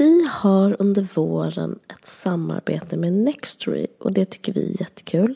[0.00, 5.34] Vi har under våren ett samarbete med Nextory och det tycker vi är jättekul.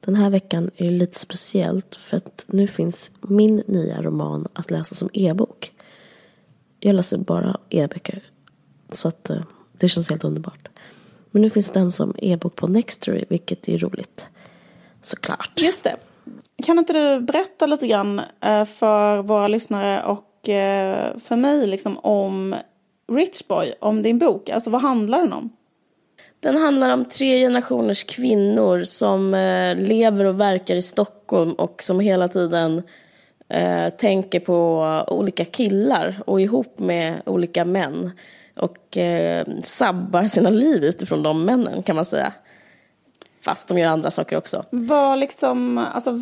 [0.00, 4.70] Den här veckan är det lite speciellt för att nu finns min nya roman att
[4.70, 5.72] läsa som e-bok.
[6.78, 8.22] Jag läser bara e-böcker
[8.92, 9.42] så att eh,
[9.72, 10.68] det känns helt underbart.
[11.30, 14.28] Men nu finns den som e-bok på Nextory vilket är roligt.
[15.02, 15.52] Såklart.
[15.62, 15.96] Just det.
[16.62, 21.98] Kan inte du berätta lite grann eh, för våra lyssnare och eh, för mig liksom
[21.98, 22.54] om
[23.10, 24.48] Rich Boy, om din bok?
[24.48, 25.50] Alltså vad handlar den om?
[26.40, 32.00] Den handlar om tre generationers kvinnor som eh, lever och verkar i Stockholm och som
[32.00, 32.82] hela tiden
[33.48, 38.10] eh, tänker på olika killar och ihop med olika män
[38.56, 42.32] och eh, sabbar sina liv utifrån de männen kan man säga.
[43.40, 44.62] Fast de gör andra saker också.
[44.70, 46.18] Var, liksom, alltså,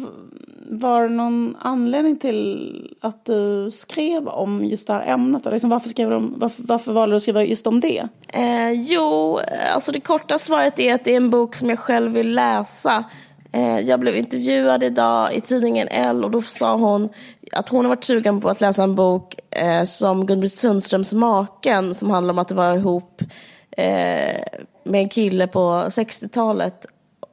[0.70, 5.44] var det någon anledning till att du skrev om just det här ämnet?
[5.44, 8.08] Liksom, varför, skrev du varför, varför valde du att skriva just om det?
[8.28, 9.38] Eh, jo,
[9.74, 13.04] alltså det korta svaret är att det är en bok som jag själv vill läsa.
[13.52, 17.08] Eh, jag blev intervjuad idag i tidningen L och då sa hon
[17.52, 21.94] att hon har varit sugen på att läsa en bok eh, som Gun-Britt Sundströms Maken
[21.94, 23.22] som handlar om att det var ihop
[23.70, 24.42] eh,
[24.84, 26.86] med en kille på 60-talet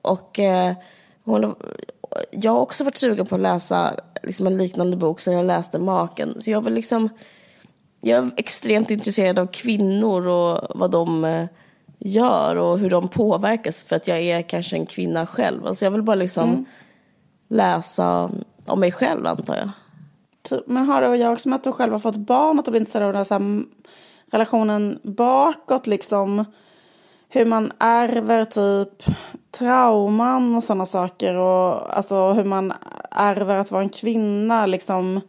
[0.06, 0.73] och eh,
[1.23, 1.56] hon,
[2.31, 5.80] jag har också varit sugen på att läsa liksom en liknande bok sen jag läste
[5.80, 6.42] Maken.
[6.42, 7.09] Så jag vill liksom,
[8.02, 11.45] jag är extremt intresserad av kvinnor och vad de eh,
[12.00, 15.67] gör och hur de påverkas för att jag är kanske en kvinna själv.
[15.67, 16.66] Alltså jag vill bara liksom mm.
[17.47, 18.31] läsa
[18.66, 19.69] om mig själv antar jag.
[20.66, 22.72] Men har det att göra också med att du själv har fått barn, att du
[22.72, 23.66] blir intresserad av den här
[24.31, 26.45] relationen bakåt liksom?
[27.30, 29.03] Hur man ärver typ
[29.58, 31.36] trauman och sådana saker.
[31.36, 32.73] Och alltså hur man
[33.11, 34.66] ärver att vara en kvinna.
[34.66, 35.22] Liksom.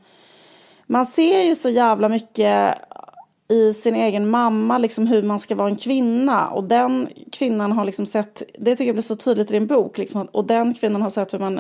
[0.87, 2.75] Man ser ju så jävla mycket
[3.49, 6.49] i sin egen mamma, liksom hur man ska vara en kvinna.
[6.49, 9.99] Och den kvinnan har liksom sett, det tycker jag blir så tydligt i din bok,
[9.99, 11.59] liksom, och den kvinnan har sett hur man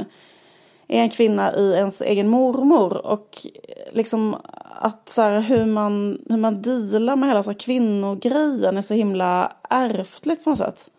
[0.88, 3.06] är en kvinna i ens egen mormor.
[3.06, 3.46] Och
[3.92, 4.36] liksom
[4.80, 8.94] att så här, hur, man, hur man dealar med hela så här, kvinnogrejen är så
[8.94, 10.90] himla ärftligt på något sätt.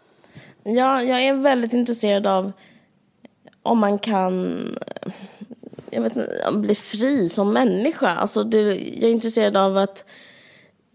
[0.70, 2.52] Ja, jag är väldigt intresserad av
[3.64, 4.58] om man kan
[5.90, 8.10] jag vet inte, bli fri som människa.
[8.10, 10.06] Alltså det, jag är intresserad av att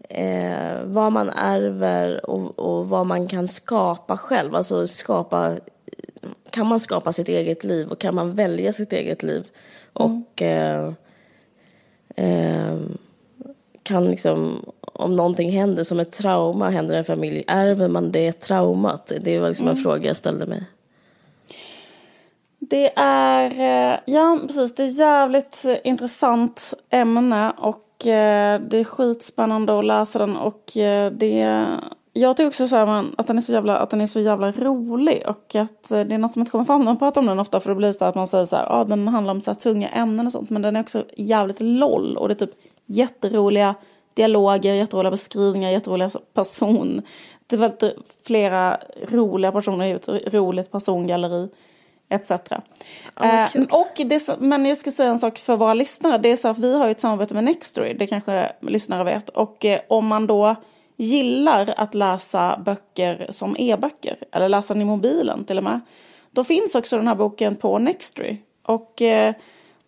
[0.09, 4.55] eh, vad man ärver och, och vad man kan skapa själv.
[4.55, 5.57] Alltså skapa,
[6.49, 9.47] kan man skapa sitt eget liv och kan man välja sitt eget liv?
[9.99, 10.23] Mm.
[10.23, 10.93] Och eh,
[12.15, 12.79] eh,
[13.83, 14.65] kan liksom
[15.03, 19.11] om någonting händer som ett trauma händer i en familj, ärver man det traumat?
[19.21, 19.83] Det var liksom en mm.
[19.83, 20.63] fråga jag ställde mig.
[22.59, 29.79] Det är, eh, ja precis, det är jävligt intressant ämne och eh, det är skitspännande
[29.79, 31.67] att läsa den och eh, det
[32.13, 34.51] jag tycker också så här, att, den är så jävla, att den är så jävla
[34.51, 37.39] rolig och att det är något som inte kommer fram när man pratar om den
[37.39, 39.51] ofta för det blir så att man säger så här, ja den handlar om så
[39.51, 42.55] här tunga ämnen och sånt men den är också jävligt loll och det är typ
[42.85, 43.75] jätteroliga
[44.13, 47.01] dialoger, jätteroliga beskrivningar, jätteroliga person.
[47.47, 47.73] Det var
[48.25, 48.79] flera
[49.09, 51.49] roliga personer, ett roligt persongalleri
[52.09, 52.31] etc.
[52.31, 56.17] Oh, eh, och det, men jag ska säga en sak för våra lyssnare.
[56.17, 59.29] Det är så att vi har ett samarbete med Nextory, det kanske lyssnare vet.
[59.29, 60.55] Och eh, om man då
[60.97, 65.79] gillar att läsa böcker som e-böcker, eller läsa den i mobilen till och med,
[66.31, 68.37] då finns också den här boken på Nextory.
[68.63, 69.33] Och eh,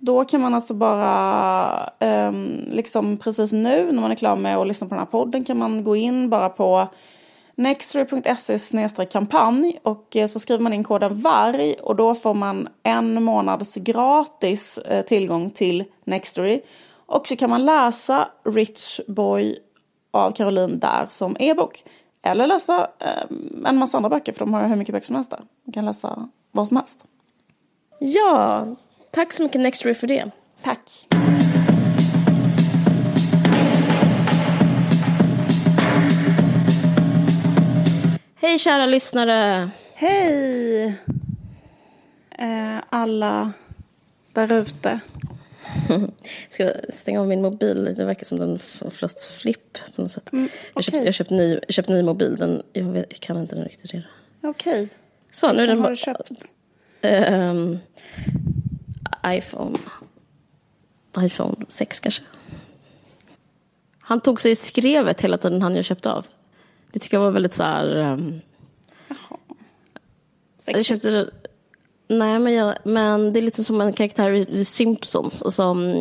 [0.05, 4.67] då kan man alltså bara, um, liksom precis nu när man är klar med att
[4.67, 6.87] lyssna på den här podden kan man gå in bara på
[7.55, 13.23] nextory.se kampanj och eh, så skriver man in koden VARG och då får man en
[13.23, 16.61] månads gratis eh, tillgång till Nextory.
[17.05, 19.57] Och så kan man läsa Rich Boy
[20.11, 21.83] av Caroline där som e-bok.
[22.21, 25.31] Eller läsa ehm, en massa andra böcker för de har hur mycket böcker som helst
[25.31, 25.39] där.
[25.65, 26.99] Man kan läsa vad som helst.
[27.99, 28.65] Ja,
[29.15, 30.31] Tack så mycket Nextory för det.
[30.63, 31.07] Tack.
[38.35, 39.69] Hej kära lyssnare.
[39.93, 40.85] Hej
[42.39, 43.53] eh, alla
[44.33, 44.99] där ute.
[46.49, 47.95] Ska jag stänga av min mobil?
[47.97, 48.59] Det verkar som den
[48.91, 50.33] flott flipp på något sätt.
[50.33, 50.99] Mm, okay.
[50.99, 52.35] Jag har köpt, ny, köpt ny mobil.
[52.35, 54.07] Den, jag, vet, jag kan inte den riktigt redan.
[54.43, 54.83] Okej.
[54.83, 54.87] Okay.
[55.31, 56.31] Så, nu är den har du köpt?
[57.01, 57.79] Um,
[59.27, 59.75] iPhone.
[61.19, 62.23] iPhone 6 kanske.
[63.99, 66.25] Han tog sig i skrevet hela tiden han jag köpte av.
[66.91, 67.97] Det tycker jag var väldigt så här...
[67.97, 68.41] Um,
[69.07, 69.37] Jaha.
[70.67, 71.29] Jag köpte,
[72.07, 75.55] Nej, men, jag, men det är lite som en karaktär i Simpsons.
[75.55, 75.91] Som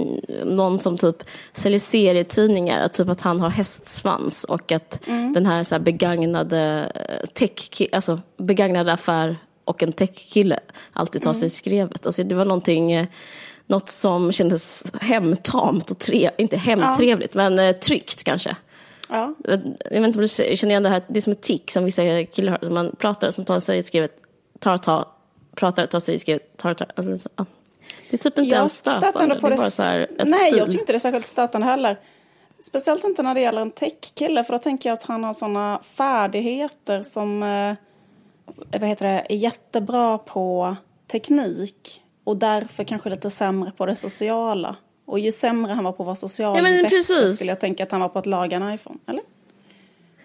[0.44, 1.16] någon som typ
[1.52, 2.88] säljer serietidningar.
[2.88, 5.32] Typ att han har hästsvans och att mm.
[5.32, 10.60] den här, så här begagnade eh, tech, alltså begagnade affär och en techkille
[10.92, 11.40] alltid tar mm.
[11.40, 12.06] sig skrevet.
[12.06, 13.06] Alltså det var någonting, eh,
[13.66, 17.50] något som kändes hemtamt och tre, inte hemtrevligt, ja.
[17.50, 18.56] men eh, tryggt kanske.
[19.08, 19.34] Ja.
[19.44, 21.84] Jag vet inte om du känner igen det här, det är som ett tick som
[21.84, 24.12] vissa killar har, som man pratar, som tar sig skrivet,
[24.58, 25.08] tar, tar,
[25.54, 26.88] pratar, tar sig skrivet, tar, tar.
[26.96, 27.46] Alltså, ja.
[28.10, 29.40] Det är typ inte ens stötande.
[29.40, 30.58] På det, det är bara Nej, stil.
[30.58, 32.00] jag tycker inte det är särskilt stötande heller.
[32.58, 35.80] Speciellt inte när det gäller en techkille, för då tänker jag att han har sådana
[35.82, 37.74] färdigheter som eh,
[38.70, 40.76] vad heter det, är jättebra på
[41.06, 44.76] teknik och därför kanske lite sämre på det sociala.
[45.06, 47.34] Och ju sämre han var på att vara social, ja, men bättre precis.
[47.34, 48.98] skulle jag tänka att han var på att laga en iPhone.
[49.06, 49.22] Eller?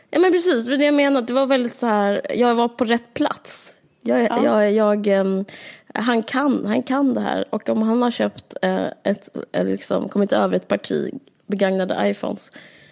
[0.10, 3.13] Ja men precis, det jag menar, det var väldigt så här, jag var på rätt
[3.13, 3.75] plats.
[4.01, 4.44] Jag, ja.
[4.44, 5.45] jag, jag um,
[5.94, 10.10] han, kan, han kan det här och om han har köpt uh, ett, uh, liksom,
[10.10, 11.13] kommit över ett parti
[11.45, 12.51] begagnade iPhones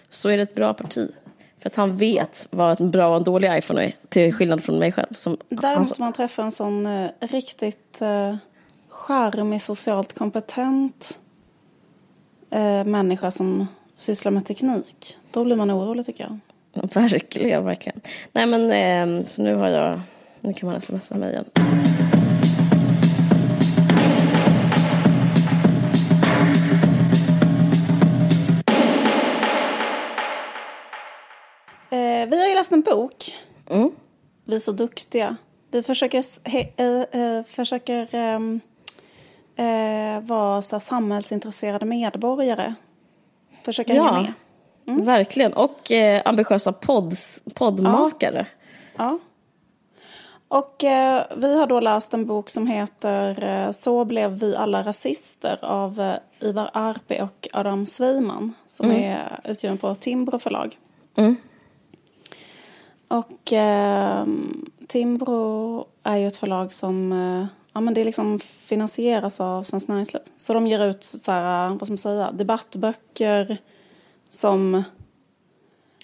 [0.09, 1.11] så är det ett bra parti.
[1.59, 4.79] För att han vet vad en bra och en dålig iPhone är, till skillnad från
[4.79, 5.13] mig själv.
[5.13, 8.35] Som Där måste man träffa en sån uh, riktigt uh,
[8.89, 11.19] charmig, socialt kompetent
[12.55, 15.17] uh, människa som sysslar med teknik.
[15.31, 16.39] Då blir man orolig tycker jag.
[16.93, 18.01] Verkligen, verkligen.
[18.31, 20.01] Nej men, eh, så nu har jag,
[20.41, 21.45] nu kan man smsa mig igen.
[32.67, 33.35] Läst en bok.
[33.69, 33.91] Mm.
[34.45, 35.35] Vi är så duktiga.
[35.71, 38.15] Vi försöker, he, eh, eh, försöker
[39.55, 42.73] eh, vara så samhällsintresserade medborgare.
[43.65, 44.33] Försöka ja, hänga med.
[44.87, 45.05] Mm.
[45.05, 45.53] Verkligen.
[45.53, 48.47] Och eh, ambitiösa pods, poddmakare.
[48.97, 49.03] Ja.
[49.03, 49.19] ja.
[50.49, 55.65] Och eh, vi har då läst en bok som heter Så blev vi alla rasister
[55.65, 59.03] av Ivar Arpi och Adam Sveiman som mm.
[59.03, 60.77] är utgiven på Timbro förlag.
[61.15, 61.35] Mm.
[63.07, 64.25] Och eh,
[64.87, 70.21] Timbro är ju ett förlag som eh, ja, men det liksom finansieras av Svenskt Näringsliv.
[70.37, 73.57] Så de ger ut så här, vad ska man säga, debattböcker
[74.29, 74.83] som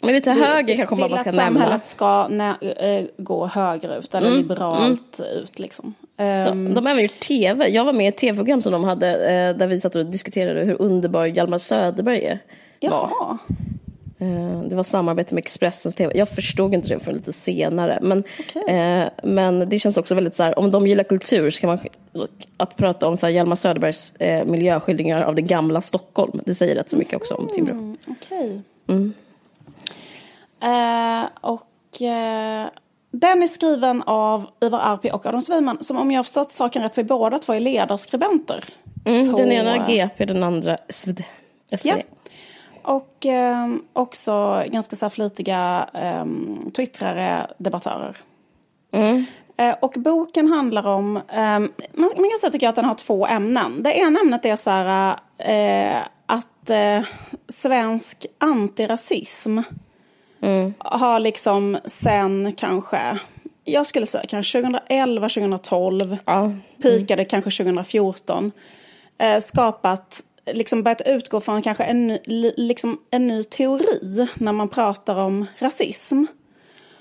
[0.01, 1.45] men lite höger kanske man bara ska nämna.
[1.45, 4.39] samhället ska nä, äh, gå högerut eller mm.
[4.41, 5.43] liberalt mm.
[5.43, 5.93] ut liksom.
[6.15, 6.73] De, ehm.
[6.73, 7.67] de har även gjort tv.
[7.67, 10.65] Jag var med i ett tv-program som de hade äh, där vi satt och diskuterade
[10.65, 12.39] hur underbar Hjalmar Söderberg är.
[12.79, 13.37] Jaha.
[14.23, 16.17] Eh, det var samarbete med Expressens TV.
[16.17, 17.99] Jag förstod inte det för lite senare.
[18.01, 18.75] Men, okay.
[18.75, 21.79] eh, men det känns också väldigt så här, om de gillar kultur så kan man,
[22.57, 26.39] att prata om så här, Hjalmar Söderbergs eh, miljöskildringar av det gamla Stockholm.
[26.45, 27.73] Det säger rätt så mycket också om Timbro.
[27.73, 28.59] Mm, okay.
[28.87, 29.13] mm.
[30.61, 32.67] eh, och eh,
[33.11, 36.81] den är skriven av Ivar Arpi och Adam Sveiman som om jag har förstått saken
[36.81, 38.63] rätt så är båda två ledarskribenter.
[39.05, 41.23] Mm, på, den ena GP, den andra SvD.
[41.83, 41.95] Ja.
[42.83, 46.25] Och eh, också ganska så flitiga eh,
[46.75, 48.17] twittrare, debattörer.
[48.93, 49.25] Mm.
[49.57, 53.27] Eh, och boken handlar om, eh, man, man, kan säga tycker att den har två
[53.27, 53.83] ämnen.
[53.83, 57.03] Det ena ämnet är så här eh, att eh,
[57.47, 59.59] svensk antirasism
[60.41, 60.73] mm.
[60.77, 63.19] har liksom sen kanske
[63.63, 66.43] jag skulle säga kanske 2011, 2012, ja.
[66.43, 66.61] mm.
[66.81, 68.51] pikade kanske 2014,
[69.17, 72.19] eh, skapat liksom börjat utgå från kanske en,
[72.57, 76.25] liksom en ny teori när man pratar om rasism.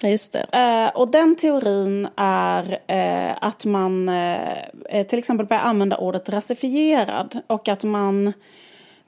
[0.00, 0.46] Ja, just det.
[0.52, 7.40] Eh, och den teorin är eh, att man eh, till exempel börjar använda ordet rasifierad
[7.46, 8.32] och att man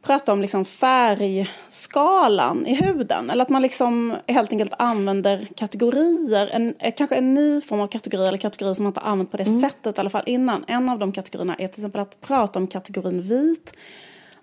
[0.03, 3.31] pratar om liksom färgskalan i huden.
[3.31, 8.27] Eller att man liksom helt enkelt använder kategorier, en, kanske en ny form av kategori
[8.27, 9.61] eller kategori som man inte använt på det mm.
[9.61, 10.65] sättet i alla fall innan.
[10.69, 13.73] En av de kategorierna är till exempel att prata om kategorin vit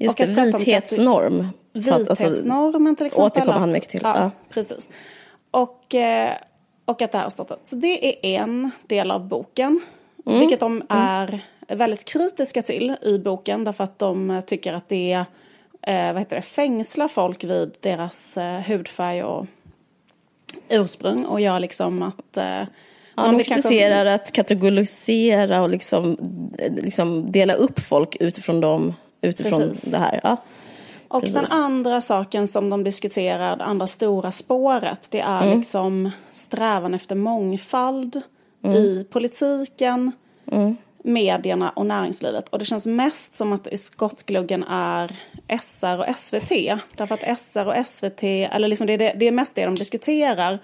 [0.03, 1.47] Just det, vithetsnorm.
[1.73, 3.25] Vithetsnormen till exempel.
[3.25, 3.99] Återkommer han mycket till.
[4.03, 4.31] Ja, ja.
[4.49, 4.89] precis.
[5.51, 6.33] Och, eh,
[6.85, 7.59] och att det här har startat.
[7.63, 9.81] Så det är en del av boken.
[10.25, 10.39] Mm.
[10.39, 10.87] Vilket de mm.
[10.89, 13.63] är väldigt kritiska till i boken.
[13.63, 15.25] Därför att de tycker att det är,
[15.81, 19.45] eh, vad heter det, fängslar folk vid deras eh, hudfärg och
[20.69, 21.25] ursprung.
[21.25, 22.63] Och gör liksom att eh,
[23.15, 24.13] Ja, de kritiserar kanske...
[24.13, 26.17] att kategorisera och liksom,
[26.77, 29.91] liksom dela upp folk utifrån dem utifrån Precis.
[29.91, 30.19] det här.
[30.23, 30.37] Ja.
[31.07, 31.35] Och Precis.
[31.35, 35.57] den andra saken som de diskuterar, det andra stora spåret, det är mm.
[35.57, 38.21] liksom strävan efter mångfald
[38.63, 38.77] mm.
[38.77, 40.11] i politiken,
[40.51, 40.77] mm.
[41.03, 42.49] medierna och näringslivet.
[42.49, 45.11] Och det känns mest som att i skottgluggen är
[45.61, 46.49] SR och SVT.
[46.95, 49.75] Därför att SR och SVT, eller liksom det, är det, det är mest det de
[49.75, 50.59] diskuterar.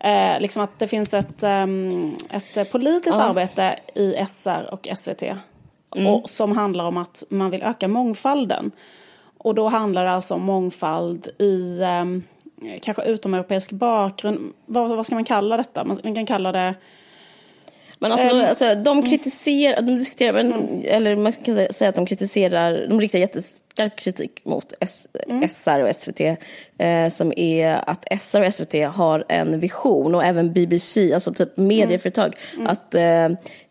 [0.00, 3.22] Eh, liksom att det finns ett, um, ett politiskt ja.
[3.22, 5.22] arbete i SR och SVT.
[5.94, 6.06] Mm.
[6.06, 8.70] Och, som handlar om att man vill öka mångfalden.
[9.38, 12.22] Och då handlar det alltså om mångfald i um,
[12.82, 14.52] kanske utomeuropeisk bakgrund.
[14.66, 15.84] Vad, vad ska man kalla detta?
[15.84, 16.74] Man, man kan kalla det
[18.04, 20.82] men alltså, um, alltså de kritiserar, de diskuterar, mm.
[20.84, 25.48] eller man kan säga att de kritiserar, de riktar jätteskarp kritik mot S, mm.
[25.48, 26.20] SR och SVT.
[26.78, 31.56] Eh, som är att SR och SVT har en vision och även BBC, alltså typ
[31.56, 32.36] medieföretag.
[32.54, 32.66] Mm.
[32.66, 33.28] Att, eh,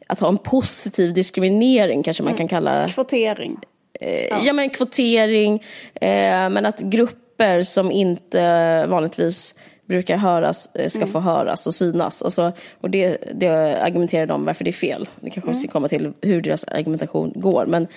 [0.08, 2.38] att ha en positiv diskriminering kanske man mm.
[2.38, 2.88] kan kalla.
[2.88, 3.60] Kvotering.
[4.00, 4.42] Eh, ja.
[4.44, 4.54] ja.
[4.54, 9.56] men kvotering, eh, men att grupper som inte vanligtvis
[9.86, 11.12] brukar höras eh, ska mm.
[11.12, 12.22] få höras och synas.
[12.22, 15.10] Alltså, och det, det argumenterar de varför det är fel.
[15.20, 15.60] Det kanske mm.
[15.60, 17.88] ska komma till hur deras argumentation går men,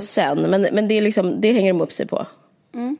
[0.00, 0.40] sen.
[0.40, 2.26] Men, men det, är liksom, det hänger de upp sig på.
[2.74, 2.96] Mm.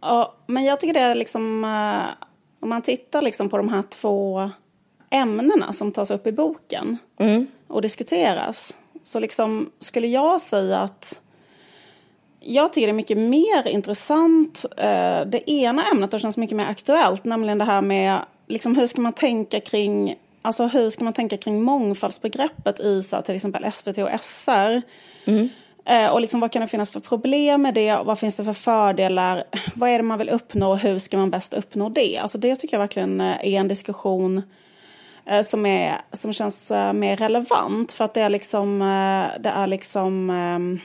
[0.00, 2.26] Ja, men jag tycker det är liksom, uh,
[2.60, 4.50] om man tittar liksom på de här två
[5.10, 7.46] ämnena som tas upp i boken mm.
[7.66, 8.76] och diskuteras.
[9.02, 11.20] Så liksom skulle jag säga att
[12.40, 16.66] jag tycker det är mycket mer intressant, eh, det ena ämnet och känns mycket mer
[16.66, 21.12] aktuellt, nämligen det här med liksom, hur ska man tänka kring Alltså hur ska man
[21.12, 24.82] tänka kring mångfaldsbegreppet i så, till exempel SVT och SR?
[25.24, 25.48] Mm.
[25.84, 27.98] Eh, och liksom, vad kan det finnas för problem med det?
[28.04, 29.44] Vad finns det för fördelar?
[29.74, 30.74] Vad är det man vill uppnå?
[30.74, 32.18] Hur ska man bäst uppnå det?
[32.18, 34.44] Alltså det tycker jag verkligen är en diskussion eh,
[35.42, 37.92] som, är, som känns eh, mer relevant.
[37.92, 40.80] För att det är liksom, eh, det är liksom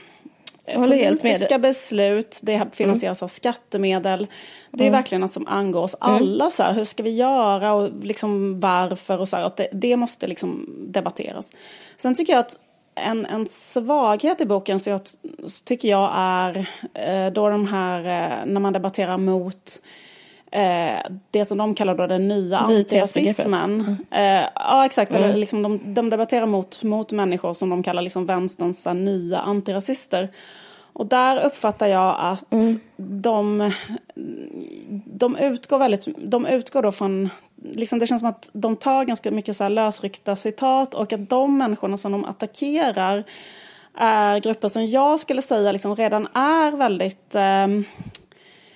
[0.74, 3.26] politiska beslut, det finansieras mm.
[3.26, 4.26] av skattemedel.
[4.70, 4.98] Det är mm.
[4.98, 6.16] verkligen något som angår oss mm.
[6.16, 6.50] alla.
[6.50, 9.96] Så här, hur ska vi göra och liksom varför och så här, att det, det,
[9.96, 11.50] måste liksom debatteras.
[11.96, 12.58] Sen tycker jag att
[12.94, 15.00] en, en svaghet i boken så jag,
[15.64, 19.80] tycker jag är eh, då de här, eh, när man debatterar mot
[20.54, 23.80] eh, det som de kallar då den nya antirasismen.
[24.10, 24.42] Mm.
[24.42, 25.22] Eh, ja exakt, mm.
[25.22, 30.28] eller liksom de, de debatterar mot, mot människor som de kallar liksom vänsterns nya antirasister.
[30.92, 32.80] Och där uppfattar jag att mm.
[32.96, 33.72] de,
[35.04, 39.30] de utgår väldigt, de utgår då från, liksom det känns som att de tar ganska
[39.30, 43.24] mycket så här lösryckta citat och att de människorna som de attackerar
[43.94, 47.66] är grupper som jag skulle säga liksom redan är väldigt eh,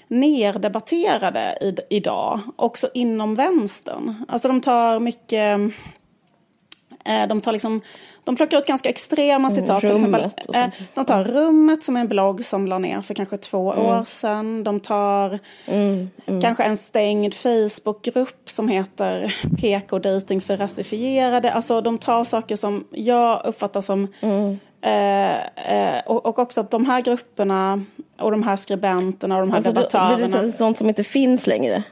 [0.08, 4.24] nerdebatterade i, idag, också inom vänstern.
[4.28, 5.60] Alltså de tar mycket,
[7.04, 7.80] eh, de tar liksom,
[8.24, 9.84] de plockar ut ganska extrema mm, citat.
[9.84, 13.14] Mm, till exempel, eh, de tar Rummet som är en blogg som la ner för
[13.14, 13.86] kanske två mm.
[13.86, 14.64] år sedan.
[14.64, 16.40] De tar mm, mm.
[16.40, 21.52] kanske en stängd Facebookgrupp som heter PK dating för rasifierade.
[21.52, 24.58] Alltså de tar saker som jag uppfattar som mm.
[24.80, 27.84] Eh, eh, och, och, också att de här grupperna
[28.18, 30.42] och de här skribenterna och de här alltså, debattörerna.
[30.42, 31.82] Det är sånt som inte finns längre?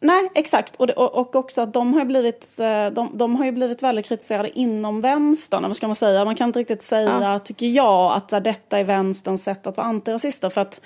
[0.00, 0.76] Nej, exakt.
[0.76, 4.06] Och, det, och, också att de har, blivit, eh, de, de har ju blivit väldigt
[4.06, 5.62] kritiserade inom vänstern.
[5.62, 6.24] Vad ska man säga?
[6.24, 7.38] Man kan inte riktigt säga, ja.
[7.38, 10.48] tycker jag, att så, detta är vänsterns sätt att vara antirasister.
[10.48, 10.80] För att,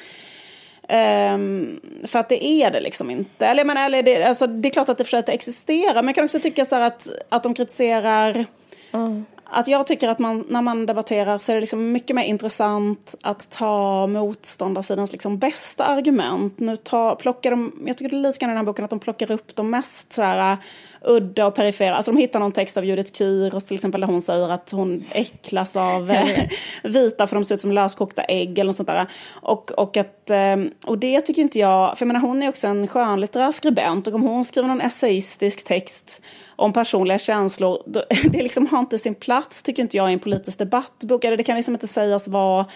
[1.34, 3.46] um, för att det är det liksom inte.
[3.46, 5.94] Eller, men, eller det, alltså, det är klart att det försöker existera.
[5.94, 8.44] Men jag kan också tycka så att, att de kritiserar
[8.92, 12.24] mm att jag tycker att man, när man debatterar så är det liksom mycket mer
[12.24, 16.58] intressant att ta motståndarsidans liksom bästa argument.
[16.58, 18.90] Nu ta, plockar de, jag tycker det är lite grann i den här boken att
[18.90, 20.56] de plockar upp de mest så här,
[21.04, 21.96] udda och perifera.
[21.96, 25.04] Alltså de hittar någon text av Judith Kyros till exempel där hon säger att hon
[25.12, 26.12] äcklas av
[26.82, 29.06] vita för de ser ut som löskokta ägg eller något sånt där.
[29.34, 32.66] Och, och, att, ehm, och det tycker inte jag, för jag menar hon är också
[32.66, 36.22] en skönlitterär skribent och om hon skriver någon essayistisk text
[36.56, 40.18] om personliga känslor, då, det liksom har inte sin plats tycker inte jag i en
[40.18, 41.24] politisk debattbok.
[41.24, 42.66] Eller det kan liksom inte sägas vara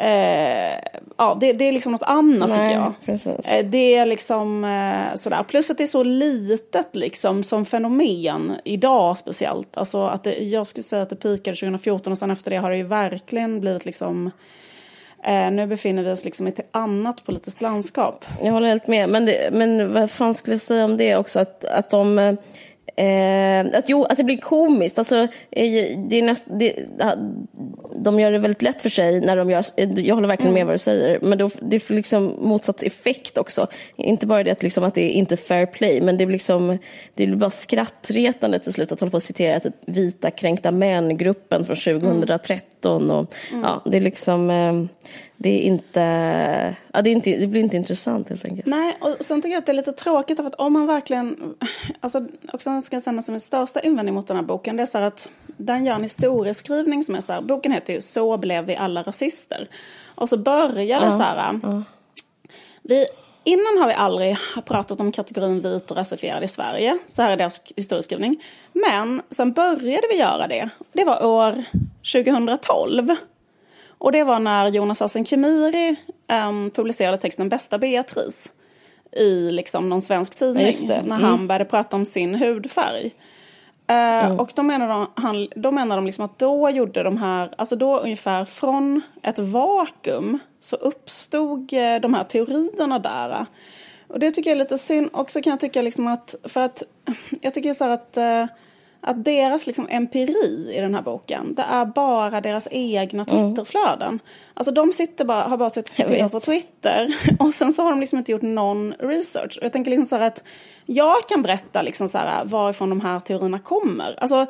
[0.00, 0.78] Eh,
[1.16, 2.92] ja, det, det, är liksom något annat Nej, tycker jag.
[3.04, 3.46] Precis.
[3.46, 5.42] Eh, det är liksom eh, sådär.
[5.42, 9.76] Plus att det är så litet liksom som fenomen idag speciellt.
[9.76, 12.70] Alltså att det, jag skulle säga att det pikade 2014 och sen efter det har
[12.70, 14.30] det ju verkligen blivit liksom
[15.22, 18.24] Eh, nu befinner vi oss liksom i ett annat politiskt landskap.
[18.42, 19.08] Jag håller helt med.
[19.08, 21.40] Men, det, men vad fan skulle jag säga om det också?
[21.40, 22.36] Att, att de
[22.96, 24.98] eh, Eh, att, jo, att det blir komiskt.
[24.98, 25.16] Alltså,
[25.50, 26.74] eh, det är näst, det,
[27.96, 29.64] de gör det väldigt lätt för sig när de gör...
[30.00, 30.66] Jag håller verkligen med mm.
[30.66, 31.20] vad du säger.
[31.20, 33.66] Men då, det får liksom motsatt effekt också.
[33.96, 36.78] Inte bara det att, liksom, att det är inte fair play, men det blir, liksom,
[37.14, 41.64] det blir bara skrattretande till slut att hålla på och citera typ, vita kränkta män-gruppen
[41.64, 43.02] från 2013.
[43.02, 43.16] Mm.
[43.16, 43.64] Och, mm.
[43.64, 44.50] Ja, det är liksom...
[44.50, 44.84] Eh,
[45.42, 46.00] det är inte,
[46.92, 48.66] ja, det, är inte, det blir inte intressant helt enkelt.
[48.66, 51.54] Nej, och sen tycker jag att det är lite tråkigt för att om man verkligen,
[52.00, 54.86] alltså också ska jag säga som är största invändning mot den här boken, det är
[54.86, 58.36] så här att den gör en historieskrivning som är så här, boken heter ju Så
[58.36, 59.68] blev vi alla rasister.
[60.14, 61.80] Och så börjar det uh, så här, uh.
[62.82, 63.06] vi
[63.44, 66.98] innan har vi aldrig pratat om kategorin vit och rasifierad i Sverige.
[67.06, 68.42] Så här är deras historieskrivning.
[68.72, 70.68] Men sen började vi göra det.
[70.92, 71.64] Det var år
[72.12, 73.16] 2012.
[74.00, 75.96] Och det var när Jonas Assen Kemiri
[76.48, 78.52] um, publicerade texten Bästa Beatrice
[79.12, 80.74] i liksom någon svensk tidning.
[80.84, 81.06] Mm.
[81.06, 83.06] När han började prata om sin hudfärg.
[83.06, 84.40] Uh, mm.
[84.40, 87.76] Och då menar de, han, då menar de liksom att då gjorde de här, alltså
[87.76, 93.46] då ungefär från ett vakuum så uppstod uh, de här teorierna där.
[94.08, 95.10] Och det tycker jag är lite synd.
[95.12, 96.82] Också kan jag tycka liksom att, för att
[97.40, 98.56] jag tycker så här att uh,
[99.00, 103.54] att deras liksom empiri i den här boken, det är bara deras egna mm.
[103.54, 104.08] Twitterflöden.
[104.08, 104.20] Mm.
[104.54, 108.18] Alltså de sitter bara, har bara suttit på Twitter och sen så har de liksom
[108.18, 109.58] inte gjort någon research.
[109.58, 110.44] Och jag tänker liksom så här att
[110.86, 114.18] jag kan berätta liksom så här varifrån de här teorierna kommer.
[114.20, 114.46] Alltså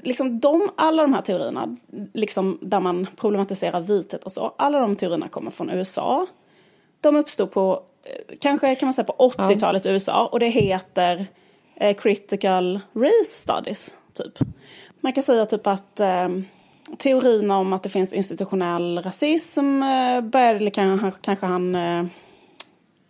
[0.00, 1.76] liksom de, alla de här teorierna,
[2.12, 6.26] liksom där man problematiserar vithet och så, alla de teorierna kommer från USA.
[7.00, 11.26] De uppstod på, eh, kanske kan man säga på 80-talet i USA och det heter
[11.76, 14.38] eh, critical race studies, typ.
[15.00, 16.28] Man kan säga typ att eh,
[16.98, 22.04] teorin om att det finns institutionell rasism eh, började, kanske, kanske han, eh,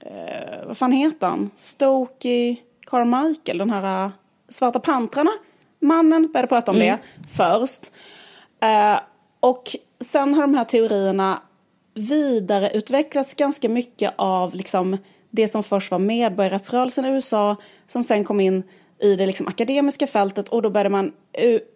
[0.00, 4.10] eh, vad fan heter han, Stokey Carmichael, den här uh,
[4.48, 5.30] Svarta pantrarna,
[5.80, 6.96] mannen började prata om mm.
[6.96, 7.92] det först.
[8.60, 9.00] Eh,
[9.40, 11.42] och sen har de här teorierna
[11.94, 14.98] vidareutvecklats ganska mycket av liksom
[15.32, 18.62] det som först var medborgarrättsrörelsen i USA som sen kom in
[19.02, 21.12] i det liksom akademiska fältet och då började man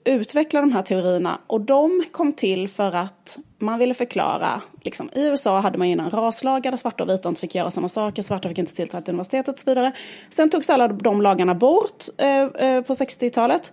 [0.04, 5.26] utveckla de här teorierna och de kom till för att man ville förklara, liksom, i
[5.26, 8.48] USA hade man innan raslagar där svarta och vita inte fick göra samma saker, svarta
[8.48, 9.92] fick inte tillträde till universitetet och så vidare.
[10.30, 13.72] Sen togs alla de lagarna bort eh, eh, på 60-talet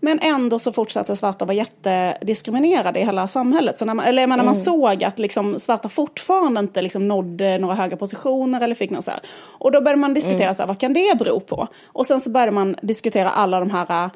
[0.00, 3.78] men ändå så fortsatte svarta vara jättediskriminerade i hela samhället.
[3.78, 4.54] Så när man, eller när man mm.
[4.54, 9.10] såg att liksom svarta fortfarande inte liksom nådde några höga positioner eller fick något så
[9.10, 9.20] här.
[9.58, 10.54] Och då började man diskutera mm.
[10.54, 11.68] så här, vad kan det bero på?
[11.86, 14.10] Och sen så började man diskutera alla de här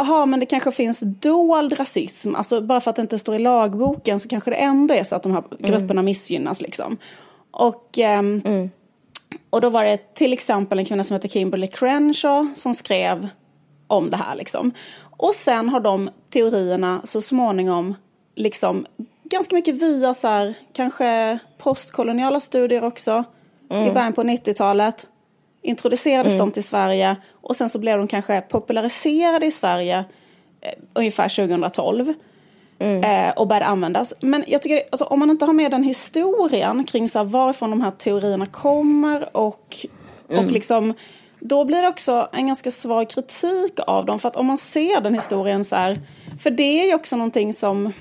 [0.00, 2.34] Jaha, men det kanske finns dold rasism.
[2.34, 5.16] Alltså bara för att det inte står i lagboken så kanske det ändå är så
[5.16, 5.70] att de här mm.
[5.70, 6.96] grupperna missgynnas liksom.
[7.50, 8.70] Och, um, mm.
[9.50, 13.28] och då var det till exempel en kvinna som heter Kimberly Crenshaw som skrev
[13.86, 14.72] om det här liksom.
[15.18, 17.94] Och sen har de teorierna så småningom
[18.34, 18.86] liksom
[19.24, 23.24] ganska mycket via så här, kanske postkoloniala studier också
[23.70, 23.88] mm.
[23.88, 25.06] i början på 90-talet.
[25.62, 26.38] Introducerades mm.
[26.38, 30.04] de till Sverige och sen så blev de kanske populariserade i Sverige
[30.60, 32.14] eh, ungefär 2012.
[32.78, 33.04] Mm.
[33.04, 34.14] Eh, och började användas.
[34.20, 37.70] Men jag tycker, alltså, om man inte har med den historien kring så här, varifrån
[37.70, 39.76] de här teorierna kommer och,
[40.26, 40.48] och mm.
[40.48, 40.94] liksom
[41.40, 44.18] då blir det också en ganska svag kritik av dem.
[44.18, 46.00] För att om man ser den historien så här,
[46.38, 47.92] för det är ju också någonting som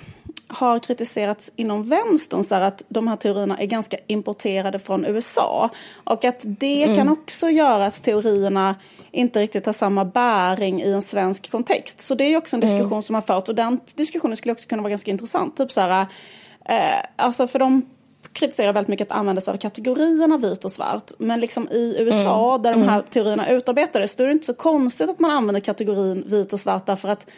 [0.48, 5.70] har kritiserats inom vänstern, så här att de här teorierna är ganska importerade från USA.
[6.04, 6.96] Och att det mm.
[6.96, 8.76] kan också göra att teorierna
[9.12, 12.02] inte riktigt har samma bäring i en svensk kontext.
[12.02, 13.02] Så det är också en diskussion mm.
[13.02, 15.58] som har förts och den diskussionen skulle också kunna vara ganska intressant.
[15.58, 16.06] Typ så här,
[16.66, 17.86] eh, alltså för de
[18.38, 21.12] kritiserar väldigt mycket att använda sig av kategorierna vit och svart.
[21.18, 22.62] Men liksom i USA mm.
[22.62, 23.06] där de här mm.
[23.10, 26.86] teorierna utarbetades då är det inte så konstigt att man använder kategorin vit och svart
[26.86, 27.30] därför att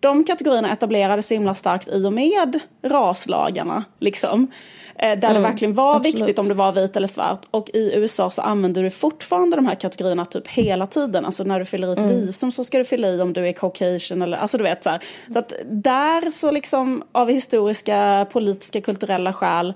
[0.00, 3.84] de kategorierna etablerades så himla starkt i och med raslagarna.
[3.98, 4.50] Liksom.
[4.96, 6.14] Eh, där mm, det verkligen var absolut.
[6.14, 7.46] viktigt om du var vit eller svart.
[7.50, 11.24] Och i USA så använder du fortfarande de här kategorierna typ hela tiden.
[11.24, 12.10] Alltså när du fyller i ett mm.
[12.10, 14.90] visum så ska du fylla i om du är caucasian eller alltså du vet så
[14.90, 15.00] här.
[15.32, 19.74] Så att där så liksom av historiska, politiska, kulturella skäl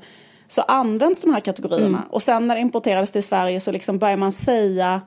[0.49, 1.99] så används de här kategorierna.
[1.99, 2.11] Mm.
[2.11, 5.01] Och sen när det importerades till Sverige så liksom börjar man säga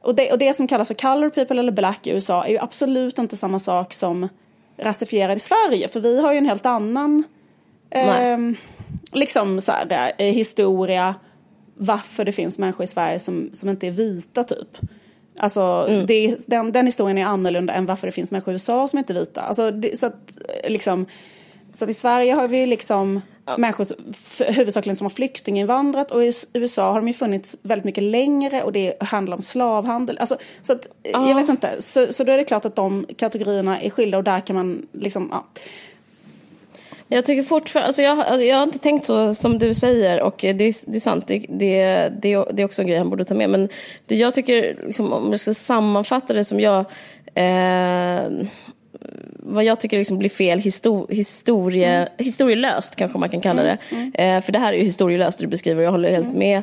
[0.00, 2.58] och det, och det som kallas för color people eller black i USA är ju
[2.58, 4.28] absolut inte samma sak som
[4.76, 5.88] rasifierad i Sverige.
[5.88, 7.24] För vi har ju en helt annan
[7.90, 8.38] eh,
[9.12, 11.14] liksom så här, eh, historia
[11.74, 14.78] varför det finns människor i Sverige som, som inte är vita typ.
[15.38, 16.06] Alltså mm.
[16.06, 19.12] det, den, den historien är annorlunda än varför det finns människor i USA som inte
[19.12, 19.40] är vita.
[19.40, 21.06] Alltså, det, så, att, liksom,
[21.72, 23.56] så att i Sverige har vi liksom ja.
[23.58, 23.86] människor
[24.52, 28.72] huvudsakligen som har flyktinginvandrat och i USA har de ju funnits väldigt mycket längre och
[28.72, 30.18] det handlar om slavhandel.
[30.18, 31.28] Alltså, så att, ja.
[31.28, 34.24] jag vet inte, så, så då är det klart att de kategorierna är skilda och
[34.24, 35.44] där kan man liksom, ja.
[37.10, 40.36] Jag tycker fortfarande, alltså jag, alltså jag har inte tänkt så som du säger och
[40.40, 43.34] det, det är sant, det, det, det, det är också en grej han borde ta
[43.34, 43.50] med.
[43.50, 43.68] Men
[44.06, 46.78] det jag tycker, liksom, om jag ska sammanfatta det som jag
[47.34, 48.46] eh,
[49.48, 52.08] vad jag tycker liksom blir fel histor historie, mm.
[52.18, 53.78] historielöst kanske man kan kalla det.
[53.90, 54.12] Mm.
[54.14, 54.36] Mm.
[54.36, 56.38] Eh, för det här är ju historielöst du beskriver jag håller helt mm.
[56.38, 56.62] med.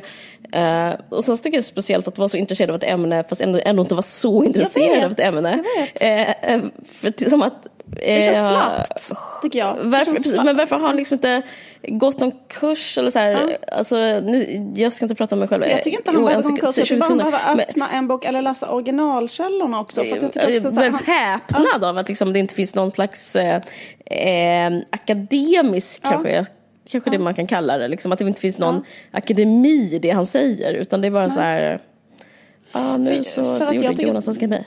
[0.52, 3.24] Eh, och så tycker jag det är speciellt att vara så intresserad av ett ämne
[3.28, 5.64] fast ändå, ändå inte vara så intresserad av ett ämne.
[6.00, 7.66] Eh, eh, för, som att
[7.98, 9.76] Det känns Eh, slappt, tycker jag.
[9.82, 11.42] Varför, men varför har han liksom inte
[11.88, 15.64] gått någon kurs eller så här, alltså, nu, jag ska inte prata om mig själv.
[15.66, 16.78] Jag tycker inte han Jo, behöver sekund- kurs.
[16.78, 20.04] Jag tycker bara 20 han behöver Men- öppna en bok eller läsa originalkällorna också.
[20.04, 22.54] För att jag tycker också så här, väldigt han, häpnad av att liksom det inte
[22.54, 23.60] finns någon slags eh,
[24.06, 26.46] eh, akademisk, kanske, jag-
[26.90, 30.10] kanske det man kan kalla det, liksom, att det inte finns någon akademi i det
[30.10, 31.80] han säger, utan det är bara så här,
[32.72, 34.64] ah, nu För- så, för så att gjorde Jonas en skriveri.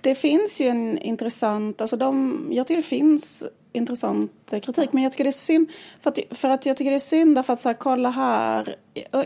[0.00, 4.32] det finns ju en intressant, alltså de, jag tycker det finns intressant
[4.62, 4.92] kritik.
[4.92, 5.68] Men jag tycker det är synd,
[6.00, 8.76] för att, för att jag tycker det är synd därför att så här, kolla här.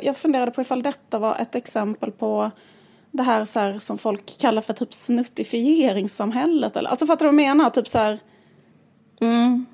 [0.02, 2.50] Jag- funderade på ifall detta var ett exempel på
[3.11, 6.76] det här, så här som folk kallar för typ snuttifieringssamhället.
[6.76, 7.70] Eller, alltså fattar du vad jag menar?
[7.70, 8.18] Typ så här,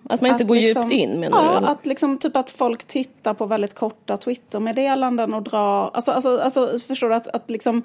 [0.09, 1.57] Att man inte att går liksom- djupt in menar ja, du?
[1.59, 1.69] eller?
[1.69, 6.79] att liksom typ att folk tittar på väldigt korta Twitter-meddelanden och drar, alltså, alltså, alltså
[6.79, 7.83] förstår du att, att liksom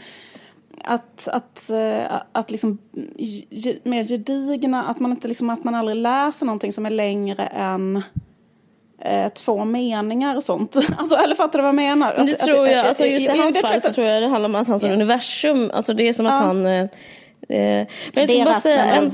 [0.84, 2.78] att, att, eh, att liksom
[3.84, 8.04] mer gedigna, att man inte liksom, att man aldrig läser någonting som är längre än
[9.02, 10.76] eh, två meningar och sånt.
[10.98, 12.14] Alltså, eller fattar du vad jag menar?
[12.18, 14.08] Men det Att- tror att- jag, alltså just i hans fall jag så att- tror
[14.08, 16.38] jag det handlar om att hans universum, alltså det är som att Ja.
[16.38, 16.86] han eh,
[17.50, 19.10] Eh, men jag ska bara Deras säga en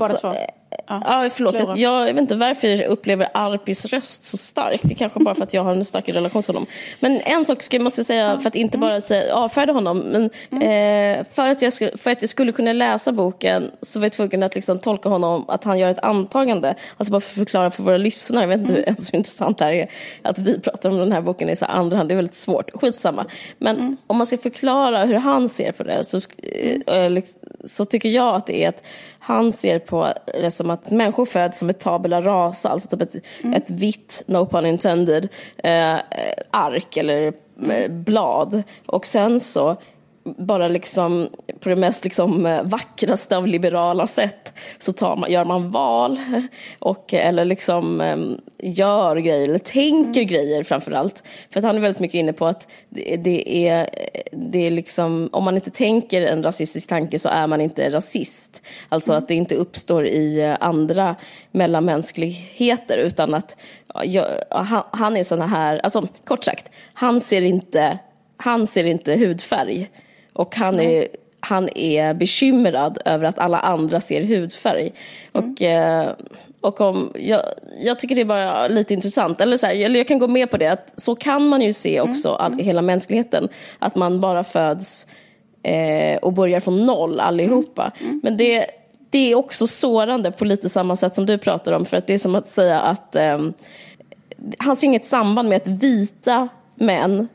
[0.86, 1.02] Ja.
[1.24, 1.58] Ja, förlåt.
[1.58, 4.88] Jag, jag vet inte varför jag upplever Arpis röst så starkt.
[4.88, 6.66] Det kanske bara för att jag har en starkare relation till honom.
[7.00, 9.98] Men en sak ska jag måste säga, för att inte bara säga, avfärda honom.
[9.98, 10.24] Men,
[10.62, 14.12] eh, för, att jag skulle, för att jag skulle kunna läsa boken så var jag
[14.12, 16.74] tvungen att liksom tolka honom att han gör ett antagande.
[16.96, 18.42] Alltså bara för att förklara för våra lyssnare.
[18.42, 19.90] Jag vet inte hur ens intressant det här är.
[20.22, 22.08] Att vi pratar om den här boken i så andra hand.
[22.08, 22.70] Det är väldigt svårt.
[22.74, 23.26] Skitsamma.
[23.58, 27.84] Men om man ska förklara hur han ser på det så, sk- eh, liksom- så
[27.84, 28.82] tycker jag att det är att
[29.28, 33.16] han ser på det som att människor föds som ett tabula rasa, alltså typ ett,
[33.54, 35.96] ett vitt, no pun intended, eh,
[36.50, 37.32] ark eller
[37.70, 38.62] eh, blad.
[38.86, 39.76] Och sen så
[40.38, 41.28] bara liksom
[41.60, 46.18] på det mest liksom eh, vackraste av liberala sätt så tar man, gör man val
[46.78, 48.16] och, eller liksom eh,
[48.70, 51.22] gör grejer eller tänker grejer framför allt.
[51.50, 53.90] För att han är väldigt mycket inne på att det, det, är,
[54.32, 58.62] det är liksom, om man inte tänker en rasistisk tanke så är man inte rasist.
[58.88, 61.16] Alltså att det inte uppstår i eh, andra
[61.50, 63.56] mellanmänskligheter utan att
[63.94, 67.98] ja, jag, han, han är såna här, alltså kort sagt, han ser inte,
[68.36, 69.90] han ser inte hudfärg.
[70.38, 71.08] Och han är,
[71.40, 74.92] han är bekymrad över att alla andra ser hudfärg.
[75.32, 76.10] Och, eh,
[76.60, 77.42] och om, jag,
[77.80, 79.40] jag tycker det är bara lite intressant.
[79.40, 81.72] Eller, så här, eller jag kan gå med på det, att så kan man ju
[81.72, 83.48] se också all, hela mänskligheten.
[83.78, 85.06] Att man bara föds
[85.62, 87.92] eh, och börjar från noll allihopa.
[88.22, 88.66] Men det,
[89.10, 91.84] det är också sårande på lite samma sätt som du pratar om.
[91.84, 93.52] För att det är som att säga att ehm,
[94.58, 97.28] han ser inget samband med att vita män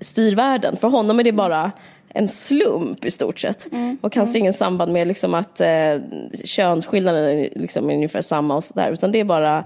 [0.00, 0.76] styr världen.
[0.76, 1.72] För honom är det bara
[2.08, 3.68] en slump i stort sett.
[4.00, 5.98] Och han ser ingen samband med liksom att eh,
[6.44, 8.92] könsskillnaden är liksom ungefär samma och sådär.
[8.92, 9.64] Utan det är bara,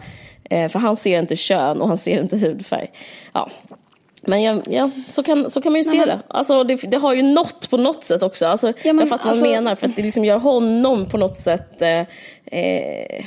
[0.51, 2.91] eh, för han ser inte kön och han ser inte hudfärg.
[3.33, 3.51] Ja.
[4.23, 6.21] Men ja, ja så, kan, så kan man ju se det.
[6.29, 6.77] Alltså, det.
[6.77, 8.47] Det har ju nått på något sätt också.
[8.47, 9.75] Alltså, Ja, men jag fattar vad alltså- du menar.
[9.75, 12.01] För att det liksom gör honom på något sätt eh,
[12.61, 13.25] eh,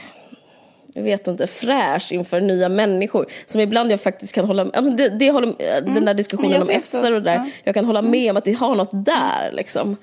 [0.93, 3.25] jag vet inte, fräsch inför nya människor.
[3.45, 6.75] Som ibland jag faktiskt kan hålla alltså det, det håller, Den där diskussionen Mm.
[6.75, 7.31] om SR och det där.
[7.33, 7.39] ja.
[7.39, 7.51] Mm.
[7.63, 9.51] Jag kan hålla med om att det har något där.
[9.53, 9.97] Liksom.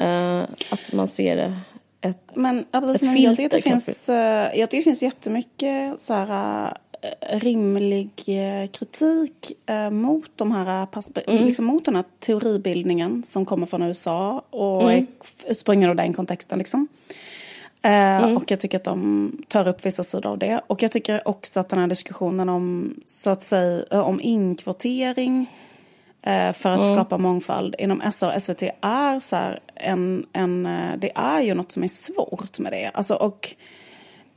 [0.00, 0.38] Eh,
[0.70, 1.52] att man ser det.
[2.00, 4.82] Ett, Men, ja, precis, Ett men jag, tycker det filter finns, eh, jag tycker det
[4.84, 8.10] finns jättemycket så här, eh, rimlig
[8.72, 9.52] kritik
[9.90, 15.56] mot, de här perspe- liksom mot den här teoribildningen som kommer från USA och f-
[15.56, 16.58] springer ur den kontexten.
[16.58, 16.88] Liksom.
[17.86, 20.60] Eh, Och jag tycker att de tar upp vissa sidor av det.
[20.66, 25.46] Och jag tycker också att den här diskussionen om, så att säga, eh, om inkvotering
[26.22, 30.62] eh, för att skapa mångfald inom SR och SVT är så här en, en,
[30.98, 32.90] det är ju något som är svårt med det.
[32.94, 33.48] Alltså, och,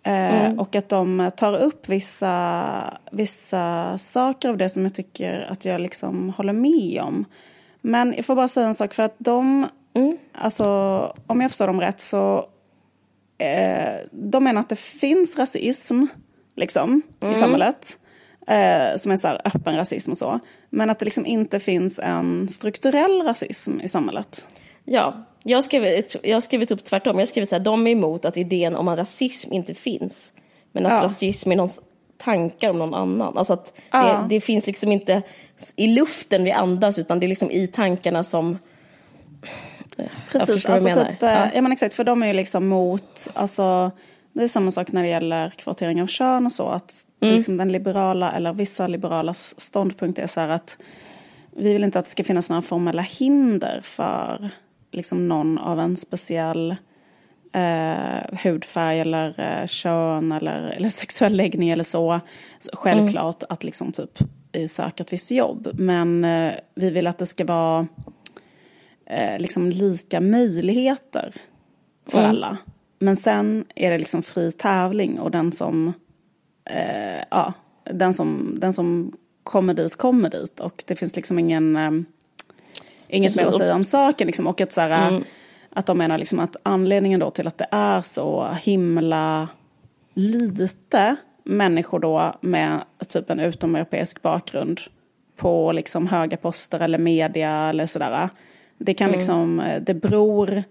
[0.03, 5.65] eh, och att de tar upp vissa, vissa saker av det som jag tycker att
[5.65, 7.25] jag liksom håller med om.
[7.81, 9.67] Men jag får bara säga en sak för att de,
[10.33, 10.65] alltså
[11.27, 12.45] om jag förstår dem rätt så
[13.39, 16.03] eh, de menar att det finns rasism
[16.55, 17.99] liksom, i samhället.
[18.47, 20.39] Eh, som är så här öppen rasism och så.
[20.69, 24.47] Men att det liksom inte finns en strukturell rasism i samhället.
[24.85, 27.15] ja, jag har, skrivit, jag har skrivit upp tvärtom.
[27.15, 30.33] Jag har skrivit så här, de är emot att idén om att rasism inte finns.
[30.71, 31.03] Men att Ja.
[31.03, 31.81] rasism är någons
[32.17, 33.37] tankar om någon annan.
[33.37, 34.03] Alltså att Ja.
[34.03, 35.21] det, det finns liksom inte
[35.75, 38.57] i luften vi andas utan det är liksom i tankarna som
[40.31, 41.47] Precis, vad alltså typ, eh, Ja.
[41.53, 41.61] ja.
[41.61, 43.91] men exakt, för de är ju liksom mot, alltså
[44.33, 47.35] det är samma sak när det gäller kvotering av kön och så, att Mm.
[47.35, 50.77] liksom den liberala, eller vissa liberalas ståndpunkt är så här att
[51.57, 54.49] vi vill inte att det ska finnas några formella hinder för
[54.91, 56.75] liksom någon av en speciell
[57.53, 62.19] eh, hudfärg eller eh, kön eller, eller sexuell läggning eller så.
[62.59, 63.53] så självklart mm.
[63.53, 64.17] att liksom typ
[64.69, 65.69] söka ett visst jobb.
[65.73, 67.87] Men eh, vi vill att det ska vara
[69.09, 71.33] eh, liksom lika möjligheter
[72.07, 72.29] för mm.
[72.29, 72.57] alla.
[72.99, 75.93] Men sen är det liksom fri tävling och den som,
[76.65, 80.59] eh, ja, den som, den som kommer dit kommer dit.
[80.59, 81.91] Och det finns liksom ingen, eh,
[83.07, 84.27] inget mer att säga om saken.
[84.27, 84.47] Liksom.
[84.47, 85.23] Och att, så här, mm.
[85.69, 89.47] att de menar liksom att anledningen då till att det är så himla
[90.13, 94.79] lite människor då med typ en utomeuropeisk bakgrund
[95.35, 98.29] på liksom höga poster eller media eller sådär.
[98.79, 99.17] Det kan mm.
[99.17, 100.63] liksom, det beror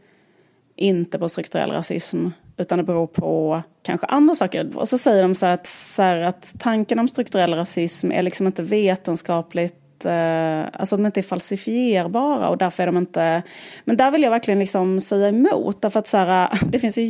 [0.77, 4.79] inte på strukturell rasism utan det beror på kanske andra saker.
[4.79, 8.63] Och så säger de så att, så att tanken om strukturell rasism är liksom inte
[8.63, 13.43] vetenskapligt eh, alltså de inte är falsifierbara och därför är de inte...
[13.85, 15.83] Men där vill jag verkligen liksom säga emot.
[15.83, 17.03] Därför att så här, det finns ju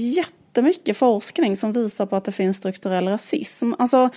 [0.49, 3.73] jättemycket forskning som visar på att det finns strukturell rasism.
[3.79, 4.11] Alltså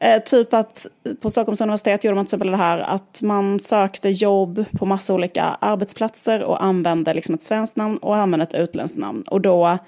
[0.00, 0.86] eh, typ att
[1.20, 5.14] på Stockholms universitet gjorde man till exempel det här att man sökte jobb på massa
[5.14, 9.22] olika arbetsplatser och använde liksom ett svenskt namn och använde ett utländskt namn.
[9.22, 9.78] Och då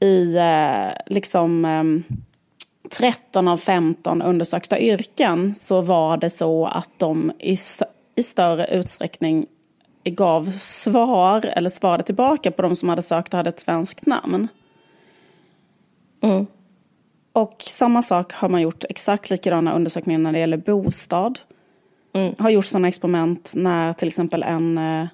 [0.00, 2.14] i eh, liksom eh,
[2.98, 7.56] 13 av 15 undersökta yrken så var det så att de i,
[8.16, 9.46] i större utsträckning
[10.04, 14.48] gav svar eller svarade tillbaka på de som hade sökt och hade ett svenskt namn.
[16.20, 16.46] Mm.
[17.32, 21.38] Och samma sak har man gjort exakt likadana undersökningar när det gäller bostad.
[22.12, 22.34] Mm.
[22.38, 25.06] Har gjort sådana experiment när till exempel en, eh,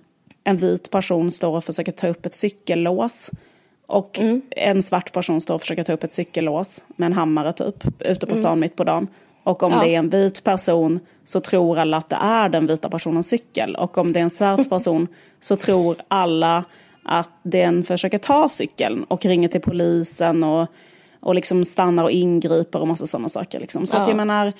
[0.44, 3.30] en vit person står och försöker ta upp ett cykellås.
[3.86, 4.42] Och mm.
[4.50, 8.26] en svart person står och försöker ta upp ett cykellås med en hammare typ, ute
[8.26, 8.36] på mm.
[8.36, 8.60] stan mm.
[8.60, 9.08] mitt på dagen.
[9.44, 9.80] Och om ja.
[9.80, 13.76] det är en vit person så tror alla att det är den vita personens cykel.
[13.76, 15.08] Och om det är en svart person
[15.40, 16.64] så tror alla
[17.02, 20.68] att den försöker ta cykeln och ringer till polisen och,
[21.24, 23.60] och liksom stannar och ingriper och massa sådana saker.
[23.60, 23.86] Liksom.
[23.86, 24.02] Så ja.
[24.02, 24.52] att jag menar,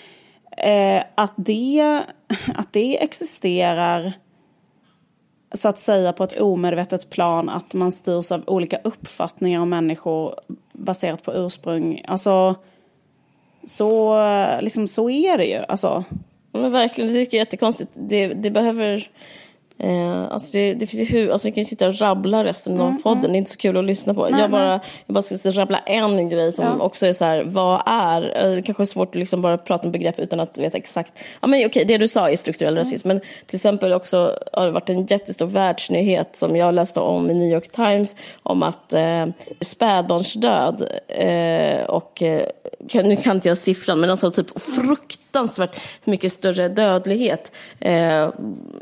[0.56, 2.02] eh, att, det,
[2.54, 4.12] att det existerar
[5.52, 10.34] så att säga på ett omedvetet plan att man styrs av olika uppfattningar om människor
[10.72, 12.02] baserat på ursprung.
[12.08, 12.54] Alltså,
[13.64, 14.18] så,
[14.60, 15.64] liksom, så är det ju.
[15.68, 16.04] Alltså.
[16.52, 17.90] Men verkligen, det tycker jag är jättekonstigt.
[17.94, 19.10] Det, det behöver
[19.78, 22.80] Eh, alltså det, det finns ju hur, alltså vi kan ju sitta och rabbla resten
[22.80, 23.32] av mm, podden, mm.
[23.32, 24.28] det är inte så kul att lyssna på.
[24.28, 26.84] Nej, jag, bara, jag bara ska rabbla en grej som ja.
[26.84, 29.92] också är så här, vad är, eh, kanske är svårt att liksom bara prata om
[29.92, 31.12] begrepp utan att veta exakt.
[31.40, 32.84] Ja men okej, det du sa är strukturell mm.
[32.84, 37.30] rasism, men till exempel också har det varit en jättestor världsnyhet som jag läste om
[37.30, 39.26] i New York Times om att eh,
[39.60, 42.46] spädbarnsdöd eh, och, eh,
[42.92, 48.30] nu kan inte jag siffran, men alltså typ fruktansvärt mycket större dödlighet eh,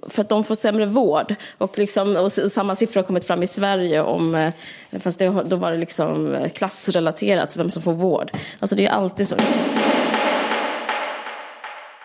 [0.08, 1.34] för att de får sämre sämre vård.
[1.58, 4.52] Och, liksom, och samma siffror har kommit fram i Sverige om, eh,
[5.00, 8.30] fast det, då var det liksom eh, klassrelaterat, vem som får vård.
[8.60, 9.36] Alltså det är alltid så.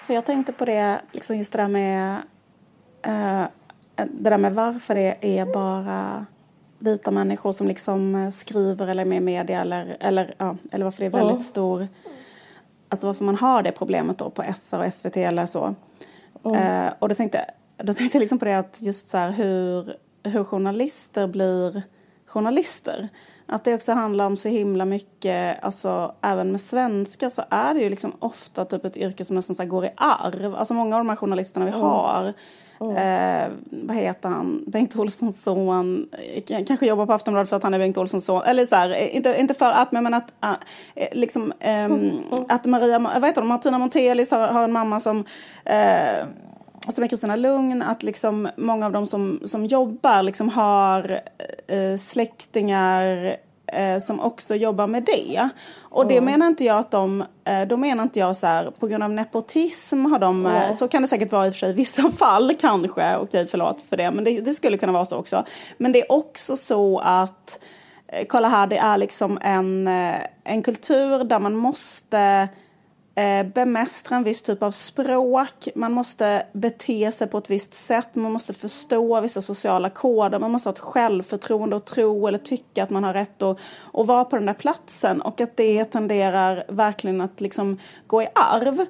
[0.03, 2.17] För jag tänkte på det, liksom just det där med,
[3.07, 3.45] uh,
[3.95, 6.25] det där med varför det är bara
[6.79, 10.99] vita människor som liksom skriver eller är med i media eller, eller, ja, eller varför
[10.99, 11.43] det är väldigt ja.
[11.43, 11.87] stor,
[12.89, 15.75] alltså varför man har det problemet då på SR och SVT eller så.
[16.45, 16.85] Mm.
[16.85, 17.45] Uh, och då tänkte
[17.77, 21.83] då tänkte jag liksom på det att just så här hur, hur journalister blir
[22.25, 23.09] journalister.
[23.45, 27.79] Att det också handlar om så himla mycket, alltså även med svenskar så är det
[27.79, 30.55] ju liksom ofta typ ett yrke som nästan så går i arv.
[30.55, 32.33] Alltså många av de här journalisterna vi har,
[32.79, 33.01] oh.
[33.01, 36.09] Eh, vad heter han, Bengt Olssons son,
[36.47, 38.41] kanske jobbar på Aftonbladet för att han är Bengt Olssons son.
[38.43, 42.19] Eller så här, inte, inte för att, men att äh, liksom, äh, mm.
[42.49, 45.25] att Maria, vad heter hon, Martina Montelius har, har en mamma som
[45.65, 46.25] äh,
[46.93, 51.21] som är Kristina Lugn, att liksom många av dem som, som jobbar liksom har
[51.67, 53.38] eh, släktingar
[53.73, 55.50] eh, som också jobbar med det.
[55.82, 56.15] Och mm.
[56.15, 59.04] det menar inte jag att de, eh, då menar inte jag så här, på grund
[59.04, 60.73] av nepotism har de, mm.
[60.73, 63.82] så kan det säkert vara i och för sig i vissa fall kanske, okej förlåt
[63.89, 65.43] för det, men det, det skulle kunna vara så också.
[65.78, 67.60] Men det är också så att,
[68.08, 72.47] eh, kolla här, det är liksom en, eh, en kultur där man måste
[73.17, 75.67] Eh, bemästra en viss typ av språk.
[75.75, 78.15] Man måste bete sig på ett visst sätt.
[78.15, 80.39] Man måste förstå vissa sociala koder.
[80.39, 83.60] Man måste ha ett självförtroende och tro eller tycka att man har rätt att,
[83.93, 85.21] att vara på den där platsen.
[85.21, 88.86] Och att det tenderar verkligen att liksom gå i arv.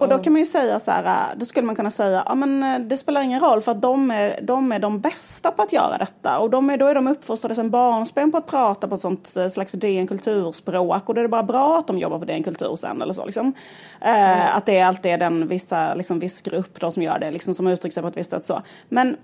[0.00, 2.62] Och då kan man ju säga så här, då skulle man kunna säga, ja men
[2.62, 5.72] eh, det spelar ingen roll för att de är, de är de bästa på att
[5.72, 6.38] göra detta.
[6.38, 9.36] Och de är, då är de uppfostrade sedan barnsben på att prata på ett sånt
[9.36, 11.08] eh, slags DN kulturspråk.
[11.08, 13.24] Och då är det bara bra att de jobbar på DN kultur sen eller så
[13.24, 13.52] liksom.
[14.00, 14.56] Mm.
[14.56, 17.66] att det alltid är den vissa, liksom viss grupp då som gör det, liksom som
[17.66, 18.62] uttrycker sig på ett visst sätt så.
[18.88, 19.16] Men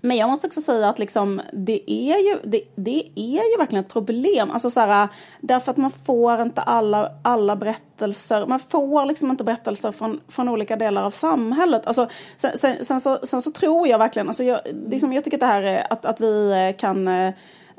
[0.00, 3.84] men jag måste också säga att liksom, det, är ju, det, det är ju verkligen
[3.84, 4.50] ett problem.
[4.50, 5.08] Alltså så här,
[5.40, 8.46] därför att man får inte alla, alla berättelser.
[8.46, 11.86] Man får liksom inte berättelser från, från olika delar av samhället.
[11.86, 15.36] Alltså, sen, sen, sen så, sen så tror jag verkligen, alltså jag, liksom, jag tycker
[15.36, 17.34] att det här är att, att vi kan eh,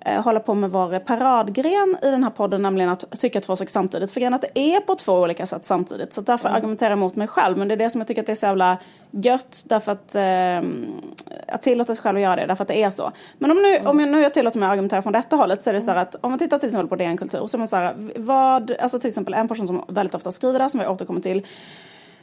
[0.05, 3.71] eh, hålla på med vår paradgren i den här podden, nämligen att tycka två saker
[3.71, 4.11] samtidigt.
[4.11, 6.13] För att det är på två olika sätt samtidigt.
[6.13, 6.57] Så därför mm.
[6.57, 7.57] argumenterar jag mot mig själv.
[7.57, 8.77] Men det är det som jag tycker att det är så jävla
[9.11, 10.21] gött, därför att eh,
[11.47, 13.11] jag tillåter själv att göra det, därför att det är så.
[13.37, 13.87] Men om, nu, mm.
[13.87, 15.91] om jag nu jag tillåter mig att argumentera från detta hållet så är det så
[15.91, 17.95] här att om man tittar till exempel på DN Kultur så är man så här,
[18.15, 21.45] vad, alltså till exempel en person som väldigt ofta skriver där, som vi återkommer till,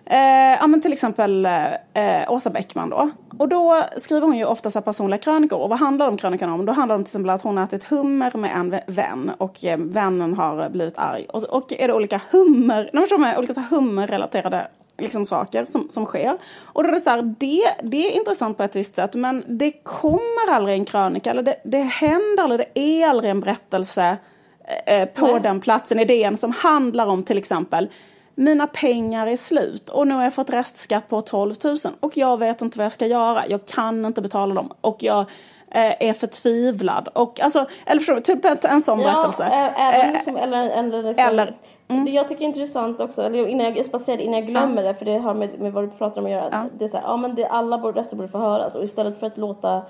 [0.05, 1.47] Eh, ja men till exempel
[1.95, 3.11] eh, Åsa Bäckman då.
[3.39, 5.59] Och då skriver hon ju ofta så personliga krönikor.
[5.59, 6.67] Och vad handlar de krönikorna om?
[6.67, 9.79] Då handlar det till exempel att hon har ätit hummer med en vän och eh,
[9.79, 11.27] vännen har blivit arg.
[11.29, 16.39] Och, och är det olika hummer, nej, olika så hummerrelaterade liksom saker som, som sker.
[16.65, 19.45] Och då är det så här, det, det är intressant på ett visst sätt men
[19.49, 24.17] det kommer aldrig en krönika eller det, det händer aldrig, det är aldrig en berättelse
[24.87, 25.41] eh, på Nej.
[25.41, 27.89] den platsen i DN som handlar om till exempel
[28.35, 32.39] mina pengar är slut och nu har jag fått restskatt på 12 000 och jag
[32.39, 33.45] vet inte vad jag ska göra.
[33.49, 35.21] Jag kan inte betala dem och jag
[35.71, 37.09] eh, är förtvivlad.
[37.13, 39.45] Och, alltså, eller förstår du, typ en sån ja, berättelse.
[39.77, 41.57] Även eh, liksom, eller, eller, liksom, eller
[41.89, 42.05] mm.
[42.05, 44.83] Det jag tycker är intressant också, eller innan jag, jag säger det innan jag glömmer
[44.83, 44.89] ja.
[44.89, 46.49] det, för det har med, med vad du pratar om att göra.
[46.53, 46.65] Ja.
[46.79, 49.27] Det är så här, ja men det, alla röster borde få höras och istället för
[49.27, 49.83] att låta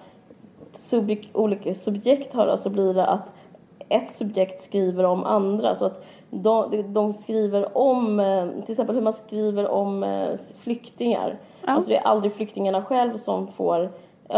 [0.74, 3.32] subjekt, olika subjekt höras så blir det att
[3.88, 5.74] ett subjekt skriver om andra.
[5.74, 11.38] Så att de, de skriver om, eh, till exempel hur man skriver om eh, flyktingar.
[11.66, 11.72] Ja.
[11.72, 13.90] Alltså det är aldrig flyktingarna själv som får,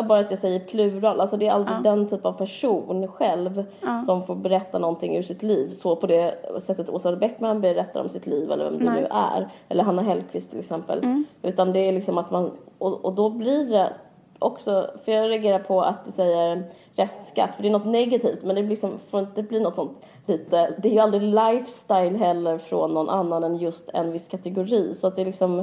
[0.09, 1.80] bara att jag säger plural, alltså det är aldrig ja.
[1.83, 4.00] den typ av person själv ja.
[4.00, 5.72] som får berätta någonting ur sitt liv.
[5.72, 9.48] Så på det sättet Åsa Bäckman berättar om sitt liv eller vem det nu är.
[9.68, 10.98] Eller Hanna Hellquist till exempel.
[10.98, 11.24] Mm.
[11.42, 13.92] Utan det är liksom att man, och, och då blir det
[14.38, 16.64] också, för jag reagerar på att du säger
[16.96, 19.98] restskatt, för det är något negativt men det blir liksom, får inte bli något sånt
[20.26, 24.94] lite, det är ju aldrig lifestyle heller från någon annan än just en viss kategori.
[24.94, 25.59] Så att det är liksom,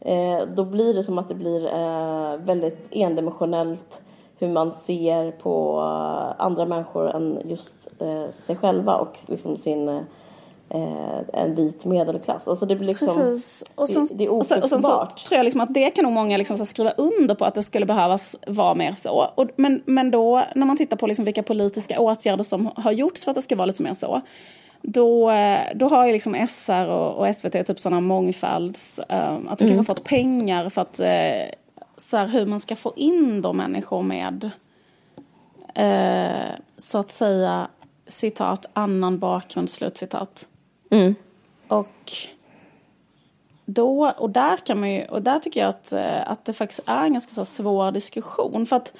[0.00, 4.02] eh, då blir det som att det blir eh, väldigt endimensionellt
[4.38, 9.88] hur man ser på eh, andra människor än just eh, sig själva och liksom sin
[9.88, 10.00] eh,
[11.32, 12.48] en vit medelklass.
[12.48, 13.64] Alltså det blir liksom, Precis.
[13.74, 14.32] Och sen, det, det är.
[14.32, 17.34] Och sen, och så tror jag liksom att det kan nog många liksom skriva under
[17.34, 19.30] på att det skulle behövas vara mer så.
[19.34, 23.24] Och, men, men då när man tittar på liksom vilka politiska åtgärder som har gjorts
[23.24, 24.20] för att det ska vara lite mer så.
[24.82, 29.58] Då, eh, då har ju liksom SR och, och SVT typ sådana mångfalds, uh, att
[29.58, 29.76] de mm.
[29.76, 31.54] kanske har fått pengar för att uh,
[31.96, 34.50] så här, hur man ska få in då människor med
[35.78, 37.68] uh, så att säga
[38.06, 40.48] citat annan bakgrund, slutcitat.
[40.90, 41.14] Mm.
[41.68, 42.12] Och
[43.66, 46.82] då, och där kan man ju, och där tycker jag att, eh, att det faktiskt
[46.86, 48.66] är en ganska så svår diskussion.
[48.66, 48.92] För att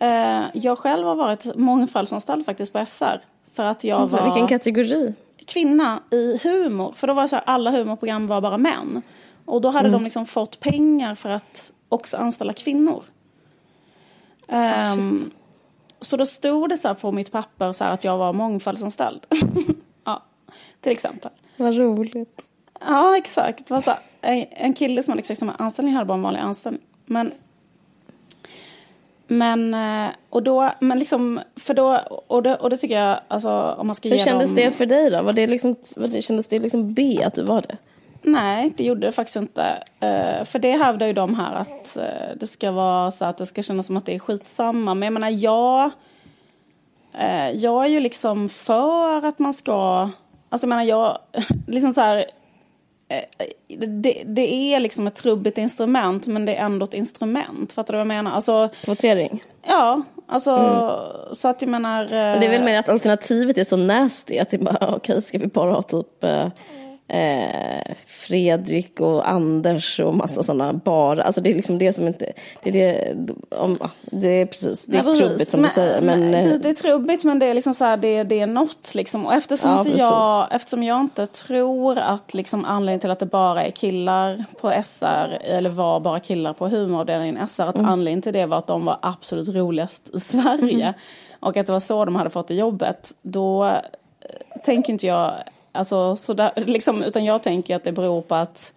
[0.00, 3.20] eh, jag själv har varit mångfaldsanställd faktiskt på SR.
[3.52, 4.24] För att jag var...
[4.24, 5.14] Vilken kategori?
[5.46, 6.92] Kvinna i humor.
[6.92, 9.02] För då var det så här, alla humorprogram var bara män.
[9.44, 9.92] Och då hade mm.
[9.92, 13.02] de liksom fått pengar för att också anställa kvinnor.
[14.48, 15.30] Oh, um,
[16.00, 19.26] så då stod det så på mitt papper så att jag var mångfaldsanställd.
[20.80, 21.30] Till exempel.
[21.56, 22.42] Vad roligt.
[22.80, 23.70] Ja, exakt.
[24.20, 26.82] En kille som hade exakt samma anställning hade bara en vanlig anställning.
[27.06, 27.32] Men,
[29.26, 33.50] men, eh, och då, men liksom, för då, och det, och det tycker jag, alltså
[33.78, 34.56] om man ska Hur ge kändes dem...
[34.56, 35.22] det för dig då?
[35.22, 37.76] Var det liksom, var det, kändes det liksom B att du var det?
[38.22, 39.62] Nej, det gjorde det faktiskt inte.
[40.02, 43.46] Uh, för det hävdar ju de här att uh, det ska vara så att det
[43.46, 44.94] ska kännas som att det är skitsamma.
[44.94, 45.90] Men jag menar, jag,
[47.14, 50.10] uh, jag är ju liksom för att man ska
[50.52, 51.18] Alltså jag menar jag,
[51.66, 52.24] liksom så här,
[53.08, 53.46] eh,
[53.86, 57.72] det, det, är liksom ett trubbigt instrument men det är ändå ett instrument.
[57.72, 58.30] Fattar du vad jag menar?
[58.30, 59.44] Alltså, Kvotering?
[59.66, 61.34] Ja, alltså mm.
[61.34, 62.04] så att jag menar...
[62.08, 65.38] Det är väl mer att alternativet är så nasty att det bara, okej okay, ska
[65.38, 66.24] vi bara ha typ
[67.12, 71.22] eh, Fredrik och Anders och massa sådana bara.
[71.22, 74.98] Alltså det är liksom det som inte, det är det, om, det är precis, det
[74.98, 76.00] är ja, trubbigt som men, du säger.
[76.00, 78.46] Men, det, eh, det, är trubbigt men det är liksom så här, det, det är
[78.46, 79.26] något liksom.
[79.26, 83.26] Och eftersom, ja, inte jag, eftersom jag inte tror att liksom anledningen till att det
[83.26, 87.90] bara är killar på SR, eller var bara killar på humoravdelningen SR, att mm.
[87.90, 90.86] anledningen till det var att de var absolut roligast i Sverige.
[90.86, 90.94] Mm.
[91.40, 93.10] Och att det var så de hade fått det jobbet.
[93.22, 93.76] Då eh,
[94.64, 95.34] tänker inte jag
[95.72, 98.74] Alltså, så där, liksom, utan jag tänker att det beror på att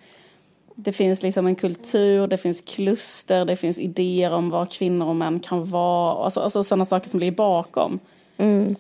[0.76, 5.16] det finns liksom en kultur, det finns kluster, det finns idéer om vad kvinnor och
[5.16, 6.24] män kan vara.
[6.24, 8.00] Alltså, alltså sådana saker som ligger bakom.
[8.38, 8.76] Mm.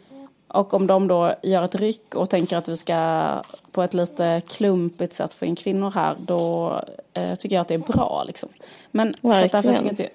[0.47, 3.27] Och om de då gör ett ryck och tänker att vi ska
[3.71, 6.73] på ett lite klumpigt sätt få in kvinnor här, då
[7.13, 8.23] eh, tycker jag att det är bra.
[8.27, 8.49] Liksom.
[8.91, 10.09] Men, så därför tycker jag inte,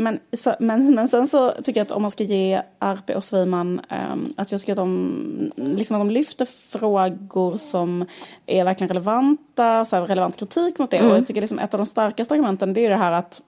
[0.00, 3.24] men, så, men, men sen så tycker jag att om man ska ge RP och
[3.24, 3.80] Sviman,
[4.12, 8.04] um, att jag tycker att de, liksom att de lyfter frågor som
[8.46, 10.96] är verkligen relevanta, så här, relevant kritik mot det.
[10.96, 11.10] Mm.
[11.10, 13.42] Och jag tycker liksom ett av de starkaste argumenten det är det här att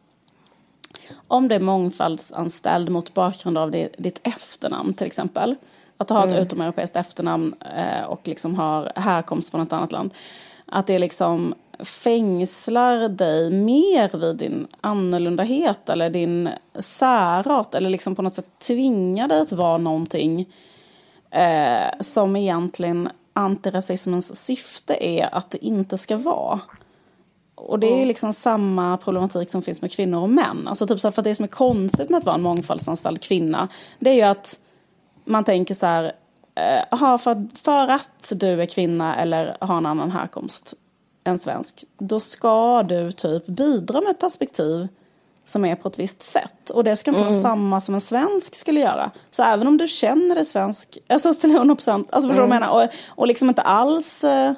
[1.28, 5.56] om det är mångfaldsanställd mot bakgrund av det, ditt efternamn till exempel,
[5.96, 6.42] att du har ett mm.
[6.42, 10.14] utomeuropeiskt efternamn eh, och liksom har härkomst från ett annat land,
[10.66, 11.54] att det liksom
[11.84, 19.28] fängslar dig mer vid din annorlundahet eller din särart eller liksom på något sätt tvingar
[19.28, 20.48] dig att vara någonting
[21.30, 26.60] eh, som egentligen antirasismens syfte är att det inte ska vara.
[27.54, 28.08] Och det är mm.
[28.08, 30.68] liksom samma problematik som finns med kvinnor och män.
[30.68, 33.68] Alltså typ så för det som är konstigt med att vara en mångfaldsanställd kvinna,
[33.98, 34.58] det är ju att
[35.24, 36.12] man tänker så här,
[36.54, 40.74] eh, för, för att du är kvinna eller har en annan härkomst
[41.24, 44.88] en svensk, då ska du typ bidra med ett perspektiv
[45.44, 46.70] som är på ett visst sätt.
[46.70, 47.32] Och det ska inte mm.
[47.32, 49.10] vara samma som en svensk skulle göra.
[49.30, 52.60] Så även om du känner dig svensk, alltså till 100 procent, alltså förstår du mm.
[52.60, 52.84] vad jag menar?
[52.84, 54.24] Och, och liksom inte alls...
[54.24, 54.52] Eh,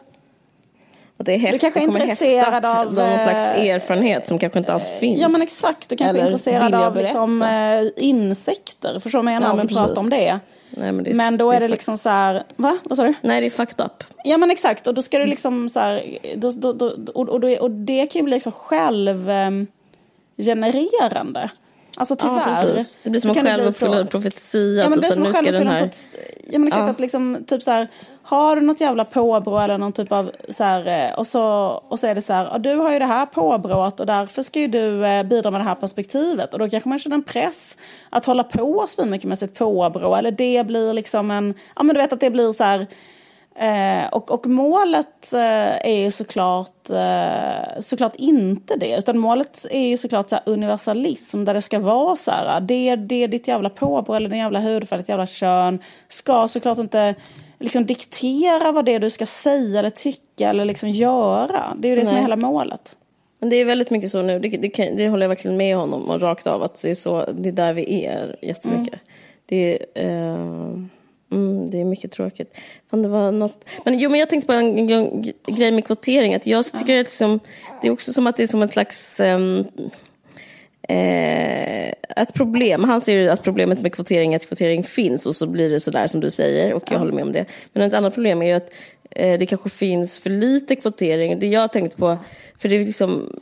[1.17, 4.59] och det är häft, du kanske är intresserad av någon slags eh, erfarenhet som kanske
[4.59, 5.21] inte alls finns.
[5.21, 7.45] Ja men exakt, du kanske är intresserad av liksom,
[7.97, 9.57] insekter, förstår du vad jag menar?
[9.57, 10.41] Ja, om vi pratar om det.
[10.77, 12.79] Nej, men, är, men då är det, det liksom så här, va?
[12.85, 13.15] Vad sa du?
[13.21, 14.05] Nej, det är fucked up.
[14.25, 17.45] Ja men exakt, och då ska du liksom så här, då, då, då, och, och,
[17.45, 21.51] och det kan ju bli liksom självgenererande.
[21.97, 22.77] Alltså tyvärr.
[22.77, 24.83] Ja, det blir som en självuppfyllande profetia.
[24.83, 25.91] Ja men det typ blir som en självuppfyllande
[26.45, 26.91] Ja men exakt ja.
[26.91, 27.89] att liksom typ så här,
[28.23, 31.43] har du något jävla påbrå eller någon typ av så här, eh, och så,
[31.89, 34.61] och så är det så här, du har ju det här påbrået och därför ska
[34.61, 37.77] ju du eh, bidra med det här perspektivet och då kanske man känner en press
[38.11, 42.01] att hålla på svinmycket med sitt påbrå eller det blir liksom en, ja men du
[42.01, 42.87] vet att det blir så här
[43.55, 49.89] Eh, och, och målet eh, är ju såklart, eh, såklart inte det, utan målet är
[49.89, 54.15] ju såklart så universalism där det ska vara så här, det, det ditt jävla påbrå
[54.15, 55.79] eller din jävla hudfärg, ditt jävla kön
[56.09, 57.15] ska såklart inte
[57.59, 61.77] liksom diktera vad det är du ska säga eller tycka eller liksom göra.
[61.79, 62.07] Det är ju det Nej.
[62.07, 62.97] som är hela målet.
[63.39, 66.11] Men det är väldigt mycket så nu, det, det, det håller jag verkligen med honom
[66.11, 68.95] om rakt av att det är så, det är där vi är jättemycket.
[68.95, 69.07] Mm.
[69.47, 70.85] Det är, uh,
[71.33, 72.57] mm, det är mycket tråkigt.
[72.91, 76.35] Men det var något, men jo men jag tänkte på en, en, grej med kvotering,
[76.35, 77.01] att jag tycker ja.
[77.01, 77.41] att liksom,
[77.83, 79.67] det är också som att det är som ett slags um,
[80.89, 85.47] Eh, ett problem, han ser att problemet med kvotering är att kvotering finns och så
[85.47, 86.99] blir det sådär som du säger och jag ja.
[86.99, 87.45] håller med om det.
[87.73, 88.71] Men ett annat problem är ju att
[89.11, 91.39] eh, det kanske finns för lite kvotering.
[91.39, 92.19] Det jag har tänkt på,
[92.59, 93.37] för det är liksom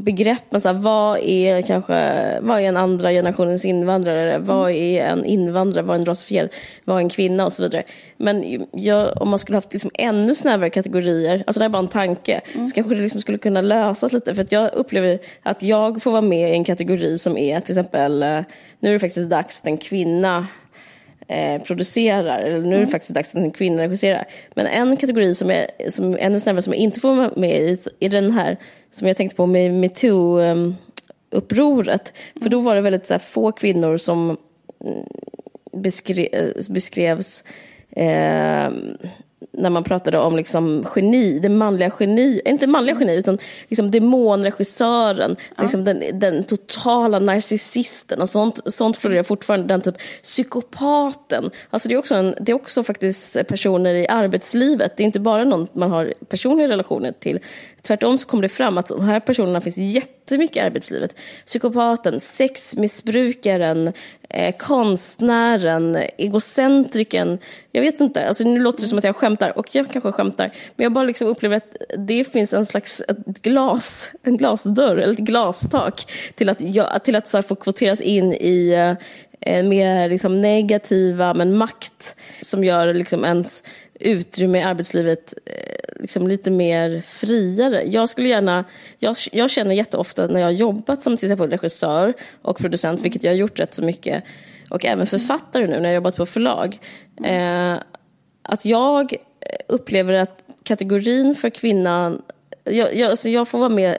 [0.00, 1.94] begreppen, så här, vad är kanske,
[2.40, 4.46] vad är en andra generationens invandrare, mm.
[4.46, 6.48] vad är en invandrare, vad är en rasifierad,
[6.84, 7.82] vad är en kvinna och så vidare.
[8.16, 11.88] Men jag, om man skulle haft liksom ännu snävare kategorier, alltså det är bara en
[11.88, 12.66] tanke, mm.
[12.66, 14.34] så kanske det liksom skulle kunna lösas lite.
[14.34, 17.72] För att jag upplever att jag får vara med i en kategori som är till
[17.72, 18.40] exempel, eh,
[18.80, 20.46] nu är det faktiskt dags att en kvinna
[21.28, 22.90] eh, producerar, eller nu är det mm.
[22.90, 24.24] faktiskt dags att en kvinna regisserar.
[24.54, 27.60] Men en kategori som är, som är ännu snävare som jag inte får vara med
[27.60, 28.56] i är den här
[28.90, 32.12] som jag tänkte på med metoo-upproret.
[32.12, 32.42] Mm.
[32.42, 34.36] För då var det väldigt så här, få kvinnor som
[34.84, 35.04] mm,
[35.72, 37.44] beskre, beskrevs
[37.90, 38.70] eh,
[39.58, 43.38] när man pratade om liksom geni, det manliga geni, inte manliga geni utan
[43.68, 45.62] liksom demonregissören, ja.
[45.62, 51.50] liksom den, den totala narcissisten och sånt, sånt florerar fortfarande, den typ psykopaten.
[51.70, 55.20] Alltså det är, också en, det är också faktiskt personer i arbetslivet, det är inte
[55.20, 57.40] bara någon man har personliga relationer till.
[57.82, 61.14] Tvärtom så kommer det fram att de här personerna finns jättemycket i arbetslivet.
[61.46, 63.92] Psykopaten, sexmissbrukaren,
[64.28, 67.38] eh, konstnären, egocentriken.
[67.72, 70.52] Jag vet inte, alltså nu låter det som att jag skämtar och jag kanske skämtar.
[70.76, 75.12] Men jag bara liksom upplever att det finns en slags ett glas, en glasdörr eller
[75.12, 78.72] ett glastak till att, jag, till att så få kvoteras in i
[79.40, 83.62] eh, mer liksom negativa men makt som gör liksom ens
[84.00, 87.82] utrymme i arbetslivet eh, liksom lite mer friare.
[87.86, 88.64] Jag skulle gärna,
[88.98, 93.22] jag, jag känner jätteofta när jag har jobbat som till exempel regissör och producent, vilket
[93.22, 94.24] jag har gjort rätt så mycket,
[94.70, 96.78] och även författare nu när jag har jobbat på förlag,
[97.24, 97.76] eh,
[98.42, 99.14] att jag
[99.68, 102.22] upplever att kategorin för kvinnan
[102.70, 103.96] jag, jag, alltså jag får vara med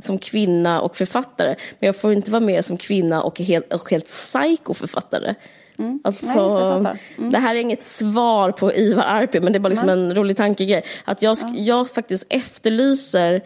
[0.00, 3.90] som kvinna och författare, men jag får inte vara med som kvinna och helt, och
[3.90, 5.34] helt psycho-författare.
[5.78, 6.00] Mm.
[6.04, 7.30] Alltså, Nej, mm.
[7.30, 10.36] Det här är inget svar på Ivar Arpi, men det är bara liksom en rolig
[10.36, 10.84] tankegrej.
[11.04, 11.52] Att jag, ja.
[11.56, 13.42] jag faktiskt efterlyser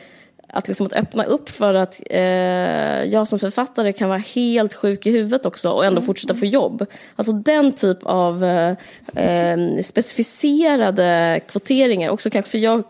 [0.53, 2.21] att, liksom att öppna upp för att eh,
[3.05, 6.07] jag som författare kan vara helt sjuk i huvudet också och ändå mm.
[6.07, 6.87] fortsätta få jobb.
[7.17, 8.77] Alltså den typ av eh,
[9.17, 12.11] eh specificerade kvoteringar.
[12.11, 12.83] Också kanske, för jag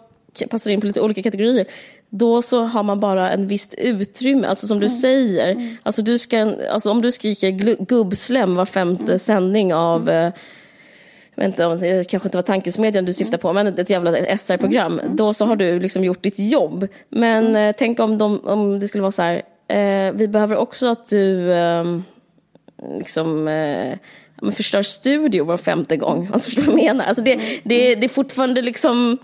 [0.50, 1.66] passar in på lite olika kategorier,
[2.10, 4.46] då så har man bara en visst utrymme.
[4.46, 4.98] Alltså som du Mm.
[4.98, 7.50] säger, alltså du ska, alltså om du skriker
[7.84, 9.18] gubbslem var femte Mm.
[9.18, 10.32] sändning av eh,
[11.40, 15.00] vet inte om det kanske inte var tankesmedjan du syftar på, men ett jävla SR-program.
[15.08, 16.86] Då så har du liksom gjort ditt jobb.
[17.08, 20.88] Men eh, tänk om, de, om det skulle vara så här, eh, vi behöver också
[20.88, 21.84] att du eh,
[22.98, 23.98] liksom eh,
[24.42, 26.30] men förstör studio var femte gång.
[26.32, 27.04] Alltså förstår vad jag menar?
[27.04, 29.18] Alltså det, det, det är fortfarande liksom,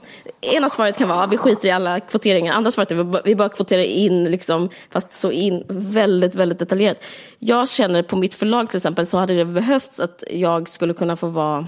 [0.54, 3.48] ena svaret kan vara vi skiter i alla kvoteringar, andra svaret är bara, vi bara
[3.48, 7.04] kvoterar in, liksom, fast så in väldigt, väldigt detaljerat.
[7.38, 11.16] Jag känner på mitt förlag till exempel så hade det behövts att jag skulle kunna
[11.16, 11.66] få vara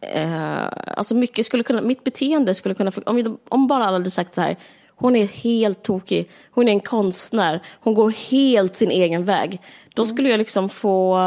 [0.00, 4.34] eh, alltså mycket skulle kunna, mitt beteende skulle kunna, om, om bara alla hade sagt
[4.34, 4.56] så här,
[5.00, 9.60] hon är helt tokig, hon är en konstnär, hon går helt sin egen väg.
[9.94, 11.18] Då skulle jag liksom få,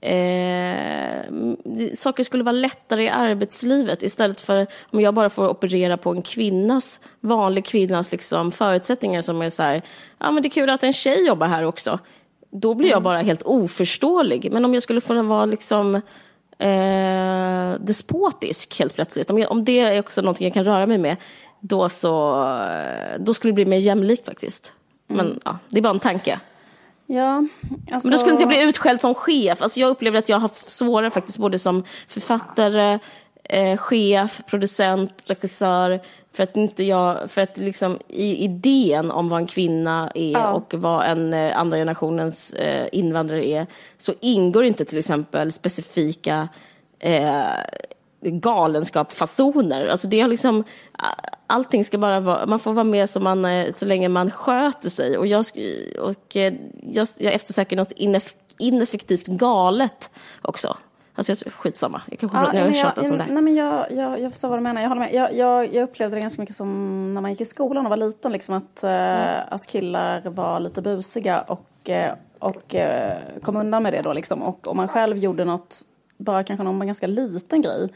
[0.00, 1.20] eh,
[1.94, 6.22] saker skulle vara lättare i arbetslivet istället för om jag bara får operera på en
[6.22, 9.82] kvinnas, vanlig kvinnas liksom förutsättningar som är så här,
[10.18, 11.98] ja men det är kul att en tjej jobbar här också.
[12.50, 14.52] Då blir jag bara helt oförståelig.
[14.52, 16.00] Men om jag skulle få vara liksom
[16.58, 19.30] eh, despotisk helt plötsligt.
[19.30, 21.16] Om, jag, om det är också någonting jag kan röra mig med,
[21.60, 24.72] då, så, eh, då skulle det bli mer jämlikt faktiskt.
[25.06, 26.40] Men ja, det är bara en tanke.
[27.06, 27.46] Ja,
[27.90, 28.08] alltså...
[28.08, 29.62] Men då skulle inte jag bli utskälld som chef.
[29.62, 32.98] Alltså jag upplever att jag har haft svårare faktiskt både som författare,
[33.48, 36.00] eh, chef, producent, regissör.
[36.32, 40.52] För att inte jag, för att liksom i idén om vad en kvinna är Ja.
[40.52, 43.66] och vad en eh, andra generationens eh, invandrare är,
[43.98, 46.48] så ingår inte till exempel specifika
[46.98, 47.44] eh,
[48.20, 49.86] galenskapsfasoner.
[49.86, 50.64] Alltså det är liksom,
[51.46, 54.90] allting ska bara vara, man får vara med så, man, eh, så länge man sköter
[54.90, 55.18] sig.
[55.18, 55.44] Och jag,
[56.00, 60.10] och eh, jag, jag eftersöker något ineff, ineffektivt galet
[60.42, 60.76] också.
[61.16, 63.42] Alltså jag, skitsamma, jag kanske Ja, har jag men tjatat om det nej, här.
[63.42, 64.80] men jag, jag, jag förstår vad du menar.
[64.82, 65.14] Jag, håller med.
[65.14, 67.96] Jag, jag, jag upplevde det ganska mycket som när man gick i skolan och var
[67.96, 68.32] liten.
[68.32, 73.92] Liksom, att, eh, att killar var lite busiga och, eh, och eh, kom undan med
[73.92, 74.02] det.
[74.02, 74.42] Då, liksom.
[74.42, 75.76] Och om man själv gjorde något,
[76.16, 77.88] bara kanske någon ganska liten grej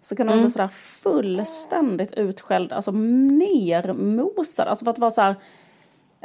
[0.00, 0.44] så kunde man Mm.
[0.44, 4.68] bli sådär fullständigt utskälld, alltså nermosad.
[4.68, 5.36] Alltså för att vara så här,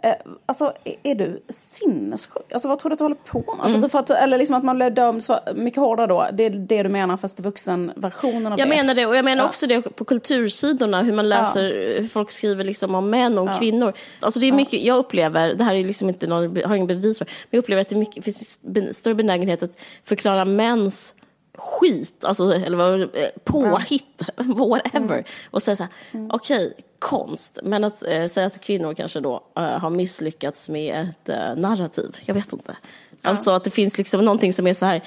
[0.04, 0.14] Eh,
[0.46, 2.54] alltså, är, är du sinnessjuk?
[2.54, 3.64] Alltså vad tror du att du håller på med?
[3.64, 3.90] Alltså, Mm.
[3.94, 5.24] att, eller liksom att man blev dömd
[5.56, 6.28] mycket hårdare då.
[6.34, 8.76] Det är det du menar fast vuxenversionen av Jag det.
[8.76, 9.48] menar det, och jag menar Ja.
[9.50, 11.62] också det på kultursidorna, hur man läser,
[12.02, 13.94] hur folk skriver liksom om män och om kvinnor.
[14.22, 17.18] Alltså det är mycket, jag upplever, det här är liksom inte någon, har ingen bevis
[17.18, 18.60] för, men jag upplever att det är mycket, finns
[18.98, 19.72] större benägenhet att
[20.04, 21.14] förklara mäns
[21.58, 23.08] skit, alltså, eller vad, eh,
[23.44, 25.24] påhitt, whatever.
[25.52, 25.92] Och säga så här,
[26.34, 31.30] okej, konst, men att eh, säga att kvinnor kanske då eh, har misslyckats med ett
[31.30, 32.76] eh, narrativ, jag vet inte.
[33.22, 35.02] Alltså att det finns liksom någonting som är så här,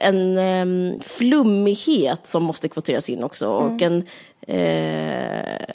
[0.00, 3.48] en eh, flummighet som måste kvoteras in också.
[3.48, 4.06] Och en,
[4.40, 5.74] eh,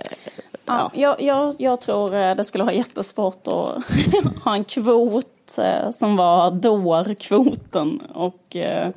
[0.66, 3.84] Ja, jag, jag, jag tror det skulle vara jättesvårt att
[4.44, 5.26] ha en kvot
[5.58, 8.00] eh, som var dårkvoten.
[8.00, 8.90] Och eh,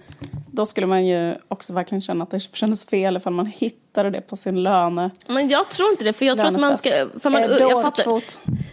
[0.57, 4.21] då skulle man ju också verkligen känna att det kändes fel ifall man hittade det
[4.21, 5.11] på sin löne.
[5.27, 6.91] men jag tror inte det, för jag tror att man ska...
[7.21, 8.23] För man, Eh, jag fattar,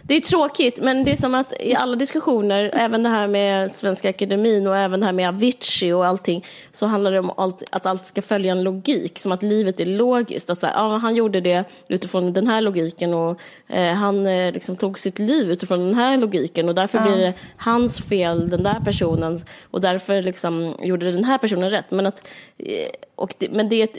[0.02, 3.72] det är tråkigt, men det är som att i alla diskussioner, även det här med
[3.72, 7.62] Svenska Akademin och även det här med Avicii och allting, så handlar det om allt,
[7.70, 10.50] att allt ska följa en logik, som att livet är logiskt.
[10.50, 14.52] Att så här, ja, han gjorde det utifrån den här logiken och eh, han eh,
[14.52, 17.34] liksom tog sitt liv utifrån den här logiken och därför blir det
[17.64, 19.38] hans fel, den där personen,
[19.70, 21.90] och därför liksom gjorde den här personen rätt.
[21.90, 23.98] Men, att, eh, och det, men det, är ett,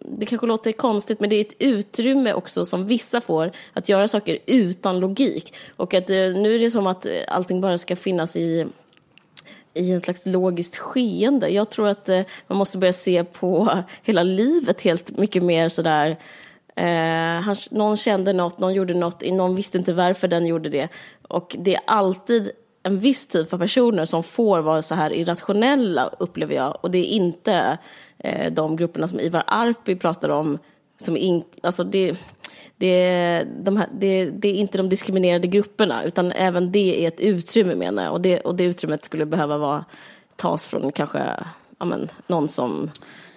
[0.00, 4.08] det kanske låter konstigt, men det är ett utrymme också som vissa får att göra
[4.08, 5.54] saker utan logik.
[5.76, 8.66] Och att eh, nu är det som att eh, allting bara ska finnas i
[9.74, 11.48] i en slags logiskt skeende.
[11.48, 16.16] Jag tror att eh, man måste börja se på hela livet helt mycket mer sådär
[16.74, 20.88] Eh, han, någon kände något, någon gjorde något, någon visste inte varför den gjorde det.
[21.28, 22.50] Och det är alltid
[22.82, 26.78] en viss typ av personer som får vara så här irrationella, upplever jag.
[26.80, 27.78] Och det är inte
[28.18, 30.58] eh, de grupperna som Ivar Arpi pratar om.
[31.00, 32.16] Som in, alltså det,
[32.76, 37.20] det, de här, det, det är inte de diskriminerade grupperna, utan även det är ett
[37.20, 38.12] utrymme menar jag.
[38.12, 39.84] Och det, och det utrymmet skulle behöva vara,
[40.36, 41.18] tas från kanske
[41.78, 42.90] ja, men, någon som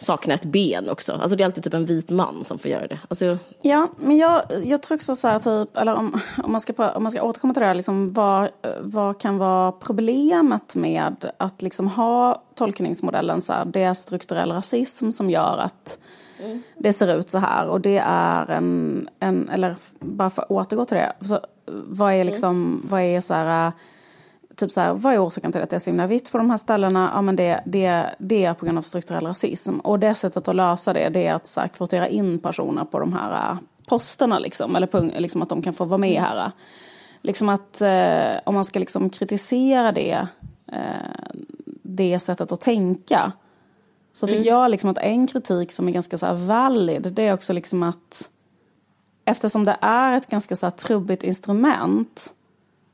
[0.06, 1.14] saknar ett ben också.
[1.14, 3.00] Alltså det är alltid typ en vit man som får göra det.
[3.08, 6.92] Alltså, Ja, men jag, jag tror också så här, typ, eller om, om, man ska,
[6.92, 8.50] om man ska återkomma till det här, liksom, vad,
[8.82, 15.12] vad kan vara problemet med att liksom ha tolkningsmodellen så här, det är strukturell rasism
[15.12, 16.00] som gör att
[16.78, 20.86] det ser ut så här och det är en, en eller bara för att återgå
[20.86, 23.72] till det, så, vad är liksom, vad är så här,
[24.56, 26.50] typ så här, vad är orsaken till att det är så himla vitt på de
[26.50, 27.12] här ställena?
[27.14, 29.80] Ja, men det, det, det är på grund av strukturell rasism.
[29.80, 33.00] Och det sättet att lösa det, det är att så här, kvotera in personer på
[33.00, 36.52] de här, posterna liksom, eller liksom att de kan få vara med här.
[37.22, 40.28] Liksom att eh, om man ska liksom kritisera det,
[40.72, 41.34] eh,
[41.84, 43.32] det sättet att tänka,
[44.14, 44.54] så tycker mm.
[44.54, 48.32] jag liksom att en kritik som är ganska så valid, det är också liksom att
[49.26, 52.34] eftersom det är ett ganska så trubbigt instrument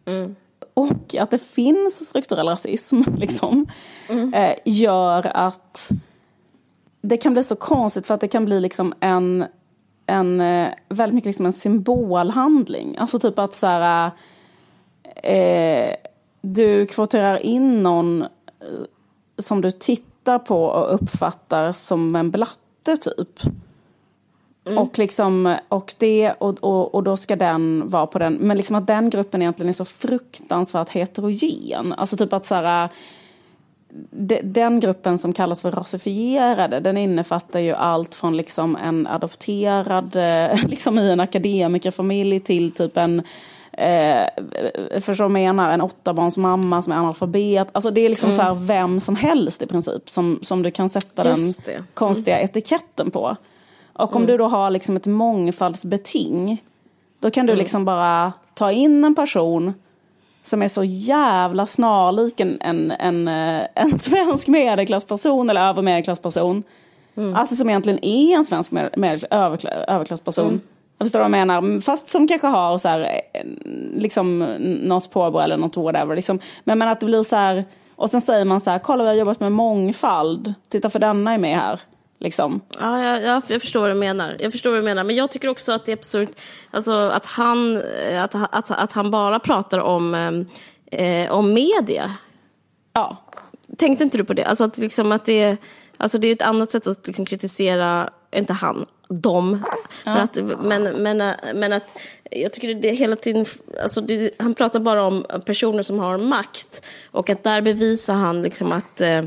[0.06, 0.36] mm.
[0.74, 3.68] Och att det finns strukturell rasism, liksom,
[4.10, 4.34] mm.
[4.34, 5.92] eh, gör att
[7.02, 9.46] det kan bli så konstigt för att det kan bli liksom en,
[10.06, 12.98] en eh, väldigt mycket liksom en symbolhandling.
[12.98, 14.12] Alltså typ att så här,
[15.16, 15.96] eh,
[16.42, 18.28] du kvoterar in någon eh,
[19.38, 23.40] som du tittar på och uppfattar som en blatte typ.
[24.66, 24.78] Mm.
[24.78, 28.76] Och, liksom, och, det, och, och, och då ska den vara på den, men liksom
[28.76, 31.94] att den gruppen egentligen är så fruktansvärt heterogen.
[31.94, 32.90] Alltså typ att så här,
[34.44, 40.16] den gruppen som kallas för rasifierade, den innefattar ju allt från liksom en adopterad,
[40.68, 43.22] liksom i en akademikerfamilj till typ en
[43.74, 44.28] Eh,
[45.02, 45.72] förstår du menar?
[45.72, 47.68] En åttabarnsmamma som är analfabet.
[47.72, 48.38] Alltså det är liksom mm.
[48.38, 51.84] så här vem som helst i princip som, som du kan sätta Just den det.
[51.94, 52.46] konstiga mm.
[52.46, 53.38] etiketten på.
[53.94, 54.32] Och om mm.
[54.32, 56.64] du då har liksom ett mångfaldsbeting,
[57.20, 57.60] då kan du mm.
[57.60, 59.74] liksom bara ta in en person
[60.42, 66.64] som är så jävla snarlik en, en, en, eh, en svensk medelklassperson eller över medelklassperson.
[67.16, 67.36] Mm.
[67.36, 70.48] Alltså som egentligen är en svensk med, med överklassperson.
[70.48, 70.62] Mm.
[70.98, 71.82] Jag förstår vad jag menar.
[71.82, 73.42] Fast som kanske har så här, eh,
[73.96, 74.40] liksom
[74.84, 76.16] något påbrå eller något whatever.
[76.16, 76.40] Liksom.
[76.64, 77.66] Men, men att det blir så här,
[77.96, 81.34] och sen säger man så här, kolla vi har jobbat med mångfald, titta för denna
[81.34, 81.80] är med här.
[82.22, 82.62] Liksom.
[82.80, 84.38] Ja, jag, jag, jag, förstår vad du menar.
[84.40, 85.04] Jag förstår vad du menar.
[85.04, 86.30] Men jag tycker också att det är absurt
[86.72, 87.84] alltså, att, han,
[88.16, 90.16] att, att, att han bara pratar om,
[90.92, 92.16] eh, om media.
[92.94, 93.18] Ja.
[93.78, 94.44] Tänkte inte du på det?
[94.44, 95.58] Alltså att, liksom, att det,
[95.98, 99.64] alltså, det är ett annat sätt att liksom, kritisera, inte han, dem.
[100.06, 100.14] Ja.
[100.14, 101.98] Men, att, men, men, men att
[102.32, 103.46] jag tycker det är hela tiden,
[103.82, 106.82] alltså det, han pratar bara om personer som har makt.
[107.12, 109.18] Och att där bevisar han liksom att eh,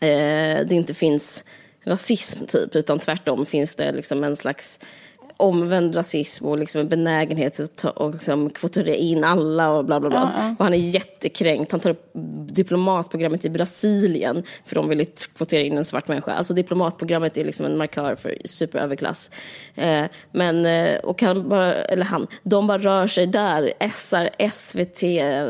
[0.00, 1.44] eh det inte finns
[1.86, 4.78] rasism typ, utan tvärtom finns det liksom en slags
[5.36, 10.00] omvänd rasism och liksom en benägenhet att ta, och liksom kvotera in alla och bla
[10.00, 10.22] bla bla.
[10.22, 10.56] Uh -uh.
[10.58, 11.72] Och han är jättekränkt.
[11.72, 12.10] Han tar upp
[12.48, 15.06] diplomatprogrammet i Brasilien för de vill
[15.36, 16.32] kvotera in en svart människa.
[16.32, 19.30] Alltså diplomatprogrammet är liksom en markör för superöverklass.
[19.74, 23.72] Eh, men, eh, och han bara, eller han, de bara rör sig där.
[23.80, 25.44] SR, SVT, eh,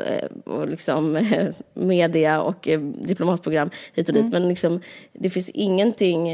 [0.45, 1.27] och liksom
[1.75, 4.29] media och eh, diplomatprogram hit och dit.
[4.29, 4.31] Mm.
[4.31, 4.81] Men liksom,
[5.13, 6.31] det finns ingenting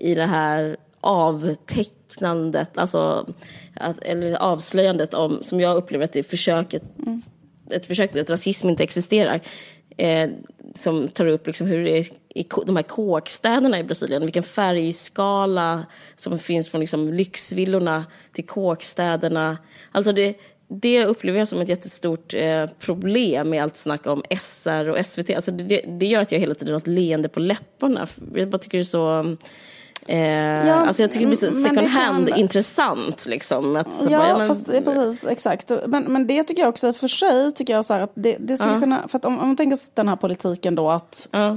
[0.00, 3.26] i det här avtäck tecknandet, alltså,
[3.74, 7.22] att, eller avslöjandet om, som jag upplever att det är försöket, mm.
[7.70, 9.40] ett försök att rasism inte existerar.
[9.96, 10.30] Eh,
[10.74, 15.86] som tar upp liksom hur det är i de här kåkstäderna i Brasilien, vilken färgskala
[16.16, 19.58] som finns från liksom lyxvillorna till kåkstäderna.
[19.92, 20.36] Alltså det,
[20.68, 25.30] det upplever jag som ett jättestort eh, problem med allt snack om SR och SVT.
[25.30, 28.08] Alltså det, det, gör att jag hela tiden har ett leende på läpparna.
[28.34, 29.36] Jag bara tycker det är så
[30.06, 32.38] Eh, ja, alltså jag tycker det blir så second hand kan...
[32.38, 33.26] intressant.
[33.26, 34.46] Liksom, att, ja, bara, ja men...
[34.46, 35.70] fast, precis, exakt.
[35.86, 38.74] Men, men det tycker jag också, för sig, tycker jag så att det, det skulle
[38.74, 38.80] uh.
[38.80, 41.54] kunna, för att om, om man tänker sig den här politiken då att uh.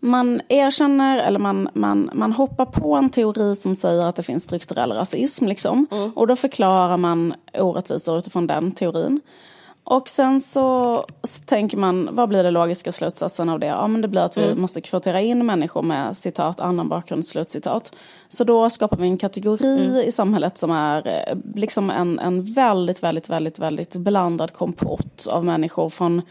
[0.00, 4.44] man erkänner eller man, man, man hoppar på en teori som säger att det finns
[4.44, 5.46] strukturell rasism.
[5.46, 6.08] Liksom, uh.
[6.14, 9.20] Och då förklarar man orättvisor utifrån den teorin.
[9.84, 13.66] Och sen så, så, tänker man, vad blir den logiska slutsatsen av det?
[13.66, 14.60] Ja men det blir att vi mm.
[14.60, 17.92] måste kvotera in människor med citat, annan bakgrund, slutcitat.
[18.28, 19.96] Så då skapar vi en kategori mm.
[19.96, 25.44] i samhället som är eh, liksom en, en väldigt, väldigt, väldigt, väldigt blandad kompott av
[25.44, 26.22] människor från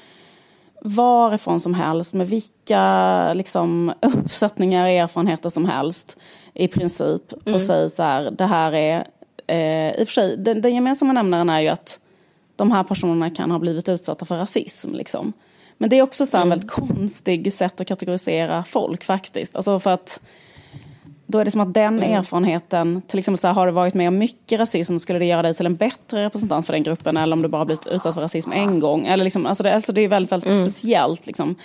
[0.82, 6.18] varifrån som helst med vilka liksom, uppsättningar och erfarenheter som helst
[6.54, 7.34] i princip.
[7.46, 7.56] Mm.
[7.56, 9.08] Och säger så här, det här är,
[9.48, 12.00] eh, i och för sig, den, den gemensamma nämnaren är ju att
[12.62, 14.94] de här personerna kan ha blivit utsatta för rasism.
[14.94, 15.34] Liksom.
[15.78, 16.50] Men det är också så en mm.
[16.50, 19.56] väldigt konstig sätt att kategorisera folk faktiskt.
[19.56, 20.22] Alltså för att
[21.28, 22.14] då är det som att den mm.
[22.14, 25.42] erfarenheten, till exempel så här, har du varit med om mycket rasism, skulle det göra
[25.42, 27.18] dig till en bättre representant för den gruppen?
[27.18, 29.06] Eller om du bara blivit utsatt för rasism en gång?
[29.06, 30.66] Eller liksom, alltså det, alltså det är väldigt, väldigt mm.
[30.66, 31.28] speciellt.
[31.28, 31.56] Liksom.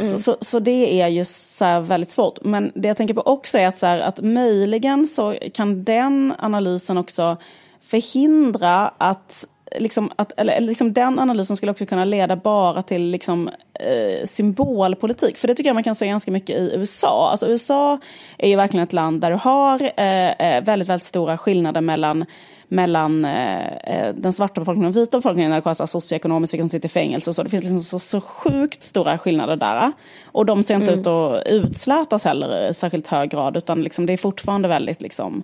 [0.00, 0.12] Mm.
[0.12, 2.44] Så, så, så, det är ju så väldigt svårt.
[2.44, 6.34] Men det jag tänker på också är att, så här, att möjligen så kan den
[6.38, 7.36] analysen också
[7.80, 9.46] förhindra att
[9.76, 15.36] liksom att, eller, liksom den analysen skulle också kunna leda bara till liksom, eh, symbolpolitik.
[15.36, 17.30] För det tycker jag man kan se ganska mycket i USA.
[17.30, 17.98] Alltså USA
[18.38, 22.24] är ju verkligen ett land där du har eh, eh väldigt, väldigt stora skillnader mellan
[22.70, 26.62] mellan eh, eh, den svarta befolkningen och den vita befolkningen när det kommer socioekonomiskt, vilka
[26.62, 27.42] som sitter i fängelse och så.
[27.42, 29.92] Det finns liksom så, så sjukt stora skillnader där.
[30.24, 31.00] Och de ser inte mm.
[31.00, 35.42] ut att utslätas heller i särskilt hög grad utan liksom det är fortfarande väldigt liksom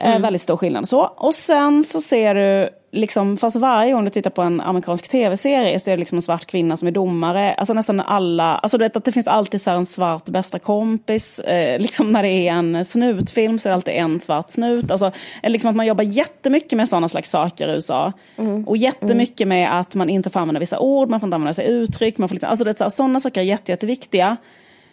[0.00, 0.22] Mm.
[0.22, 0.88] väldigt stor skillnad.
[0.88, 1.00] Så.
[1.00, 5.80] Och sen så ser du, liksom, fast varje gång du tittar på en amerikansk tv-serie
[5.80, 7.54] så är det liksom en svart kvinna som är domare.
[7.54, 11.38] Alltså nästan alla, alltså det, att det finns alltid så en svart bästa kompis.
[11.38, 14.90] Eh, liksom när det är en snutfilm så är det alltid en svart snut.
[14.90, 18.12] Alltså, liksom att man jobbar jättemycket med sådana slags saker i USA.
[18.36, 18.64] Mm.
[18.68, 21.66] Och jättemycket med att man inte får använda vissa ord, man får inte använda sig
[21.66, 22.18] uttryck.
[22.18, 24.36] Man får liksom, alltså det, sådana saker är jätte, jätteviktiga.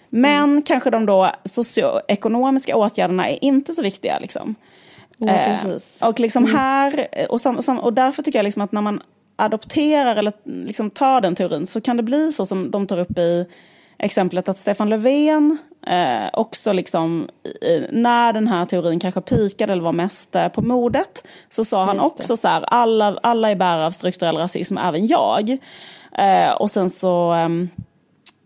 [0.10, 0.62] Men mm.
[0.62, 4.20] kanske de då socioekonomiska åtgärderna är inte så viktiga.
[4.20, 4.56] Liksom.
[5.18, 6.56] Ja, eh, och liksom mm.
[6.56, 9.02] här, och, sam, sam, och därför tycker jag liksom att när man
[9.36, 13.18] adopterar eller liksom tar den teorin så kan det bli så som de tar upp
[13.18, 13.46] i
[14.00, 15.58] exemplet att Stefan Löfven
[15.88, 17.30] eh, också liksom,
[17.92, 22.00] när den här teorin kanske pikade eller var mest eh, på modet, så sa han
[22.00, 25.58] också så här, alla, alla är bärare av strukturell rasism, även jag.
[26.18, 27.70] Eh, och sen så ehm,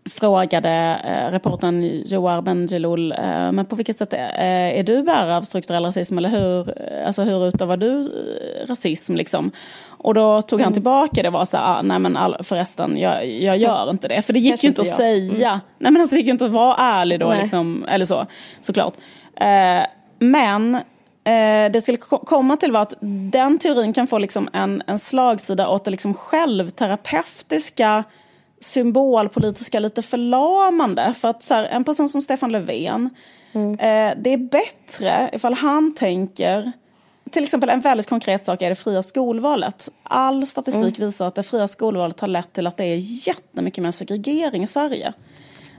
[0.08, 5.36] frågade eh, reportern Joar Bendjelloul, eh, men på vilket sätt är, eh, är du bärare
[5.36, 6.74] av strukturell rasism eller hur,
[7.06, 9.50] alltså hur utövar du eh, rasism liksom?
[9.86, 10.74] Och då tog han mm.
[10.74, 14.22] tillbaka det var så här, ah, nej men all, förresten jag, jag gör inte det.
[14.22, 14.96] För det gick Kanske ju inte att jag.
[14.96, 15.60] säga, mm.
[15.78, 18.26] nej men alltså det gick ju inte att vara ärlig då liksom, eller så,
[18.60, 18.94] såklart.
[19.40, 19.86] Eh,
[20.18, 22.94] men eh, det skulle komma till var att
[23.32, 28.04] den teorin kan få liksom en, en slagsida åt det liksom självterapeutiska
[28.60, 31.14] symbolpolitiska lite förlamande.
[31.14, 33.10] För att så här, en person som Stefan Löfven,
[33.52, 33.72] mm.
[33.72, 36.72] eh, det är bättre ifall han tänker
[37.30, 39.88] till exempel en väldigt konkret sak är det fria skolvalet.
[40.02, 41.08] All statistik mm.
[41.08, 44.66] visar att det fria skolvalet har lett till att det är jättemycket mer segregering i
[44.66, 45.12] Sverige.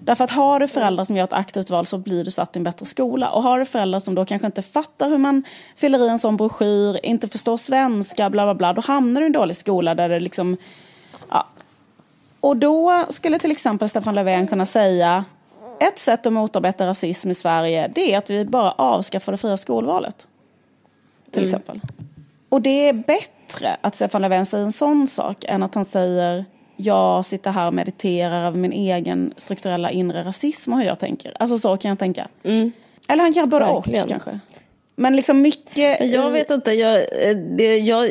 [0.01, 2.59] Därför att har du föräldrar som gör ett aktivt val så blir du satt i
[2.59, 3.29] en bättre skola.
[3.29, 5.43] Och har du föräldrar som då kanske inte fattar hur man
[5.75, 9.27] fyller i en sån broschyr, inte förstår svenska, bla bla bla, då hamnar du i
[9.27, 10.57] en dålig skola där det liksom
[12.41, 15.25] och då skulle till exempel Stefan Löfven kunna säga
[15.79, 19.57] ett sätt att motarbeta rasism i Sverige det är att vi bara avskaffar det fria
[19.57, 20.27] skolvalet.
[21.31, 21.45] Till mm.
[21.45, 21.81] exempel.
[22.49, 26.45] Och det är bättre att Stefan Löfven säger en sån sak än att han säger
[26.75, 31.33] jag sitter här och mediterar över min egen strukturella inre rasism och hur jag tänker.
[31.39, 32.27] Alltså så kan jag tänka.
[32.43, 32.71] Mm.
[33.07, 34.39] Eller han kan både och kanske.
[34.99, 36.11] Men liksom mycket...
[36.11, 37.05] Jag vet inte, jag,
[37.57, 38.09] det, jag,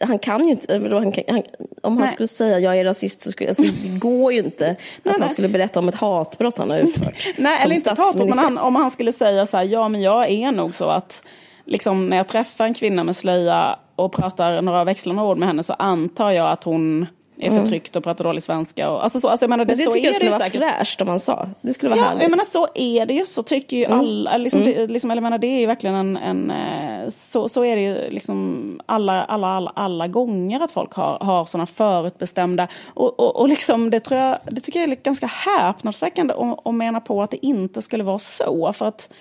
[0.00, 1.42] han kan ju inte, han kan, han,
[1.82, 2.08] om han nej.
[2.08, 5.30] skulle säga jag är rasist så skulle, alltså, det går ju inte att nej, han
[5.30, 7.26] skulle berätta om ett hatbrott han har utfört.
[7.36, 10.02] nej, eller inte ett hatbrott, men han, om han skulle säga så här, ja men
[10.02, 11.24] jag är nog så att
[11.64, 15.62] liksom, när jag träffar en kvinna med slöja och pratar några växlande ord med henne
[15.62, 17.06] så antar jag att hon
[17.38, 17.62] är mm.
[17.62, 18.90] förtryckt och pratar dålig svenska.
[18.90, 20.60] Och, alltså så, alltså, jag menar, det, men det så tycker jag skulle vara säkert.
[20.60, 21.48] fräscht om man sa.
[21.60, 22.22] Det skulle vara ja, härligt.
[22.22, 23.26] Jag menar, så är det ju.
[23.26, 24.00] Så tycker ju mm.
[24.00, 24.36] alla.
[24.36, 24.74] Liksom, mm.
[24.74, 26.16] det, liksom, jag menar, det är ju verkligen en...
[26.16, 30.92] en eh, så, så är det ju liksom alla, alla, alla, alla gånger att folk
[30.92, 32.68] har, har sådana förutbestämda...
[32.86, 36.34] Och, och, och liksom, det, tror jag, det tycker jag är ganska häpnadsväckande
[36.64, 38.72] att mena på att det inte skulle vara så.
[38.72, 39.12] För att,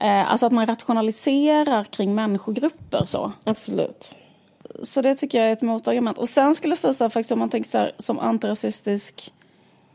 [0.00, 3.32] eh, alltså att man rationaliserar kring människogrupper så.
[3.44, 4.14] Absolut
[4.82, 6.18] så det tycker jag är ett motargument.
[6.18, 9.32] Och sen skulle jag säga så här, faktiskt om man tänker så här, som antirasistisk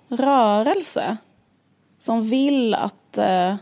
[0.10, 1.18] rörelse
[2.00, 3.56] som vill att, eh,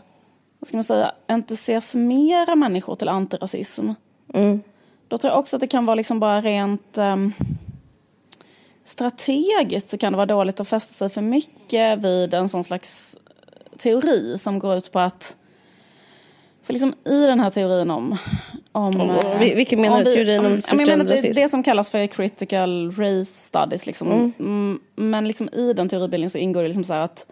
[0.58, 3.90] vad ska man säga, entusiasmera människor till antirasism.
[4.34, 4.60] Mm.
[5.08, 7.16] Då tror jag också att det kan vara liksom bara rent eh,
[8.84, 13.16] strategiskt så kan det vara dåligt att fästa sig för mycket vid en sån slags
[13.78, 15.36] teori som går ut på att
[16.62, 18.18] för liksom i den här teorin om...
[18.72, 20.12] om och, och, vilken menar du?
[20.12, 23.86] Teorin om strukturell det, det som kallas för critical race studies.
[23.86, 24.12] Liksom.
[24.12, 24.32] Mm.
[24.38, 27.26] mm men liksom i den teoribildningen så ingår det liksom så att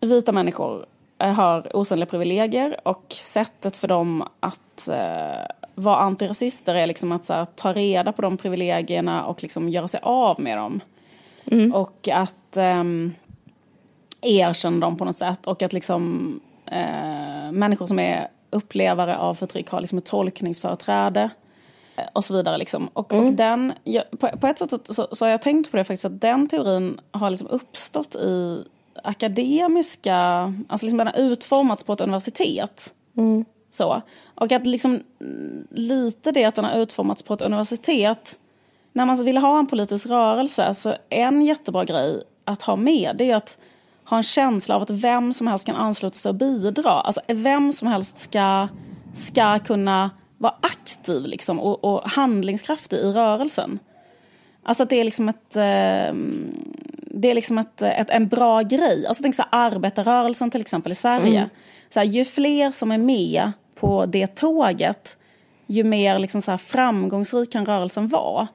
[0.00, 0.86] vita människor
[1.18, 7.28] eh, har osynliga privilegier och sättet för dem att uh, vara antirasister är liksom att
[7.28, 10.80] här, ta reda på de privilegierna och liksom göra sig av med dem.
[11.50, 11.74] Mm.
[11.74, 13.14] Och att um,
[14.22, 16.32] erkänna dem på något sätt och att liksom
[16.66, 21.30] eh, människor som är upplevare av förtryck har liksom ett tolkningsföreträde
[21.96, 22.58] eh, och så vidare.
[22.58, 22.88] Liksom.
[22.92, 23.26] Och, mm.
[23.26, 23.72] och den,
[24.18, 27.00] på, på, ett sätt så, så, har jag tänkt på det faktiskt att den teorin
[27.10, 28.64] har liksom uppstått i
[29.04, 30.16] akademiska,
[30.68, 32.94] alltså liksom den har utformats på ett universitet.
[33.16, 33.44] Mm.
[33.70, 34.02] Så.
[34.34, 35.02] Och att liksom
[35.70, 38.38] lite det att den har utformats på ett universitet,
[38.92, 43.30] när man vill ha en politisk rörelse, så en jättebra grej att ha med det
[43.30, 43.58] är att
[44.10, 46.90] ha en känsla av att vem som helst kan ansluta sig och bidra.
[46.90, 48.68] Alltså vem som helst ska,
[49.12, 53.78] ska kunna vara aktiv liksom, och, och handlingskraftig i rörelsen.
[54.62, 55.56] Alltså att det är liksom ett...
[55.56, 56.14] Eh,
[57.10, 59.06] det är liksom ett, ett, en bra grej.
[59.06, 61.38] Alltså tänk så här, arbetarrörelsen till exempel i Sverige.
[61.38, 61.48] Mm.
[61.88, 65.18] Så här, ju fler som är med på det tåget,
[65.66, 68.48] ju mer liksom så här, framgångsrik kan rörelsen vara.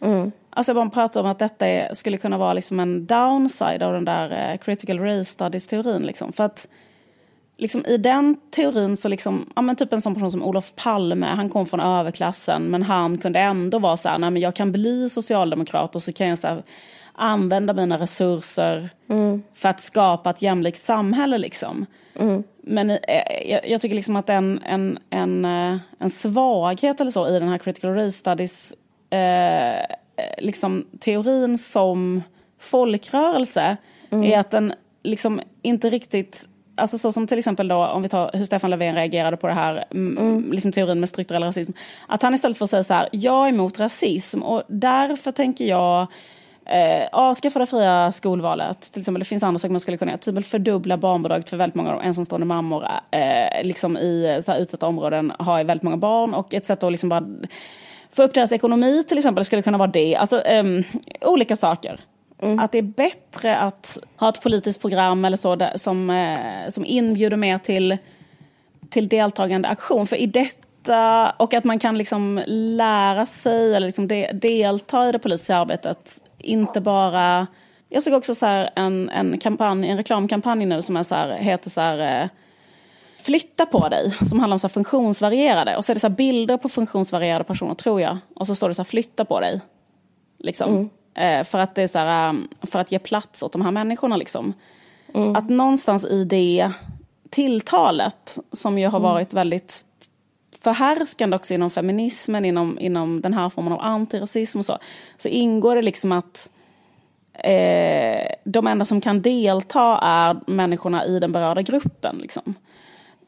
[0.00, 0.32] Mm.
[0.50, 4.04] Alltså man pratar om att detta är, skulle kunna vara liksom en downside av den
[4.04, 6.02] där eh, critical race studies-teorin.
[6.02, 6.32] Liksom.
[6.32, 6.68] För att
[7.56, 11.26] liksom, i den teorin så liksom, ja men typ en sån person som Olof Palme,
[11.26, 14.72] han kom från överklassen men han kunde ändå vara så här, nej men jag kan
[14.72, 16.62] bli socialdemokrat och så kan jag så här,
[17.12, 19.42] använda mina resurser mm.
[19.54, 21.86] för att skapa ett jämlikt samhälle liksom.
[22.14, 22.42] Mm.
[22.62, 22.98] Men eh,
[23.64, 27.58] jag, tycker liksom att en, en, en, eh, en svaghet eller så i den här
[27.58, 28.74] critical race studies
[29.10, 29.96] eh,
[30.38, 32.22] liksom teorin som
[32.58, 33.76] folkrörelse
[34.10, 34.24] mm.
[34.24, 36.46] är att den liksom inte riktigt
[36.76, 39.52] Alltså så som till exempel då om vi tar hur Stefan Löfven reagerade på det
[39.52, 40.52] här, mm.
[40.52, 41.72] liksom teorin med strukturell rasism.
[42.06, 45.64] Att han istället för att säga så här, jag är emot rasism och därför tänker
[45.64, 46.06] jag
[46.64, 48.92] eh, avskaffa det fria skolvalet.
[48.92, 50.18] Till exempel, det finns andra saker man skulle kunna göra.
[50.18, 54.86] Till exempel fördubbla barnbidraget för väldigt många ensamstående mammor eh, liksom i så här, utsatta
[54.86, 56.34] områden har väldigt många barn.
[56.34, 57.24] Och ett sätt att liksom bara
[58.12, 60.16] få upp deras ekonomi till exempel skulle kunna vara det.
[60.16, 60.64] Alltså eh,
[61.20, 62.00] olika saker.
[62.42, 62.58] Mm.
[62.58, 66.84] Att det är bättre att ha ett politiskt program eller så där, som, eh, som
[66.84, 67.98] inbjuder mer till,
[68.90, 70.06] till deltagande aktion.
[70.06, 75.12] För i detta, och att man kan liksom lära sig eller liksom de, delta i
[75.12, 76.22] det politiska arbetet.
[76.38, 77.46] Inte bara...
[77.92, 81.70] Jag såg också så en, en, kampanj, en reklamkampanj nu som är så här, heter
[81.70, 82.28] så här, eh,
[83.22, 85.76] Flytta på dig, som handlar om så funktionsvarierade.
[85.76, 88.18] Och så är det så bilder på funktionsvarierade personer, tror jag.
[88.34, 89.60] Och så står det så här, flytta på dig.
[90.38, 90.70] Liksom.
[90.70, 90.90] Mm.
[91.40, 93.70] Eh, för, att det är så här, um, för att ge plats åt de här
[93.70, 94.16] människorna.
[94.16, 94.54] Liksom.
[95.14, 95.36] Mm.
[95.36, 96.70] Att någonstans i det
[97.30, 99.10] tilltalet, som ju har mm.
[99.10, 99.84] varit väldigt
[100.62, 104.78] förhärskande också inom feminismen, inom, inom den här formen av antirasism och så,
[105.16, 106.50] så ingår det liksom att
[107.34, 112.18] eh, de enda som kan delta är människorna i den berörda gruppen.
[112.18, 112.54] Liksom.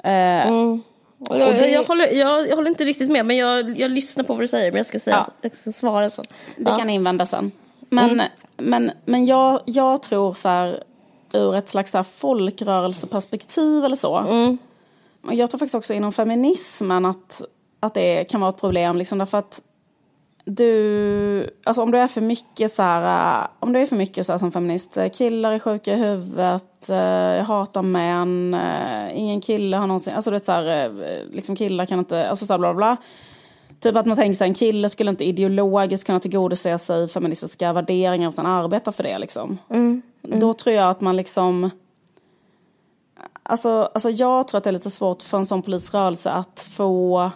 [0.03, 0.83] Eh, mm.
[1.31, 1.69] Jag, det...
[1.69, 4.49] jag, håller, jag, jag, håller, inte riktigt med, men jag, jag lyssnar på vad du
[4.49, 4.71] säger.
[4.71, 5.35] Men jag ska, säga, ja.
[5.41, 6.25] jag ska svara sen.
[6.57, 6.77] Det ja.
[6.77, 7.53] kan invända sen.
[7.89, 8.27] Men, mm.
[8.57, 10.83] men, men jag, jag tror så här,
[11.33, 14.17] ur ett slags så här folkrörelseperspektiv eller så.
[14.17, 14.59] Mm.
[15.31, 17.43] Jag tror faktiskt också inom feminismen att,
[17.81, 18.97] att det kan vara ett problem.
[18.97, 19.61] Liksom därför att
[20.45, 24.38] du, alltså om du är för mycket så här, om du är för mycket så
[24.38, 29.86] som feminist, killar är sjuka i huvudet, eh, jag hatar män, eh, ingen kille har
[29.86, 32.74] någonsin, alltså du vet så här, eh, liksom killar kan inte, alltså så här bla
[32.74, 32.97] bla.
[33.80, 38.28] Typ att man tänker sig en kille skulle inte ideologiskt kunna tillgodose sig feministiska värderingar
[38.28, 39.59] och sen arbeta för det liksom.
[39.70, 40.40] Mm, mm.
[40.40, 41.70] Då tror jag att man liksom
[43.45, 47.30] Alltså, alltså jag tror att det är lite svårt för en sån polisrörelse att få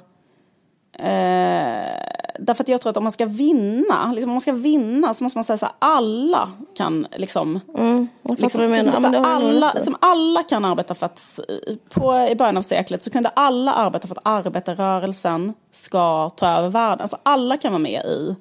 [0.99, 5.15] Eh, därför att jag tror att om man ska vinna, liksom om man ska vinna
[5.15, 7.61] så måste man säga så här, alla kan liksom...
[7.79, 11.41] Mm, liksom, liksom så alla, liksom, alla kan arbeta för att,
[11.89, 16.69] på, i början av seklet så kunde alla arbeta för att arbetarrörelsen ska ta över
[16.69, 17.01] världen.
[17.01, 18.37] Alltså alla kan vara med i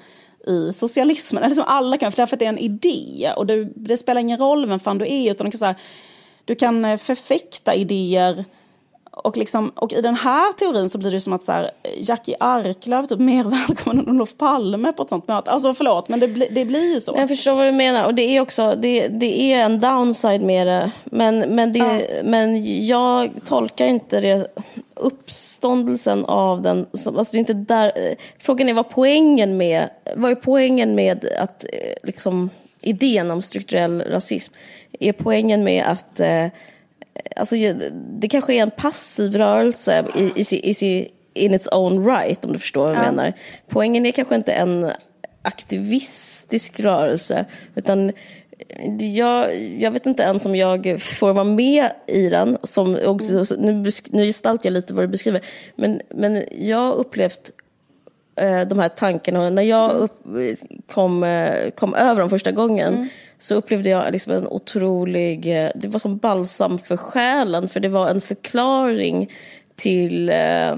[0.48, 1.44] i socialismen.
[1.44, 3.34] Eller liksom alla kan, för därför att det är en idé.
[3.38, 5.76] Och det, det spelar ingen roll vem fan du är, utan du kan, så här,
[6.46, 8.46] du kan eh, förfäkta idéer
[9.16, 12.36] och, liksom, och i den här teorin så blir det som att så här, Jackie
[12.40, 15.52] Arklöv typ mer välkommen än Olof Palme på ett sånt möte.
[15.52, 17.14] Alltså förlåt, men det, bli, det blir ju så.
[17.18, 18.06] Jag förstår vad du menar.
[18.06, 20.92] Och det är också det, det är en downside med det.
[21.04, 22.24] Men, men, det, ja.
[22.24, 24.48] men jag tolkar inte det
[24.96, 26.86] uppståndelsen av den.
[26.92, 27.92] Alltså det är inte där,
[28.40, 31.66] frågan är vad poängen med, vad är poängen med att
[32.04, 32.50] liksom
[32.82, 34.54] idén om strukturell rasism?
[35.00, 36.48] Är poängen med att eh,
[37.36, 37.56] alltså,
[38.20, 42.60] det kanske är en passiv rörelse i, i, i, in its own right, om du
[42.60, 43.12] förstår vad jag ja.
[43.12, 43.34] menar.
[43.68, 44.92] Poängen är kanske inte en
[45.42, 47.46] aktivistisk rörelse,
[47.76, 48.12] utan
[49.00, 52.58] jag, jag vet inte ens om jag får vara med i den.
[52.64, 53.22] Som, och,
[53.58, 55.42] nu, nu gestaltar jag lite vad du beskriver,
[55.76, 57.52] men, men jag har upplevt
[58.36, 59.50] eh, de här tankarna.
[59.50, 60.24] När jag upp,
[60.94, 63.08] kom, eh, kom över dem första gången mm
[63.38, 67.90] så upplevde jag liksom en otrolig, eh, det var som balsam för själen för det
[67.90, 69.32] var en förklaring
[69.76, 70.76] till eh,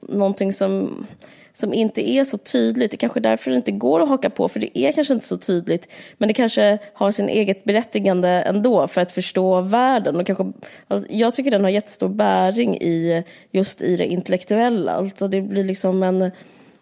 [0.00, 1.06] någonting som,
[1.52, 2.90] som inte är så tydligt.
[2.90, 5.26] Det är kanske därför det inte går att haka på för det är kanske inte
[5.26, 5.88] så tydligt
[6.18, 10.16] men det kanske har sin eget berättigande ändå för att förstå världen.
[10.16, 10.52] Och kanske,
[10.88, 14.92] alltså, jag tycker den har jättestor bäring i just i det intellektuella.
[14.92, 16.30] Alltså det blir liksom en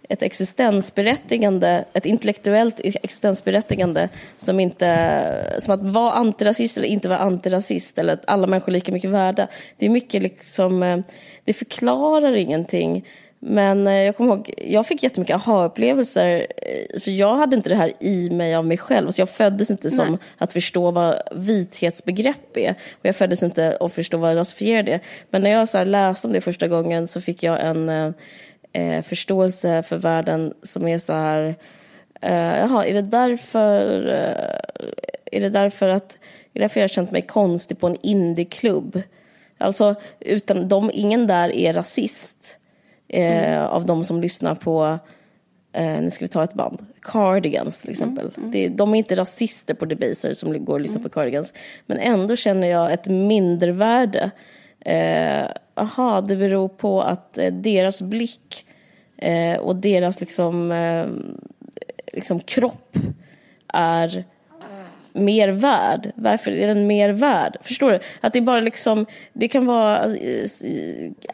[0.09, 7.99] ett existensberättigande, ett intellektuellt existensberättigande som inte, som att vara antirasist eller inte vara antirasist
[7.99, 9.49] eller att alla människor är lika mycket värda.
[9.77, 10.99] Det är mycket liksom, eh,
[11.45, 13.05] det förklarar ingenting.
[13.41, 17.77] Men eh, jag kommer ihåg, jag fick jättemycket aha-upplevelser eh, för jag hade inte det
[17.77, 19.07] här i mig av mig själv.
[19.07, 20.19] Alltså jag föddes inte som Nej.
[20.39, 25.01] att förstå vad vithetsbegrepp är och jag föddes inte att förstå vad rasifierad är.
[25.31, 28.15] Men när jag så läste om det första gången så fick jag en
[28.73, 31.55] eh, förståelse för världen som är så här,
[32.21, 34.91] eh, jaha, är det därför, eh,
[35.33, 36.19] är det därför att,
[36.53, 39.03] är det därför jag har känt mig konstig på en indieklubb?
[39.59, 42.59] Alltså, utan de, ingen där är rasist
[43.09, 43.67] eh, mm.
[43.67, 44.99] av de som lyssnar på
[45.73, 46.87] Eh, nu ska vi ta ett band.
[47.03, 48.25] Cardigans till exempel.
[48.25, 48.51] Mm, mm.
[48.51, 51.11] Det, de är inte rasister på Debaser som går och lyssnar mm.
[51.11, 51.53] på Cardigans.
[51.87, 54.31] Men ändå känner jag ett mindervärde.
[54.81, 55.47] Eh,
[55.79, 58.67] aha, det beror på att eh, deras blick
[59.17, 61.07] eh, och deras liksom, eh,
[62.13, 62.97] liksom kropp
[63.69, 64.25] är
[65.13, 66.13] mer värd?
[66.15, 67.57] Varför är den mer värd?
[67.63, 67.99] Förstår du?
[68.21, 70.49] Att det bara liksom, det kan vara, eh,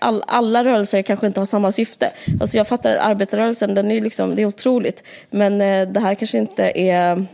[0.01, 2.12] all, alla rörelser kanske inte har samma syfte.
[2.40, 5.03] Alltså jag fattar arbetarrörelsen, den är liksom, det är otroligt.
[5.30, 7.26] Men eh, det här kanske inte är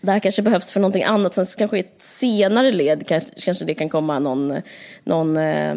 [0.00, 1.34] det här kanske behövs för någonting annat.
[1.34, 4.62] Sen kanske i ett senare led kanske, det kan komma någon,
[5.04, 5.74] någon, eh,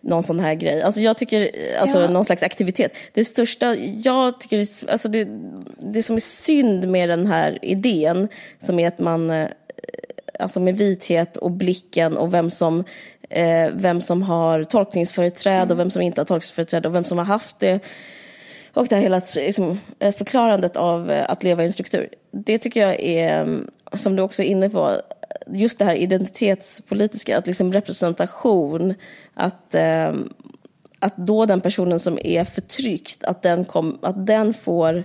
[0.00, 0.82] någon sån här grej.
[0.82, 2.10] Alltså jag tycker, alltså ja.
[2.10, 2.96] någon slags aktivitet.
[3.12, 4.58] Det största, jag tycker,
[4.90, 5.28] alltså det,
[5.78, 9.48] det som är synd med den här idén, som är att man, eh,
[10.38, 12.84] alltså med vithet och blicken och vem som,
[13.30, 15.70] eh, vem som har tolkningsföreträde mm.
[15.70, 17.80] och vem som inte har tolkningsföreträde och vem som har haft det
[18.74, 22.08] och det här hela liksom, eh, förklarandet av eh, att leva i en struktur.
[22.30, 24.96] Det tycker jag är, mm, som du också är inne på,
[25.46, 28.94] just det här identitetspolitiska, att liksom representation,
[29.34, 30.12] att, eh,
[30.98, 35.04] att då den personen som är förtryckt, att den, kom, att den får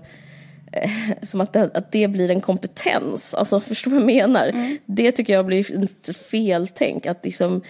[1.21, 3.33] som att det, att det blir en kompetens.
[3.33, 4.47] Alltså, förstår vad jag menar?
[4.47, 4.77] Mm.
[4.85, 7.05] Det tycker jag blir ett feltänk.
[7.05, 7.61] Att liksom,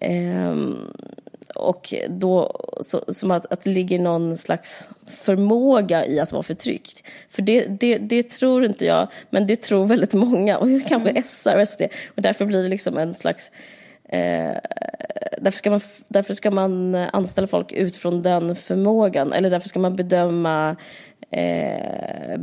[0.00, 0.56] eh,
[1.54, 7.02] och då, så, som att, att det ligger någon slags förmåga i att vara förtryckt.
[7.30, 11.22] För det, det, det tror inte jag, men det tror väldigt många, och kanske mm.
[11.22, 11.82] SR och SD.
[12.16, 13.50] Och därför blir det liksom en slags
[14.08, 14.56] Eh,
[15.38, 19.32] därför, ska man, därför ska man anställa folk utifrån den förmågan.
[19.32, 20.76] Eller därför ska man bedöma,
[21.30, 22.40] eh,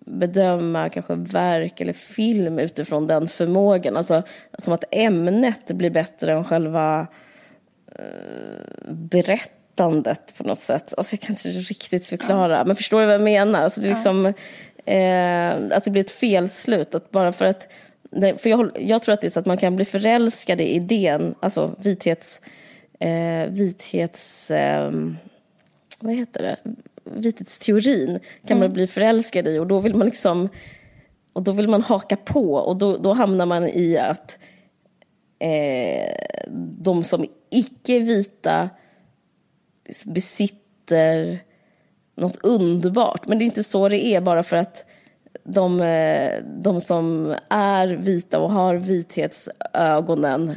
[0.00, 3.96] bedöma kanske verk eller film utifrån den förmågan.
[3.96, 4.22] Alltså
[4.58, 7.06] som att ämnet blir bättre än själva
[8.88, 10.94] berättandet på något sätt.
[10.96, 12.64] Alltså jag kan inte riktigt förklara, ja.
[12.64, 13.62] men förstår du vad jag menar?
[13.62, 14.26] Alltså det är liksom,
[14.84, 16.94] eh, att det blir ett felslut.
[16.94, 17.68] Att bara för att,
[18.12, 21.34] för jag, jag, tror att det är så att man kan bli förälskad i idén,
[21.40, 22.40] alltså vithets...
[23.00, 24.92] Eh, vithets eh,
[26.00, 26.56] vad heter det?
[27.04, 28.58] Vithetsteorin kan mm.
[28.58, 30.48] man bli förälskad i och då vill man liksom
[31.32, 34.38] och då vill man haka på och då, då hamnar man i att
[35.38, 36.14] eh,
[36.78, 38.70] de som icke-vita
[40.04, 41.38] besitter
[42.16, 43.26] något underbart.
[43.26, 44.84] Men det är inte så det är bara för att
[45.44, 50.54] de, eh, de som är vita och har vithetsögonen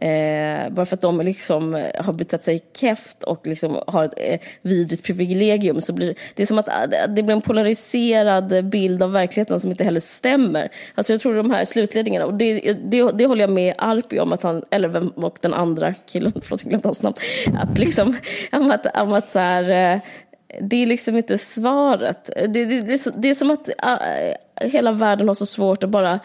[0.00, 4.14] Eh, bara för att de liksom eh, har betett sig keft och liksom har ett
[4.16, 6.74] eh, vidrigt privilegium så blir det är som att eh,
[7.08, 10.68] det blir en polariserad bild av verkligheten som inte heller stämmer.
[10.94, 14.32] Alltså jag tror de här slutledningarna, och det, det, det håller jag med Arpi om,
[14.32, 17.16] att han, eller vem, och den andra killen, förlåt jag glömde hans namn,
[17.58, 18.16] att liksom,
[18.52, 20.00] om att, om att så här, eh,
[20.60, 22.30] det är liksom inte svaret.
[22.36, 25.90] Det, det, det, är, det är som att äh, hela världen har så svårt att
[25.90, 26.20] bara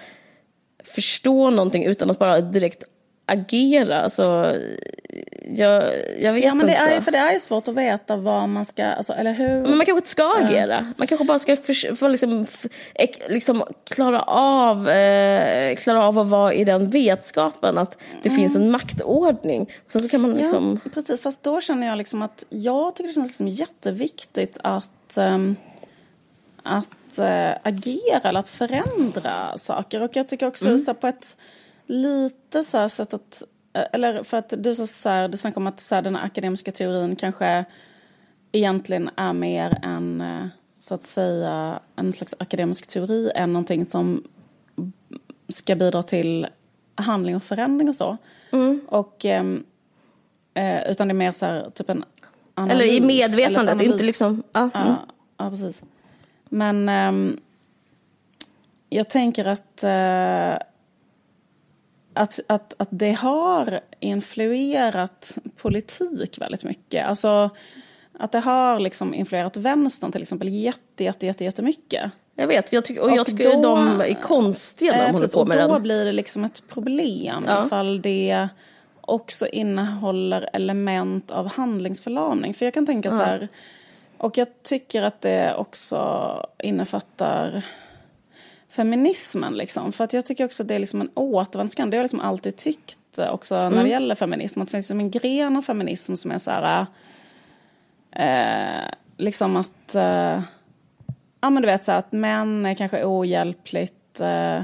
[0.84, 2.84] förstå någonting utan att bara direkt
[3.26, 4.02] agera.
[4.02, 4.56] Alltså,
[5.56, 6.96] jag, jag vet ja, men det inte.
[6.96, 9.62] Är, för det är ju svårt att veta vad man ska, alltså, eller hur?
[9.62, 10.94] Men man kanske inte ska agera.
[10.98, 12.46] Man kanske bara ska för, för liksom,
[13.30, 18.42] liksom klara, av, eh, klara av att vara i den vetskapen att det mm.
[18.42, 19.62] finns en maktordning.
[19.62, 20.80] Och sen så kan man liksom...
[20.84, 25.18] Ja, precis, fast då känner jag liksom att jag tycker det känns liksom jätteviktigt att
[25.18, 25.56] um,
[26.64, 30.02] att äh, agera eller att förändra saker.
[30.02, 30.80] Och jag tycker också mm.
[30.80, 31.38] så på ett
[31.86, 35.68] lite så här sätt att, eller för att du sa så här, du snackade om
[35.68, 37.66] att så här, den akademiska teorin kanske
[38.52, 40.24] egentligen är mer en,
[40.80, 44.24] så att säga, en slags akademisk teori än någonting som
[45.48, 46.48] ska bidra till
[46.96, 48.18] handling och förändring och så.
[48.52, 48.82] Mm.
[48.88, 49.66] Och, ehm,
[50.54, 52.04] eh, utan det är mer så här, typ en
[52.54, 52.74] analys.
[52.74, 54.44] Eller i medvetandet, inte liksom...
[54.52, 54.94] Ja, mm.
[55.38, 55.84] ja, precis.
[56.50, 57.36] Men eh,
[58.90, 60.68] jag tänker att eh,
[62.16, 67.06] att, att, att det har influerat politik väldigt mycket.
[67.06, 67.50] Alltså
[68.20, 72.12] att det har liksom influerat vänstern till exempel jätte, jätte, jätte, jättemycket.
[72.36, 75.28] Jag vet, jag tycker, och, och jag tycker då, de är konstiga när de håller
[75.28, 75.70] på med och den.
[75.70, 77.66] Då blir det liksom ett problem ja.
[77.66, 78.48] ifall det
[79.02, 82.54] också innehåller element av handlingsförlamning.
[82.54, 83.18] För jag kan tänka ja.
[83.18, 83.48] så här,
[84.18, 87.66] och jag tycker att det också innefattar
[88.76, 89.58] feminismen.
[89.58, 89.92] Liksom.
[89.92, 91.92] För att jag tycker också att det är liksom en återvändsgränd.
[91.92, 93.84] Det har jag liksom alltid tyckt också när mm.
[93.84, 94.62] det gäller feminism.
[94.62, 96.86] Att det finns liksom en gren av feminism som är så här...
[98.12, 99.96] Eh, liksom att...
[99.96, 100.42] Eh,
[101.42, 104.20] ja men du vet så här, att män är kanske ohjälpligt...
[104.20, 104.62] Eh,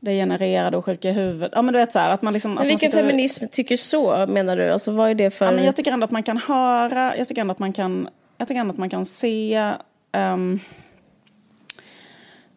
[0.00, 1.52] det genererade och sjuka i huvudet.
[1.54, 2.54] Ja men du vet så här, att man liksom...
[2.54, 3.02] Men vilken sitter...
[3.02, 4.70] feminism tycker så menar du?
[4.70, 5.44] Alltså vad är det för...
[5.46, 8.08] Ja, men jag tycker ändå att man kan höra, jag tycker ändå att man kan,
[8.36, 9.72] jag tycker ändå att man kan se
[10.12, 10.60] um,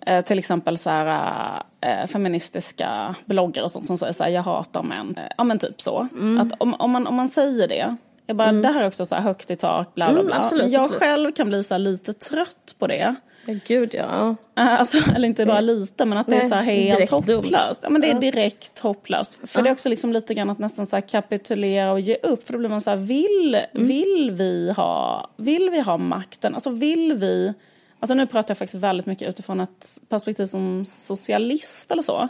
[0.10, 4.44] uh, till exempel så här, uh, feministiska bloggare och sånt som säger så här, jag
[4.44, 5.10] hatar män.
[5.18, 6.08] Uh, ja men typ så.
[6.14, 6.42] Mm.
[6.42, 7.96] Att om, om, man, om man säger det,
[8.28, 8.62] jag bara, mm.
[8.62, 10.36] det här är också så här högt i tak, bla bla mm, bla.
[10.36, 11.00] Mm, absolut, jag absolut.
[11.00, 13.16] själv kan bli så lite trött på det.
[13.46, 14.36] Ja, gud ja.
[14.54, 17.80] Alltså, eller inte bara lite, men att Nej, det är så helt hopplöst.
[17.84, 19.50] Ja, men det är direkt hopplöst.
[19.50, 19.64] För ja.
[19.64, 22.44] det är också liksom lite grann att nästan så kapitulera och ge upp.
[22.44, 23.88] För då blir man så här, vill, mm.
[23.88, 26.54] vill, vi ha, vill vi ha makten?
[26.54, 27.54] Alltså vill vi...
[28.02, 32.28] Alltså nu pratar jag faktiskt väldigt mycket utifrån ett perspektiv som socialist eller så.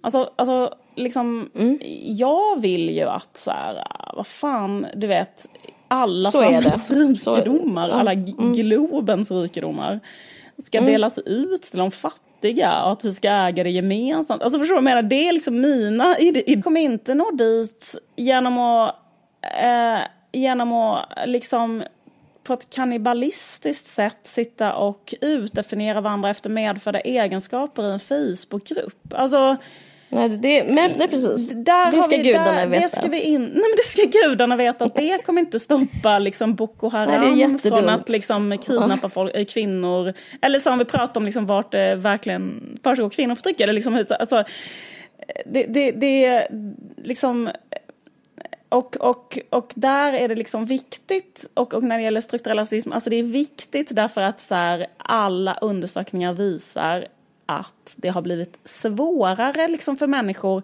[0.00, 1.78] Alltså, alltså liksom, mm.
[2.02, 3.86] jag vill ju att så här,
[4.16, 5.48] vad fan, du vet,
[5.88, 8.52] alla samhällets rikedomar, alla mm.
[8.52, 10.00] globens rikedomar
[10.58, 10.92] ska mm.
[10.92, 14.42] delas ut till de fattiga och att vi ska äga det gemensamt.
[14.42, 15.02] Alltså förstår du vad jag menar?
[15.02, 16.62] Det är liksom mina idéer.
[16.62, 18.94] kommer inte nå dit genom att,
[19.62, 20.00] eh,
[20.32, 21.82] genom att liksom
[22.44, 29.14] på ett kannibalistiskt sätt sitta och utdefiniera varandra efter medfödda egenskaper i en Facebookgrupp.
[29.14, 29.56] Alltså,
[30.14, 31.50] Nej, det, men, nej precis.
[31.50, 32.82] Där det ska vi, gudarna där, veta.
[32.82, 36.18] Det ska, vi in, nej, men det ska gudarna veta att det kommer inte stoppa
[36.18, 40.12] liksom, Boko Haram nej, från att liksom, kidnappa folk, äh, kvinnor.
[40.42, 43.60] Eller som vi pratar om liksom, vart det verkligen försiggår kvinnoförtryck.
[43.60, 44.44] Eller, liksom, alltså,
[45.46, 46.48] det, det, det
[47.04, 47.50] liksom...
[48.74, 52.92] Och, och, och där är det liksom viktigt, och, och när det gäller strukturell rasism,
[52.92, 57.06] alltså det är viktigt därför att så här, alla undersökningar visar
[57.46, 60.62] att det har blivit svårare liksom för människor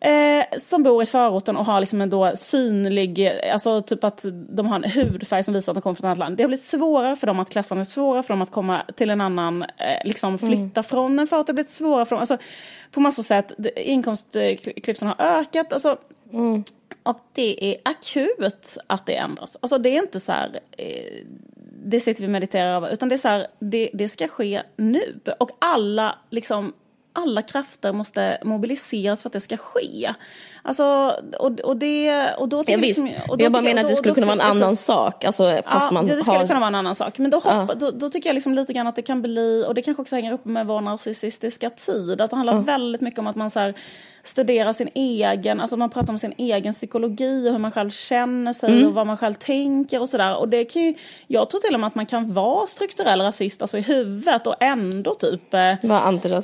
[0.00, 4.66] eh, som bor i förorten och har liksom en då synlig, alltså typ att de
[4.66, 6.36] har en hudfärg som visar att de kommer från ett annat land.
[6.36, 9.20] Det har blivit svårare för dem att klassvandra, svårare för dem att komma till en
[9.20, 10.84] annan, eh, liksom flytta mm.
[10.84, 11.46] från en förort.
[11.46, 12.38] Det har blivit svårare för dem, alltså
[12.90, 13.52] på massa sätt.
[13.76, 15.72] Inkomstklyftorna har ökat.
[15.72, 15.96] Alltså,
[16.32, 16.64] mm.
[17.02, 19.58] Och det är akut att det ändras.
[19.60, 21.24] Alltså det är inte så här, eh,
[21.84, 22.92] det sitter vi och mediterar över.
[22.92, 25.20] Utan det är så här, det, det ska ske nu.
[25.38, 26.72] Och alla, liksom,
[27.12, 30.12] alla krafter måste mobiliseras för att det ska ske.
[30.62, 32.34] Alltså, och, och det...
[32.38, 34.56] Och då ja, liksom, och då jag bara menar att det skulle kunna vara en
[34.56, 35.24] annan sak.
[35.24, 36.46] Alltså, fast ja, man det, det skulle har...
[36.46, 37.18] kunna vara en annan sak.
[37.18, 37.74] Men då, hoppa, ja.
[37.74, 40.16] då, då, tycker jag liksom lite grann att det kan bli, och det kanske också
[40.16, 42.64] hänger upp med vår narcissistiska tid, att det handlar mm.
[42.64, 43.74] väldigt mycket om att man så här,
[44.22, 48.52] studera sin egen, alltså man pratar om sin egen psykologi och hur man själv känner
[48.52, 48.86] sig mm.
[48.86, 50.36] och vad man själv tänker och sådär.
[50.36, 50.94] Och det kan ju,
[51.26, 54.56] jag tror till och med att man kan vara strukturell rasist alltså i huvudet och
[54.60, 55.74] ändå typ eh,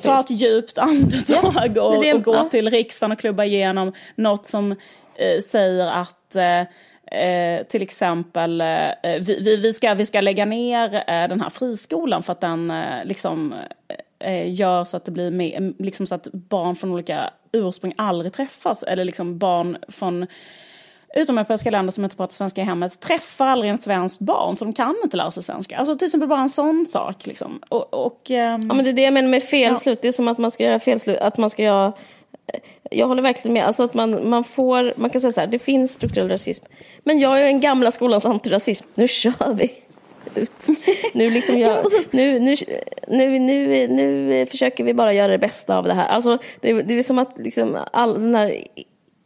[0.02, 2.44] ta ett djupt andetag ja, och, och, gå ja.
[2.44, 4.72] till riksdagen och klubba igenom något som
[5.14, 6.62] eh, säger att eh,
[7.10, 8.66] Eh, till exempel, eh,
[9.20, 13.04] vi, vi, ska, vi ska lägga ner eh, den här friskolan för att den eh,
[13.04, 13.54] liksom
[14.18, 18.32] eh, gör så att det blir mer, liksom så att barn från olika ursprung aldrig
[18.32, 18.82] träffas.
[18.82, 20.26] Eller liksom barn från
[21.14, 24.74] utomeuropeiska länder som inte pratar svenska i hemmet träffar aldrig en svensk barn så de
[24.74, 25.78] kan inte lära sig svenska.
[25.78, 27.26] Alltså till exempel bara en sån sak.
[27.26, 27.60] Liksom.
[27.68, 30.02] Och, och um, ja men det är det jag menar med felslut, ja.
[30.02, 31.92] det är som att man ska göra felslut, att man ska göra
[32.90, 33.66] jag håller verkligen med.
[33.66, 36.64] Alltså att man, man får, man kan säga så här, det finns strukturell rasism.
[37.04, 38.86] Men jag är en gamla skolans antirasism.
[38.94, 39.70] Nu kör vi!
[41.14, 42.56] Nu, liksom jag, nu, nu,
[43.08, 46.08] nu, nu, nu försöker vi bara göra det bästa av det här.
[46.08, 48.62] Alltså, det, det är som att liksom all den här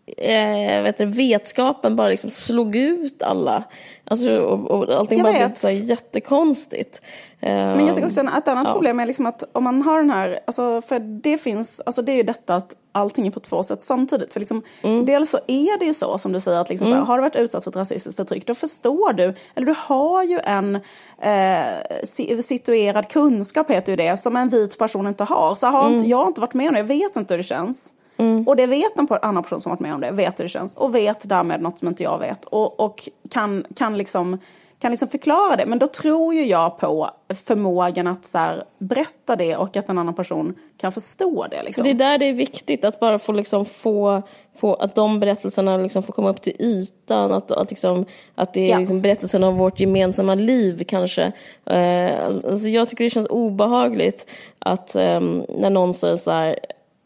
[0.06, 3.64] eh, vet du, vetskapen bara liksom slog ut alla.
[4.04, 5.60] Alltså, och, och allting jag bara vet.
[5.60, 7.02] blev så jättekonstigt.
[7.40, 8.72] Men jag tycker också att ett annat ja.
[8.72, 12.12] problem är liksom att om man har den här, alltså för det finns, alltså det
[12.12, 14.32] är ju detta att allting är på två sätt samtidigt.
[14.32, 15.06] För liksom, mm.
[15.06, 16.98] Dels så är det ju så som du säger att liksom, mm.
[16.98, 20.22] här, har du varit utsatt för ett rasistiskt förtryck då förstår du, eller du har
[20.22, 20.74] ju en
[21.22, 25.54] eh, situerad kunskap heter ju det, som en vit person inte har.
[25.54, 25.94] Så har mm.
[25.94, 27.92] inte, jag har inte varit med om det, jag vet inte hur det känns.
[28.16, 28.48] Mm.
[28.48, 30.74] Och det vet en annan person som varit med om det, vet hur det känns
[30.74, 32.44] och vet därmed något som inte jag vet.
[32.44, 34.38] Och, och kan, kan liksom
[34.82, 35.66] kan liksom förklara det.
[35.66, 37.10] Men då tror ju jag på
[37.46, 41.62] förmågan att så här, berätta det och att en annan person kan förstå det.
[41.62, 41.84] Liksom.
[41.84, 44.22] det är där det är viktigt att bara få, liksom, få,
[44.56, 47.32] få att de berättelserna liksom får komma upp till ytan.
[47.32, 48.78] Att, att, liksom, att det är ja.
[48.78, 51.32] liksom berättelsen av vårt gemensamma liv kanske.
[51.66, 54.26] Eh, alltså jag tycker det känns obehagligt
[54.58, 56.58] att eh, när någon säger så här,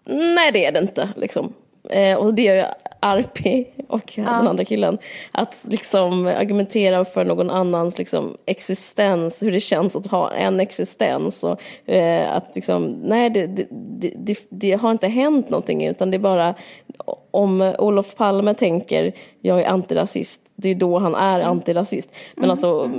[0.07, 1.09] nej det är det inte.
[1.17, 1.53] Liksom.
[1.91, 2.65] Eh, och det gör ju
[3.01, 4.23] Arpi och ja.
[4.23, 4.99] den andra killen.
[5.33, 11.45] Att liksom argumentera för någon annans liksom, existens, hur det känns att ha en existens.
[11.45, 13.67] Och, eh, att liksom, nej det, det,
[14.17, 16.55] det, det, har inte hänt någonting utan det är bara
[17.31, 21.51] om Olof Palme tänker jag är antirasist, det är då han är mm.
[21.51, 22.11] antirasist.
[22.35, 22.51] Men, mm.
[22.51, 22.91] alltså,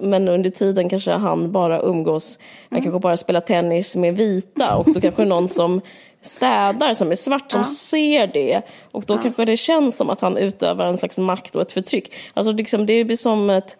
[0.00, 2.82] men under tiden kanske han bara umgås, han mm.
[2.82, 5.80] kanske bara spelar tennis med vita och då kanske någon som
[6.20, 7.64] städare som är svart som Ja.
[7.64, 8.62] ser det
[8.92, 12.12] och då kanske det känns som att han utövar en slags makt och ett förtryck.
[12.34, 13.76] Alltså liksom, det blir som ett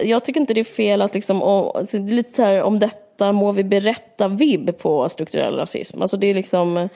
[0.00, 3.32] jag tycker inte det är fel att liksom, och, alltså, lite så här, om detta
[3.32, 6.02] må vi berätta vibb på strukturell rasism.
[6.02, 6.88] Alltså det är liksom,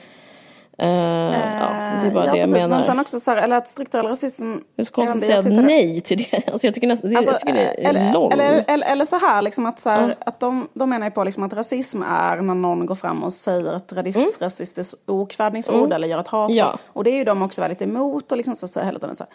[0.77, 1.69] eh, ja,
[2.01, 2.77] det är bara ja, det jag precis, menar.
[2.77, 4.53] Men sen också så här, eller att strukturell rasism...
[4.75, 6.43] det är så konstigt att säga nej till det.
[6.51, 8.33] Alltså jag tycker nästan, det, Alltså, jag tycker det är eller, långt.
[8.33, 11.23] eller, eller, eller så här, liksom att, så här att de, de menar ju på
[11.23, 16.07] liksom att rasism är när någon går fram och säger ett radis, rasistiskt okvädningsord eller
[16.07, 16.49] gör ett hatbrott.
[16.51, 16.57] Mm.
[16.57, 16.77] Ja.
[16.87, 19.15] Och det är ju de också väldigt emot och liksom så, så här hela tiden
[19.15, 19.33] så här.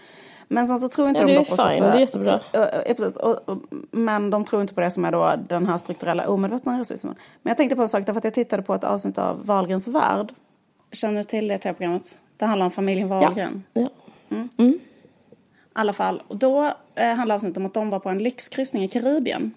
[0.49, 2.01] Men sen så tror inte Ja, de det är på så fine, säga- det är
[2.01, 2.25] jättebra.
[2.25, 3.59] Så, ja, precis, och, och,
[3.91, 7.15] men de tror inte på det som är då den här strukturella omedvetna rasismen.
[7.43, 9.89] Men jag tänkte på en sak därför att jag tittade på ett avsnitt av Wahlgrens
[9.89, 10.33] värld.
[10.93, 12.19] Känner du till det tv-programmet?
[12.37, 13.65] Det handlar om familjen Wahlgren.
[13.73, 13.89] Ja.
[14.59, 14.79] I
[15.73, 16.23] alla fall.
[16.29, 19.55] Och då eh, handlade avsnittet om att de var på en lyxkryssning i Karibien.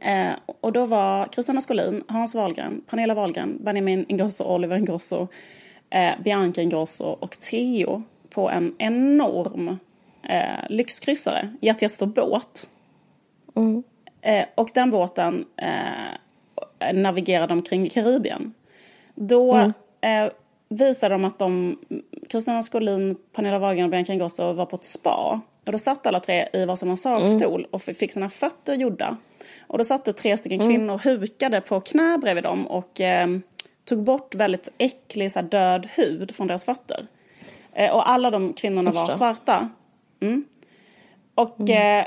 [0.00, 5.28] Eh, och då var Kristina Skolin, Hans Wahlgren, Pernilla Wahlgren, Benjamin Ingrosso, Oliver Ingrosso,
[5.90, 9.78] eh, Bianca Ingrosso och Theo på en enorm
[10.22, 12.70] eh, lyxkryssare, jätte, jättestor båt.
[14.20, 18.54] Eh, och den båten eh, navigerade omkring Karibien.
[19.14, 20.32] Då eh,
[20.68, 21.78] visade de att de,
[22.30, 25.40] Kristina Skolin, Pernilla Wahlgren och Bianca Ingrosso var på ett spa.
[25.66, 29.16] Och då satt alla tre i varsin massagestol och f- fick sina fötter gjorda.
[29.66, 33.28] Och då satt tre stycken kvinnor hukade på knä bredvid dem och eh,
[33.84, 37.06] tog bort väldigt äcklig så här, död hud från deras fötter.
[37.72, 39.18] Eh, och alla de kvinnorna var Första.
[39.18, 39.68] svarta.
[40.20, 40.44] Mm.
[41.34, 42.06] Och eh,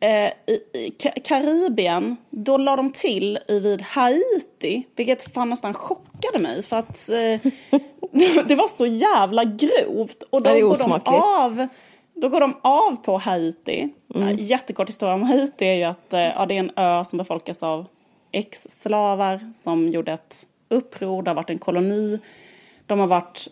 [0.00, 5.74] eh, i, i Ka- Karibien, då la de till i vid Haiti, vilket fan nästan
[5.74, 7.50] chockade mig för att eh,
[8.46, 10.22] det var så jävla grovt.
[10.30, 11.66] Och då Det är går de av
[12.14, 13.88] då går de av på Haiti.
[14.14, 14.36] Mm.
[14.36, 17.62] Jättekort historia om Haiti är ju att eh, ja, det är en ö som befolkas
[17.62, 17.86] av
[18.32, 21.22] ex-slavar som gjorde ett uppror.
[21.22, 22.20] Det har varit en koloni.
[22.86, 23.48] De har varit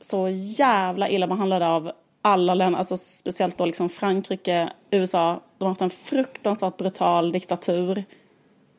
[0.00, 0.28] så
[0.58, 1.92] jävla illa behandlade av
[2.22, 5.40] alla länder, alltså speciellt då liksom Frankrike, USA.
[5.58, 8.04] De har haft en fruktansvärt brutal diktatur.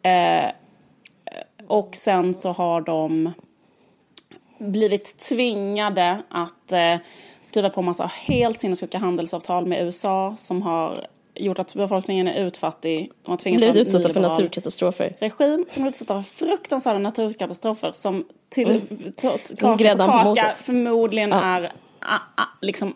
[0.02, 0.52] Eh,
[1.68, 3.32] och sen så har de
[4.60, 6.96] blivit tvingade att eh,
[7.42, 13.12] skriva på massa helt sinnessjuka handelsavtal med USA som har gjort att befolkningen är utfattig.
[13.24, 15.16] De har tvingats Blivit utsatta för naturkatastrofer.
[15.20, 19.14] regim som är utsatta för fruktansvärda naturkatastrofer som till Mm.
[19.18, 21.72] kaka på kaka förmodligen är a, a,
[22.62, 22.94] liksom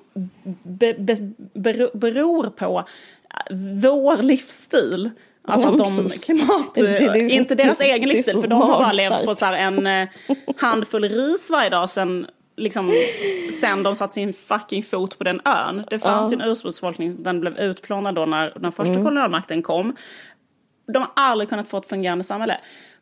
[0.63, 1.17] be, be,
[1.53, 2.83] bero, beror på
[3.81, 5.09] vår livsstil.
[5.49, 6.75] Alltså Ja, att de klimat...
[6.75, 9.45] Det- det- så- inte deras det egen livsstil för de har bara levt på så
[9.45, 10.07] en eh,
[10.57, 12.27] handfull ris varje dag sen,
[12.57, 12.93] liksom,
[13.61, 15.83] sen de satt sin fucking fot på den ön.
[15.89, 19.03] Det fanns ju en ursprungsbefolkning, den blev utplånad då när den första Mm.
[19.05, 19.95] kolonialmakten kom.
[20.93, 22.57] De har aldrig kunnat få ett fungerande samhälle.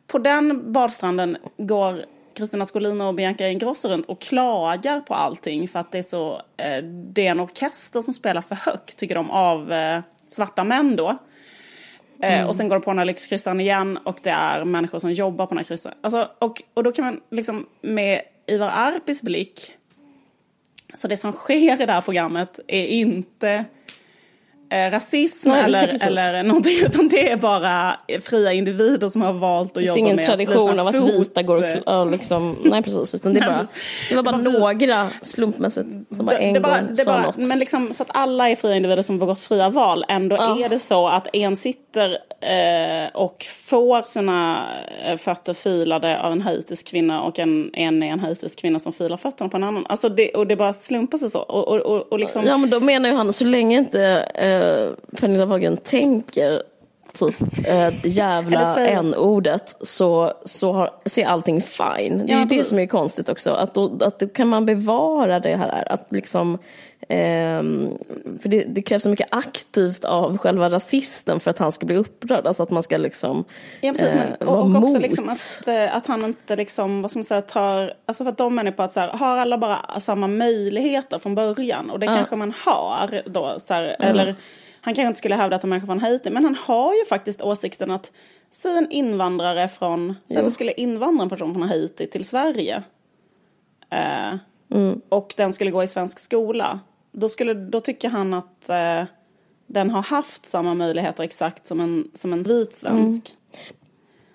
[0.06, 2.04] På den badstranden går
[2.36, 6.42] Kristina Skolin och Bianca Ingrosso runt och klagar på allting för att det är så,
[6.56, 10.96] eh, det är en orkester som spelar för högt, tycker de, av eh, svarta män
[10.96, 11.18] då.
[12.22, 15.12] Eh, och sen går de på den här lyxkryssaren igen och det är människor som
[15.12, 15.98] jobbar på den här kryssaren.
[16.00, 19.72] Alltså, och, och då kan man liksom med Ivar Arpis blick,
[20.94, 23.64] så det som sker i det här programmet är inte
[24.70, 26.06] eh, rasism Nej, eller, precis.
[26.06, 29.98] eller någonting, utan det är bara fria individer som har valt att Det finns jobba
[29.98, 33.66] ingen med tradition av att vita går och liksom, nej precis, utan det, är bara,
[34.10, 37.36] det var bara Det några slumpmässigt som bara en det bara- gång det sa något.
[37.36, 40.04] Men liksom så att alla är fria individer som begått fria val.
[40.08, 40.64] Ändå Ja.
[40.64, 44.68] är det så att en sitter Eh, och får sina
[45.06, 48.92] eh, fötter filade av en haitisk kvinna och en, en är en haitisk kvinna som
[48.92, 49.86] filar fötterna på en annan.
[49.88, 51.40] Alltså det, och det bara slumpar sig så.
[51.40, 54.02] Och, och, och, och liksom, Ja men då menar ju han, så länge inte
[54.34, 56.62] eh, Pernilla Wahlgren tänker
[57.18, 62.18] typ eh, jävla n-ordet så, så, har, så är allting fine.
[62.26, 64.66] Det är Ja, ju det som är konstigt också, att då, att då kan man
[64.66, 66.58] bevara det här, att liksom
[67.08, 67.88] ehm,
[68.42, 71.96] för det, det krävs så mycket aktivt av själva rasisten för att han ska bli
[71.96, 73.44] upprörd, alltså att man ska liksom
[73.80, 75.02] Ja, precis, men, eh, och, vara och också mot.
[75.02, 77.92] liksom att, eh, att han inte liksom, vad ska man säga, tar...
[78.06, 81.34] Alltså för att de menar på att så här, har alla bara samma möjligheter från
[81.34, 81.90] början?
[81.90, 84.34] Och det kanske man har då, så här, eller
[84.86, 87.42] han kanske inte skulle hävda att en människa från Haiti, men han har ju faktiskt
[87.42, 88.12] åsikten att
[88.50, 92.82] säg en invandrare från, säg att det skulle invandra en person från Haiti till Sverige.
[93.90, 94.34] Eh,
[95.08, 96.80] Och den skulle gå i svensk skola.
[97.12, 99.04] Då, skulle, då tycker han att eh,
[99.66, 103.36] den har haft samma möjligheter exakt som en, som en vit svensk.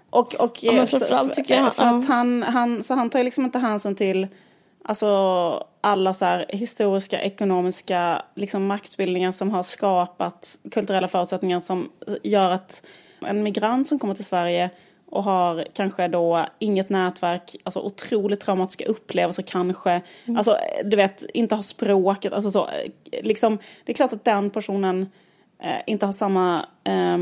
[0.09, 3.19] Och, och, Ja, eh, så- framförallt tycker jag- för att han, han, så han tar
[3.19, 4.27] ju liksom inte hänsyn till
[4.83, 11.89] alltså, alla så här historiska, ekonomiska liksom, maktbildningar som har skapat kulturella förutsättningar som
[12.23, 12.83] gör att
[13.21, 14.69] en migrant som kommer till Sverige
[15.09, 19.91] och har kanske då inget nätverk, alltså otroligt traumatiska upplevelser kanske.
[20.25, 20.37] Mm.
[20.37, 22.69] Alltså du vet, inte har språket, alltså så.
[23.21, 25.09] Liksom, det är klart att den personen
[25.59, 27.17] eh, inte har samma eh,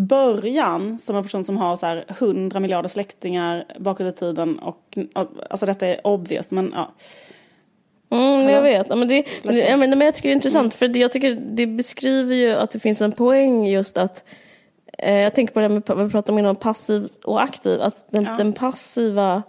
[0.00, 4.58] början som en person som har så här 100 miljarder släktingar bakåt i tiden.
[4.58, 4.98] Och,
[5.50, 6.94] alltså detta är obvious men ja.
[8.10, 8.88] Mm, jag vet.
[8.88, 12.34] men, det, men, jag, men, jag tycker det är intressant för jag tycker det beskriver
[12.34, 14.24] ju att det finns en poäng just att
[14.98, 17.80] eh, jag tänker på det med vad vi pratade om innan, passiv och aktiv.
[17.80, 18.34] Att den, ja.
[18.38, 19.42] den passiva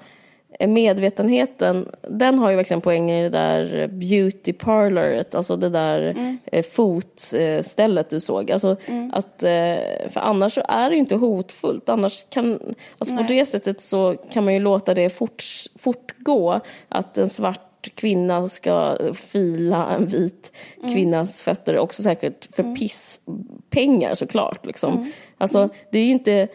[0.68, 6.38] medvetenheten, den har ju verkligen poäng i det där beauty parloret, alltså det där mm.
[6.46, 8.52] Eh, fotstället du såg.
[8.52, 9.12] Alltså mm.
[9.14, 11.90] att, eh, för annars så är det inte hotfullt.
[11.90, 15.44] Annars kan, alltså på det sättet så kan man ju låta det fort,
[15.76, 16.60] fortgå,
[16.90, 20.94] att en svart kvinna ska fila en vit mm.
[20.94, 22.76] kvinnas fötter, också säkert för mm.
[22.76, 24.66] pisspengar såklart.
[24.66, 24.94] Liksom.
[24.94, 25.12] Mm.
[25.38, 26.48] Alltså, det är ju inte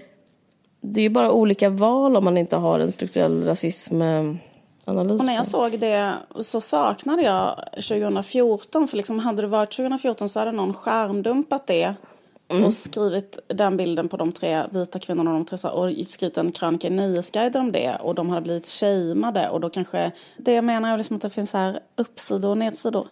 [0.84, 4.02] det är ju bara olika val om man inte har en strukturell rasism
[4.86, 9.72] Analys och när jag såg det så saknade jag 2014, för liksom hade det varit
[9.72, 11.94] 2014 så hade någon skärmdumpat det
[12.48, 12.64] mm.
[12.64, 16.52] och skrivit den bilden på de tre vita kvinnorna och, de tre, och skrivit en
[16.52, 20.90] krönika i Nyhetsguiden om det och de hade blivit shameade och då kanske, det menar
[20.90, 23.08] jag liksom att det finns här uppsidor och nedsidor.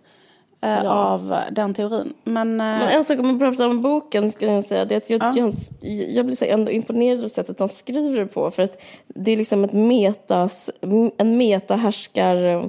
[0.62, 0.90] Eh, ja.
[0.90, 2.14] av den teorin.
[2.24, 4.96] Men, eh, Men en sak om man pratar om boken ska jag säga det är
[4.96, 5.96] att jag, ja.
[6.08, 9.36] jag blir så ändå imponerad av sättet han skriver det på för att det är
[9.36, 10.70] liksom ett metas,
[11.16, 12.68] en metahärskar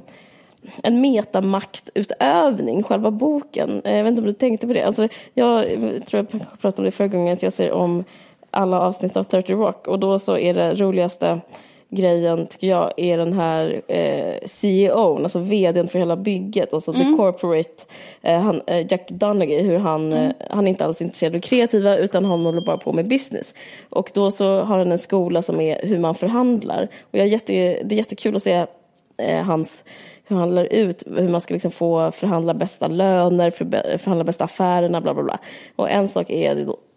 [0.82, 3.82] en metamakutövning, själva boken.
[3.84, 4.82] Eh, jag vet inte om du tänkte på det.
[4.82, 5.64] Alltså, jag
[6.06, 8.04] tror jag pratade om det förra gången, att jag ser om
[8.50, 11.40] alla avsnitt av 30 Rock och då så är det roligaste
[11.94, 17.12] grejen tycker jag är den här eh, CEO, alltså vdn för hela bygget, alltså mm.
[17.12, 17.84] the corporate,
[18.22, 20.24] eh, han, eh, Jack Donaghy, hur han, mm.
[20.24, 23.54] Eh, han är inte alls intresserad av kreativa utan han håller bara på med business.
[23.88, 26.88] Och då så har han en skola som är hur man förhandlar.
[27.10, 28.66] Och jag jätte, det är jättekul att se
[29.18, 29.84] eh, hans
[30.26, 34.44] hur han lär ut hur man ska liksom få förhandla bästa löner, för, förhandla bästa
[34.44, 35.38] affärerna, bla bla bla.
[35.76, 36.54] Och en sak är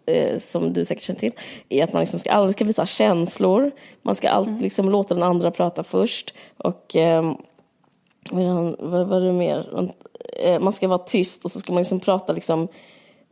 [0.08, 1.32] eh, som du säkert känner till,
[1.68, 3.70] är att man liksom ska, aldrig ska visa känslor.
[4.02, 4.62] Man ska alltid mm.
[4.62, 6.34] liksom låta den andra prata först.
[6.56, 7.32] Och eh,
[8.30, 9.90] vad, vad, vad är det mer?
[10.42, 12.68] Eh, man ska vara tyst och så ska man liksom prata liksom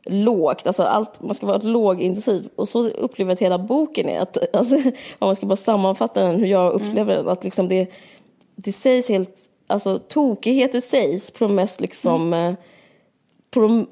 [0.05, 2.49] lågt, alltså allt, man ska vara lågintensiv.
[2.57, 4.77] Och så upplever jag att hela boken är, att, alltså,
[5.19, 7.25] om man ska bara sammanfatta den hur jag upplever mm.
[7.25, 7.91] den, att liksom det,
[8.57, 9.37] det sägs helt,
[9.67, 12.59] alltså tokigheter sägs på de mest liksom mm eh,
[13.57, 13.87] på, de,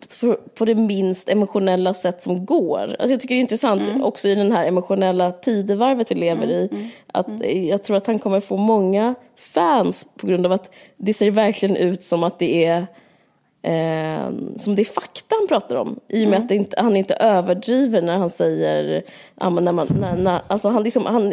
[0.54, 2.78] på det minst emotionella sätt som går.
[2.80, 4.04] Alltså jag tycker det är intressant mm.
[4.04, 6.56] också i den här emotionella tidevarvet vi lever mm.
[6.56, 6.68] i.
[6.72, 6.88] Mm.
[7.06, 7.66] Att mm.
[7.66, 11.76] jag tror att han kommer få många fans på grund av att det ser verkligen
[11.76, 12.86] ut som att det är
[13.62, 16.00] eh, som det är fakta han pratar om.
[16.08, 16.46] I och med mm.
[16.46, 19.02] att inte, han inte överdriver när han säger,
[19.36, 21.32] när man, när, när, alltså han, liksom, han,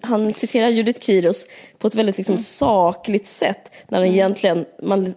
[0.00, 1.46] han citerar Judith Kiros
[1.78, 2.42] på ett väldigt liksom, mm.
[2.42, 3.72] sakligt sätt.
[3.88, 5.14] När han egentligen, man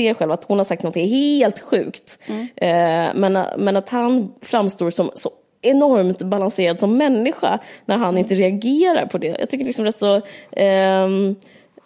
[0.00, 2.18] ser själv att hon har sagt något helt sjukt.
[2.26, 2.48] Mm.
[2.56, 5.30] Eh, men, men att han framstår som så
[5.62, 9.36] enormt balanserad som människa när han inte reagerar på det.
[9.38, 10.16] Jag tycker liksom rätt så,
[10.52, 11.04] eh,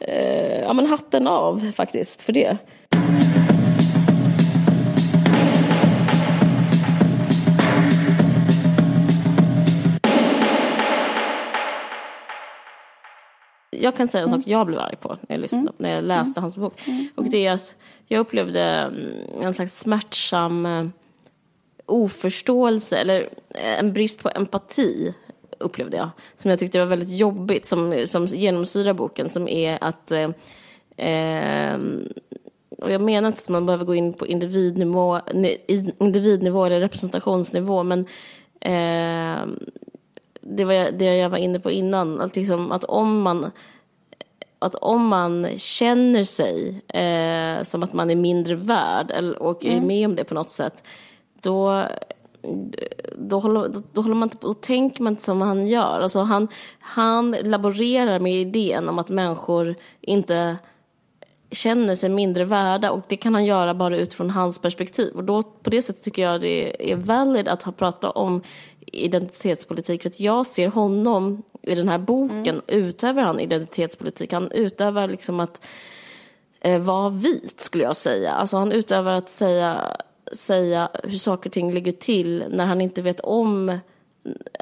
[0.01, 2.57] eh, ja men hatten av faktiskt för det.
[13.81, 14.51] Jag kan säga en sak mm.
[14.51, 15.75] jag blev arg på när jag, lyssnade, mm.
[15.79, 16.89] när jag läste hans bok.
[16.89, 17.09] Mm.
[17.15, 17.75] Och det är att
[18.07, 20.87] jag upplevde mm, en slags smärtsam eh,
[21.87, 25.15] oförståelse eller eh, en brist på empati
[25.59, 26.11] upplevde jag.
[26.37, 30.31] Som jag tyckte var väldigt jobbigt, som, som genomsyrar boken, som är att eh,
[31.07, 31.79] eh,
[32.79, 35.21] och jag menar inte att man behöver gå in på individnivå,
[35.99, 38.07] individnivå eller representationsnivå, men
[38.61, 39.47] eh,
[40.47, 43.51] det var det jag var inne på innan, att, liksom, att om man
[44.59, 49.77] att om man känner sig eh, som att man är mindre värd eller, och mm.
[49.77, 50.83] är med om det på något sätt,
[51.43, 51.85] då,
[53.17, 56.01] då, håller, då, då, håller man inte, då tänker man inte som han gör.
[56.01, 56.49] Alltså han,
[56.79, 60.57] han laborerar med idén om att människor inte
[61.55, 65.15] känner sig mindre värda och det kan han göra bara utifrån hans perspektiv.
[65.15, 68.43] Och då, på det sättet tycker jag det är valid att ha pratat om
[68.87, 70.03] identitetspolitik.
[70.03, 72.63] För att jag ser honom i den här boken, mm.
[72.67, 74.33] utövar han identitetspolitik.
[74.33, 75.67] Han utövar liksom att
[76.61, 78.33] eh, vara vit, skulle jag säga.
[78.33, 79.97] Alltså han utövar att säga,
[80.33, 83.79] säga hur saker och ting ligger till när han inte vet om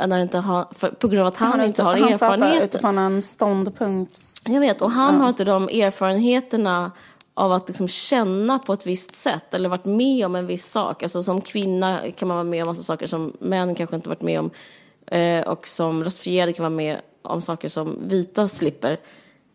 [0.06, 2.52] när inte har, för, på grund av att han, han inte har han erfarenhet.
[2.55, 4.18] Han utifrån en ståndpunkt.
[4.48, 5.20] Jag vet, och han mm.
[5.20, 6.90] har inte de erfarenheterna
[7.34, 11.02] av att liksom känna på ett visst sätt eller varit med om en viss sak.
[11.02, 14.22] Alltså som kvinna kan man vara med om massa saker som män kanske inte varit
[14.22, 14.51] med om
[15.12, 19.01] Eh, och som rasifierade kan vara med om saker som vita slipper.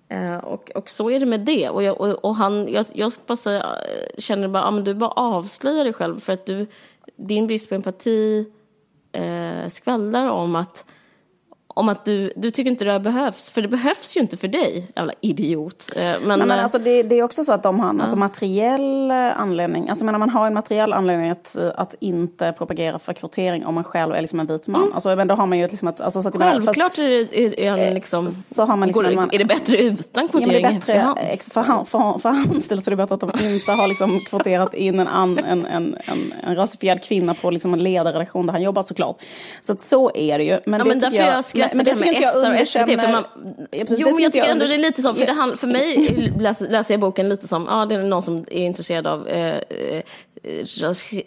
[0.09, 1.69] Eh, och, och så är det med det.
[1.69, 4.93] Och, jag, och, och han, jag, jag bara säga, eh, känner bara, ja, men du
[4.93, 6.67] bara avslöjar dig själv för att du,
[7.15, 8.45] din brist på empati
[9.11, 10.85] eh, skvallrar om att
[11.77, 13.49] om att du, du tycker inte det här behövs.
[13.49, 15.89] För det behövs ju inte för dig, jävla idiot.
[15.95, 17.95] Eh, men, Nej, men eh, alltså det, det, är också så att de har en
[17.95, 18.01] ja.
[18.01, 19.89] alltså materiell eh, anledning.
[19.89, 23.83] Alltså menar, man har en materiell anledning att, att inte propagera för kvotering om man
[23.83, 24.81] själv är liksom en vit man.
[24.81, 24.93] Mm.
[24.93, 27.67] Alltså, men då har man ju liksom ett, alltså, så att Självklart fast, är, det,
[27.67, 30.69] är, är, liksom, så har man liksom, går, man, är det bättre utan kvotering ja,
[30.69, 31.53] det bättre, för hans?
[31.53, 34.19] För, han, för, för hans del så är det bättre att de inte har liksom
[34.25, 38.53] kvoterat in en, an, en, en, en, en rasifierad kvinna på liksom en ledarredaktion där
[38.53, 39.21] han jobbar såklart.
[39.61, 40.59] Så att så är det ju.
[40.65, 42.97] Men ja, det men därför jag, jag men det tycker inte jag underkänner...
[42.97, 43.23] För man,
[43.71, 46.31] precis, jo, men jag tycker ändå det är lite så, för, det hand, för mig
[46.39, 49.55] läser, läser jag boken lite som, ja det är någon som är intresserad av eh,
[49.71, 50.03] eh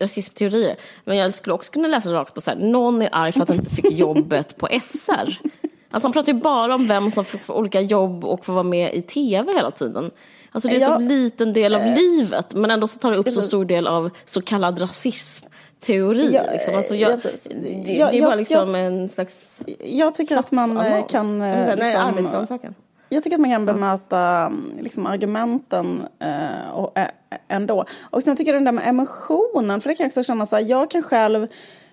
[0.00, 0.76] rasismteorier.
[1.04, 3.48] Men jag skulle också kunna läsa rakt och så här, någon är arg för att
[3.48, 5.38] han inte fick jobbet på SR.
[5.90, 8.94] Alltså han pratar ju bara om vem som får olika jobb och får vara med
[8.94, 10.10] i tv hela tiden.
[10.52, 13.16] Alltså det är ja, så liten del av äh, livet men ändå så tar det
[13.16, 15.46] upp så stor del av så kallad rasism
[15.80, 16.30] teori.
[16.32, 16.76] Ja, liksom.
[16.76, 21.40] alltså jag, det, det, är bara liksom en slags Jag tycker att man eh, kan...
[21.40, 22.70] Säga, liksom, nej,
[23.08, 27.06] Jag tycker att man kan bemöta mm, liksom, argumenten eh, och, eh,
[27.48, 27.84] ändå.
[28.02, 30.56] Och sen tycker jag den där med emotionen, för det kan jag också känna så
[30.56, 31.46] här, jag kan själv...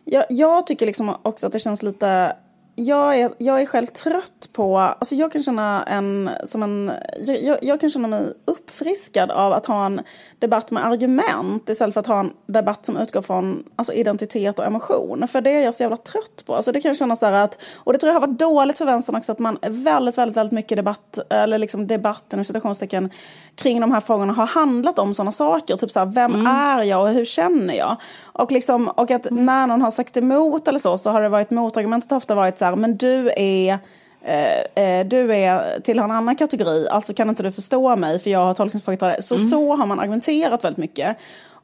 [0.03, 2.35] Jag, jag tycker liksom också att det känns lite
[2.80, 7.64] jag är, jag är själv trött på, alltså jag kan känna en, som en, jag,
[7.64, 10.02] jag, kan känna mig uppfriskad av att ha en
[10.40, 14.66] debatt med argument istället för att ha en debatt som utgår från alltså identitet och
[14.66, 15.28] emotion.
[15.28, 16.56] För det är jag så jävla trött på.
[16.56, 18.78] Alltså det kan jag känna så här att, och det tror jag har varit dåligt
[18.78, 23.10] för vänstern också, att man väldigt, väldigt, väldigt mycket debatt, eller liksom debatten citationstecken
[23.56, 25.78] kring de här frågorna har handlat om sådana saker.
[25.78, 26.48] Typ så här, vem mm.
[26.48, 27.95] är jag och hur känner jag?
[28.24, 29.45] Och, liksom, och att mm.
[29.45, 32.66] när någon har sagt emot eller så, så har det varit motargumentet ofta varit så
[32.66, 33.80] här, men du är
[34.22, 38.30] eh, eh, du är, tillhör en annan kategori, alltså kan inte du förstå mig för
[38.30, 39.22] jag har tolkningsföreträde.
[39.22, 39.48] Så mm.
[39.48, 41.18] så har man argumenterat väldigt mycket.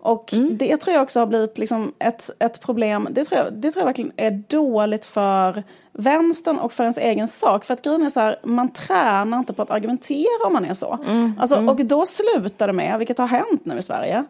[0.06, 0.58] Och mm.
[0.58, 3.82] det tror jag också har blivit liksom ett, ett problem, det tror, jag, det tror
[3.82, 5.64] jag verkligen är dåligt för
[5.94, 7.66] vänstern och för ens egen sak.
[7.66, 10.74] För att grejen är så här, man tränar inte på att argumentera om man är
[10.74, 11.00] så.
[11.08, 11.34] Mm.
[11.40, 11.70] Alltså, mm.
[11.70, 14.24] Och då slutar det med, vilket har hänt nu i Sverige,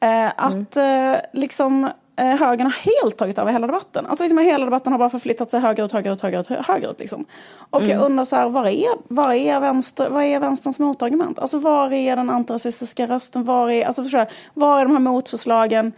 [0.00, 1.14] eh, att mm.
[1.14, 4.06] eh, liksom högern har helt tagit över hela debatten.
[4.06, 6.98] Alltså liksom hela debatten har bara förflyttat sig högerut, högerut, högerut, högerut.
[6.98, 7.24] Liksom.
[7.70, 7.90] Och mm.
[7.90, 11.38] jag undrar så här, var är, var, är vänster, var är vänsterns motargument?
[11.38, 13.44] Alltså var är den antirasistiska rösten?
[13.44, 15.92] Var är, alltså förstår jag, var är de här motförslagen?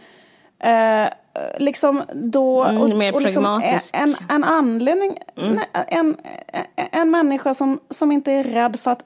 [0.59, 1.07] Eh,
[1.57, 2.63] liksom då...
[2.63, 3.61] Mm, och, mer och liksom
[3.93, 5.59] en, en anledning, mm.
[5.87, 6.17] en,
[6.91, 9.05] en människa som, som inte är rädd för att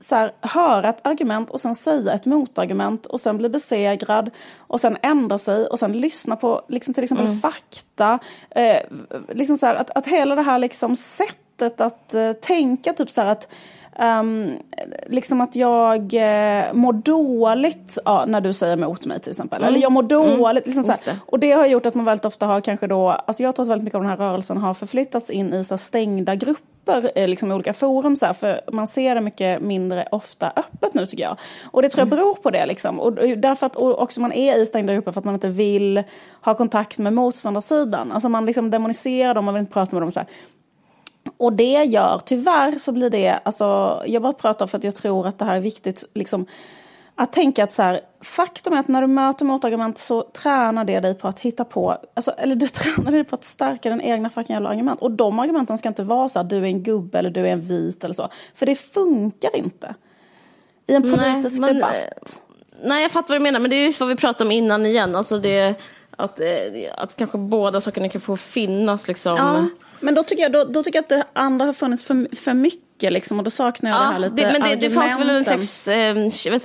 [0.00, 4.80] så här, höra ett argument och sen säga ett motargument och sen bli besegrad och
[4.80, 7.38] sen ändra sig och sen lyssna på liksom, till exempel mm.
[7.38, 8.18] fakta.
[8.50, 8.82] Eh,
[9.28, 13.20] liksom så här, att, att hela det här liksom sättet att eh, tänka, typ så
[13.20, 13.48] här att
[14.02, 14.58] Um,
[15.06, 19.58] liksom att jag uh, mår dåligt ja, när du säger emot mig till exempel.
[19.58, 19.68] Mm.
[19.68, 20.38] Eller jag mår mm.
[20.38, 20.66] dåligt.
[20.66, 20.76] Mm.
[20.76, 21.16] Liksom det.
[21.26, 23.70] Och det har gjort att man väldigt ofta har kanske då, alltså jag tror att
[23.70, 27.50] väldigt mycket av den här rörelsen har förflyttats in i så stängda grupper eh, liksom
[27.50, 28.16] i olika forum.
[28.16, 31.36] Så här, för man ser det mycket mindre ofta öppet nu tycker jag.
[31.70, 32.18] Och det tror jag mm.
[32.18, 32.66] beror på det.
[32.66, 33.00] Liksom.
[33.00, 35.48] Och, och därför att och också man är i stängda grupper för att man inte
[35.48, 36.02] vill
[36.40, 38.12] ha kontakt med motståndarsidan.
[38.12, 40.10] Alltså man liksom demoniserar dem, man vill inte prata med dem.
[40.10, 40.28] Så här.
[41.38, 45.26] Och det gör, tyvärr så blir det, alltså jag bara pratar för att jag tror
[45.26, 46.46] att det här är viktigt, liksom,
[47.14, 51.00] att tänka att så här, faktum är att när du möter motargument så tränar det
[51.00, 54.30] dig på att hitta på, alltså, eller du tränar dig på att stärka den egna
[54.30, 55.00] fucking jävla argument.
[55.00, 57.52] Och de argumenten ska inte vara så här, du är en gubbe eller du är
[57.52, 58.28] en vit eller så.
[58.54, 59.94] För det funkar inte.
[60.86, 62.42] I en politisk nej, men, debatt.
[62.82, 64.86] Nej, jag fattar vad du menar, men det är just vad vi pratade om innan
[64.86, 65.16] igen.
[65.16, 65.74] Alltså det,
[66.16, 66.46] att, eh,
[66.96, 69.36] att kanske båda sakerna kan få finnas liksom.
[69.36, 69.66] Ja.
[70.00, 72.54] Men då tycker jag, då, då tycker jag att det andra har funnits för, för
[72.54, 75.20] mycket liksom, och då saknar jag ja, det här lite det, Men det, det fanns
[75.20, 76.14] väl en slags eh,
[76.50, 76.62] vet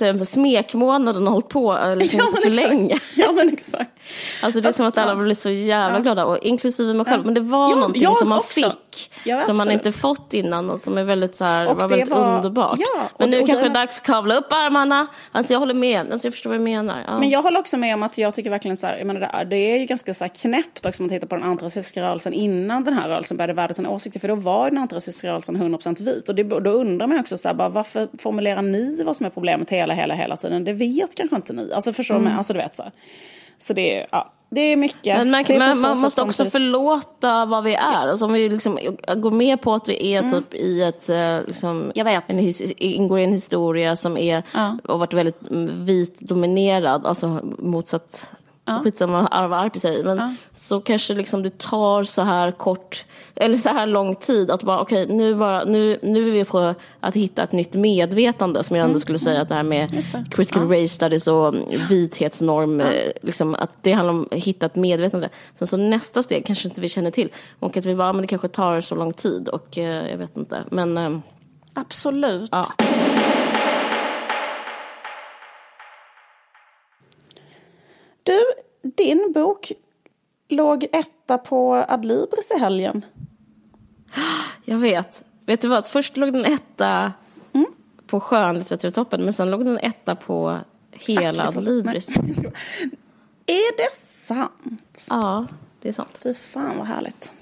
[1.26, 2.68] och hållit på eh, liksom, ja, för exakt.
[2.68, 3.00] länge.
[3.14, 3.90] Ja men exakt.
[4.42, 6.02] Alltså det är som att alla blev så jävla ja.
[6.02, 7.20] glada, och inklusive mig själv.
[7.20, 7.24] Ja.
[7.24, 8.60] Men det var ja, någonting som man också.
[8.60, 9.12] fick,
[9.46, 12.36] som man inte fått innan och som är väldigt, så här, var väldigt var...
[12.36, 12.78] underbart.
[13.18, 15.06] Men nu och kanske det är dags att kavla upp armarna.
[15.32, 17.18] Alltså jag håller med, alltså, jag förstår vad du menar.
[17.20, 19.44] Men jag håller också med om att jag tycker verkligen så här, jag menar, det,
[19.50, 22.32] det är ju ganska så här knäppt också om man tittar på den antirasistiska rörelsen
[22.32, 24.20] innan den här rörelsen började värda sina åsikter.
[24.20, 26.28] För då var den antirasistiska rörelsen 100% vit.
[26.28, 29.30] Och det, då undrar man också så här, bara, varför formulerar ni vad som är
[29.30, 30.64] problemet hela, hela, hela tiden?
[30.64, 31.72] Det vet kanske inte ni.
[31.72, 32.36] Alltså förstår mm.
[32.36, 32.92] alltså du vet så här.
[33.58, 35.18] Så det är, ja, det är mycket.
[35.18, 38.08] Men man, man, man måste också förlåta vad vi är.
[38.08, 38.78] Alltså om vi liksom
[39.16, 40.32] går med på att vi är mm.
[40.32, 42.32] typ i ett, eh, liksom, Jag vet.
[42.32, 44.78] En, ingår i en historia som är, ja.
[44.84, 45.38] har varit väldigt
[45.72, 48.32] vit dominerad, alltså motsatt
[48.66, 48.80] Ja.
[48.84, 50.04] Skitsamma vad Arva Arpi säger.
[50.04, 50.34] Men ja.
[50.52, 53.04] så kanske liksom det tar så här kort,
[53.34, 55.34] eller så här lång tid att bara okej okay, nu,
[55.66, 59.00] nu, nu är vi på att hitta ett nytt medvetande som jag ändå mm.
[59.00, 60.24] skulle säga att det här med det.
[60.30, 60.82] critical ja.
[60.82, 61.54] race studies och
[61.90, 62.92] vithetsnorm, ja.
[62.92, 65.28] Eh, liksom, att det handlar om att hitta ett medvetande.
[65.54, 67.28] Sen så nästa steg kanske inte vi känner till.
[67.58, 70.36] Och att vi bara, men det kanske tar så lång tid och eh, jag vet
[70.36, 70.64] inte.
[70.70, 71.18] Men, eh,
[71.74, 72.48] Absolut.
[72.52, 72.66] Ja.
[78.24, 78.42] Du,
[78.82, 79.72] din bok
[80.48, 83.04] låg etta på Adlibris i helgen.
[84.64, 85.24] Jag vet.
[85.46, 85.86] Vet du vad?
[85.86, 87.12] Först låg den etta
[87.52, 87.66] mm.
[88.06, 90.58] på skönlitteraturtoppen men sen låg den etta på
[90.90, 92.16] hela Adlibris.
[93.46, 95.06] är det sant?
[95.10, 95.46] Ja,
[95.82, 96.18] det är sant.
[96.22, 97.32] Fy fan vad härligt.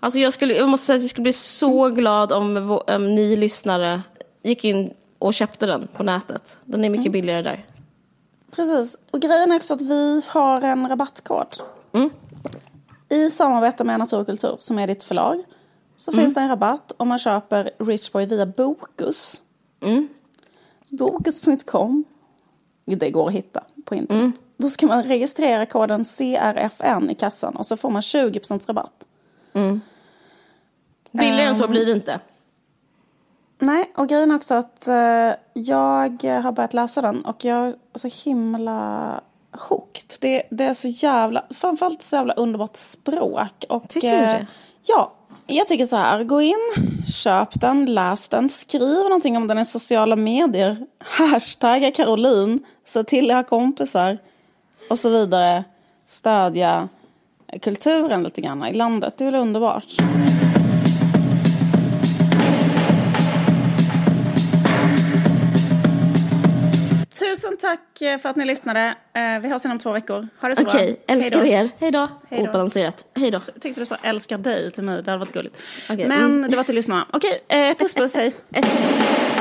[0.00, 3.36] Alltså jag, skulle, jag måste säga att jag skulle bli så glad om, om ni
[3.36, 4.02] lyssnare
[4.42, 6.58] gick in och köpte den på nätet.
[6.64, 7.12] Den är mycket mm.
[7.12, 7.66] billigare där.
[8.56, 8.98] Precis.
[9.10, 11.56] Och grejen är också att vi har en rabattkod.
[11.92, 12.10] Mm.
[13.08, 15.44] I samarbete med Natur och kultur, som är ditt förlag,
[15.96, 16.22] så mm.
[16.22, 19.42] finns det en rabatt om man köper Richboy via Bokus.
[19.80, 20.08] Mm.
[20.88, 22.04] Bokus.com.
[22.84, 24.22] Det går att hitta på internet.
[24.22, 24.32] Mm.
[24.56, 29.06] Då ska man registrera koden CRFN i kassan och så får man 20% rabatt.
[29.52, 29.80] Mm.
[31.10, 32.20] Billigare än så blir det inte.
[33.64, 37.74] Nej, och grejen är också att uh, jag har börjat läsa den och jag är
[37.94, 39.20] så himla
[39.68, 40.14] hooked.
[40.20, 43.64] Det, det är så jävla, framförallt så jävla underbart språk.
[43.68, 44.38] Och, tycker du det?
[44.40, 44.46] Uh,
[44.86, 45.12] ja,
[45.46, 46.56] jag tycker så här, gå in,
[47.14, 50.86] köp den, läs den, skriv någonting om den i sociala medier.
[51.18, 54.18] Hashtagga Caroline, se till era kompisar
[54.90, 55.64] och så vidare.
[56.06, 56.88] Stödja
[57.62, 59.14] kulturen lite grann i landet.
[59.16, 59.86] Det är väl underbart.
[67.32, 68.94] Tusen tack eh, för att ni lyssnade.
[69.14, 70.28] Eh, vi hörs inom två veckor.
[70.40, 70.72] Ha det så okay.
[70.72, 70.82] bra.
[70.82, 71.70] Okej, älskar er.
[71.78, 72.08] Hej då.
[72.30, 73.06] Obalanserat.
[73.14, 73.40] Hej då.
[73.54, 75.02] Jag tyckte du sa älskar dig till mig.
[75.02, 75.62] Det hade varit gulligt.
[75.90, 76.08] Okay.
[76.08, 76.50] Men mm.
[76.50, 77.06] det var till lyssnarna.
[77.12, 77.70] Okej, okay.
[77.70, 78.34] Eh, puss puss, hej.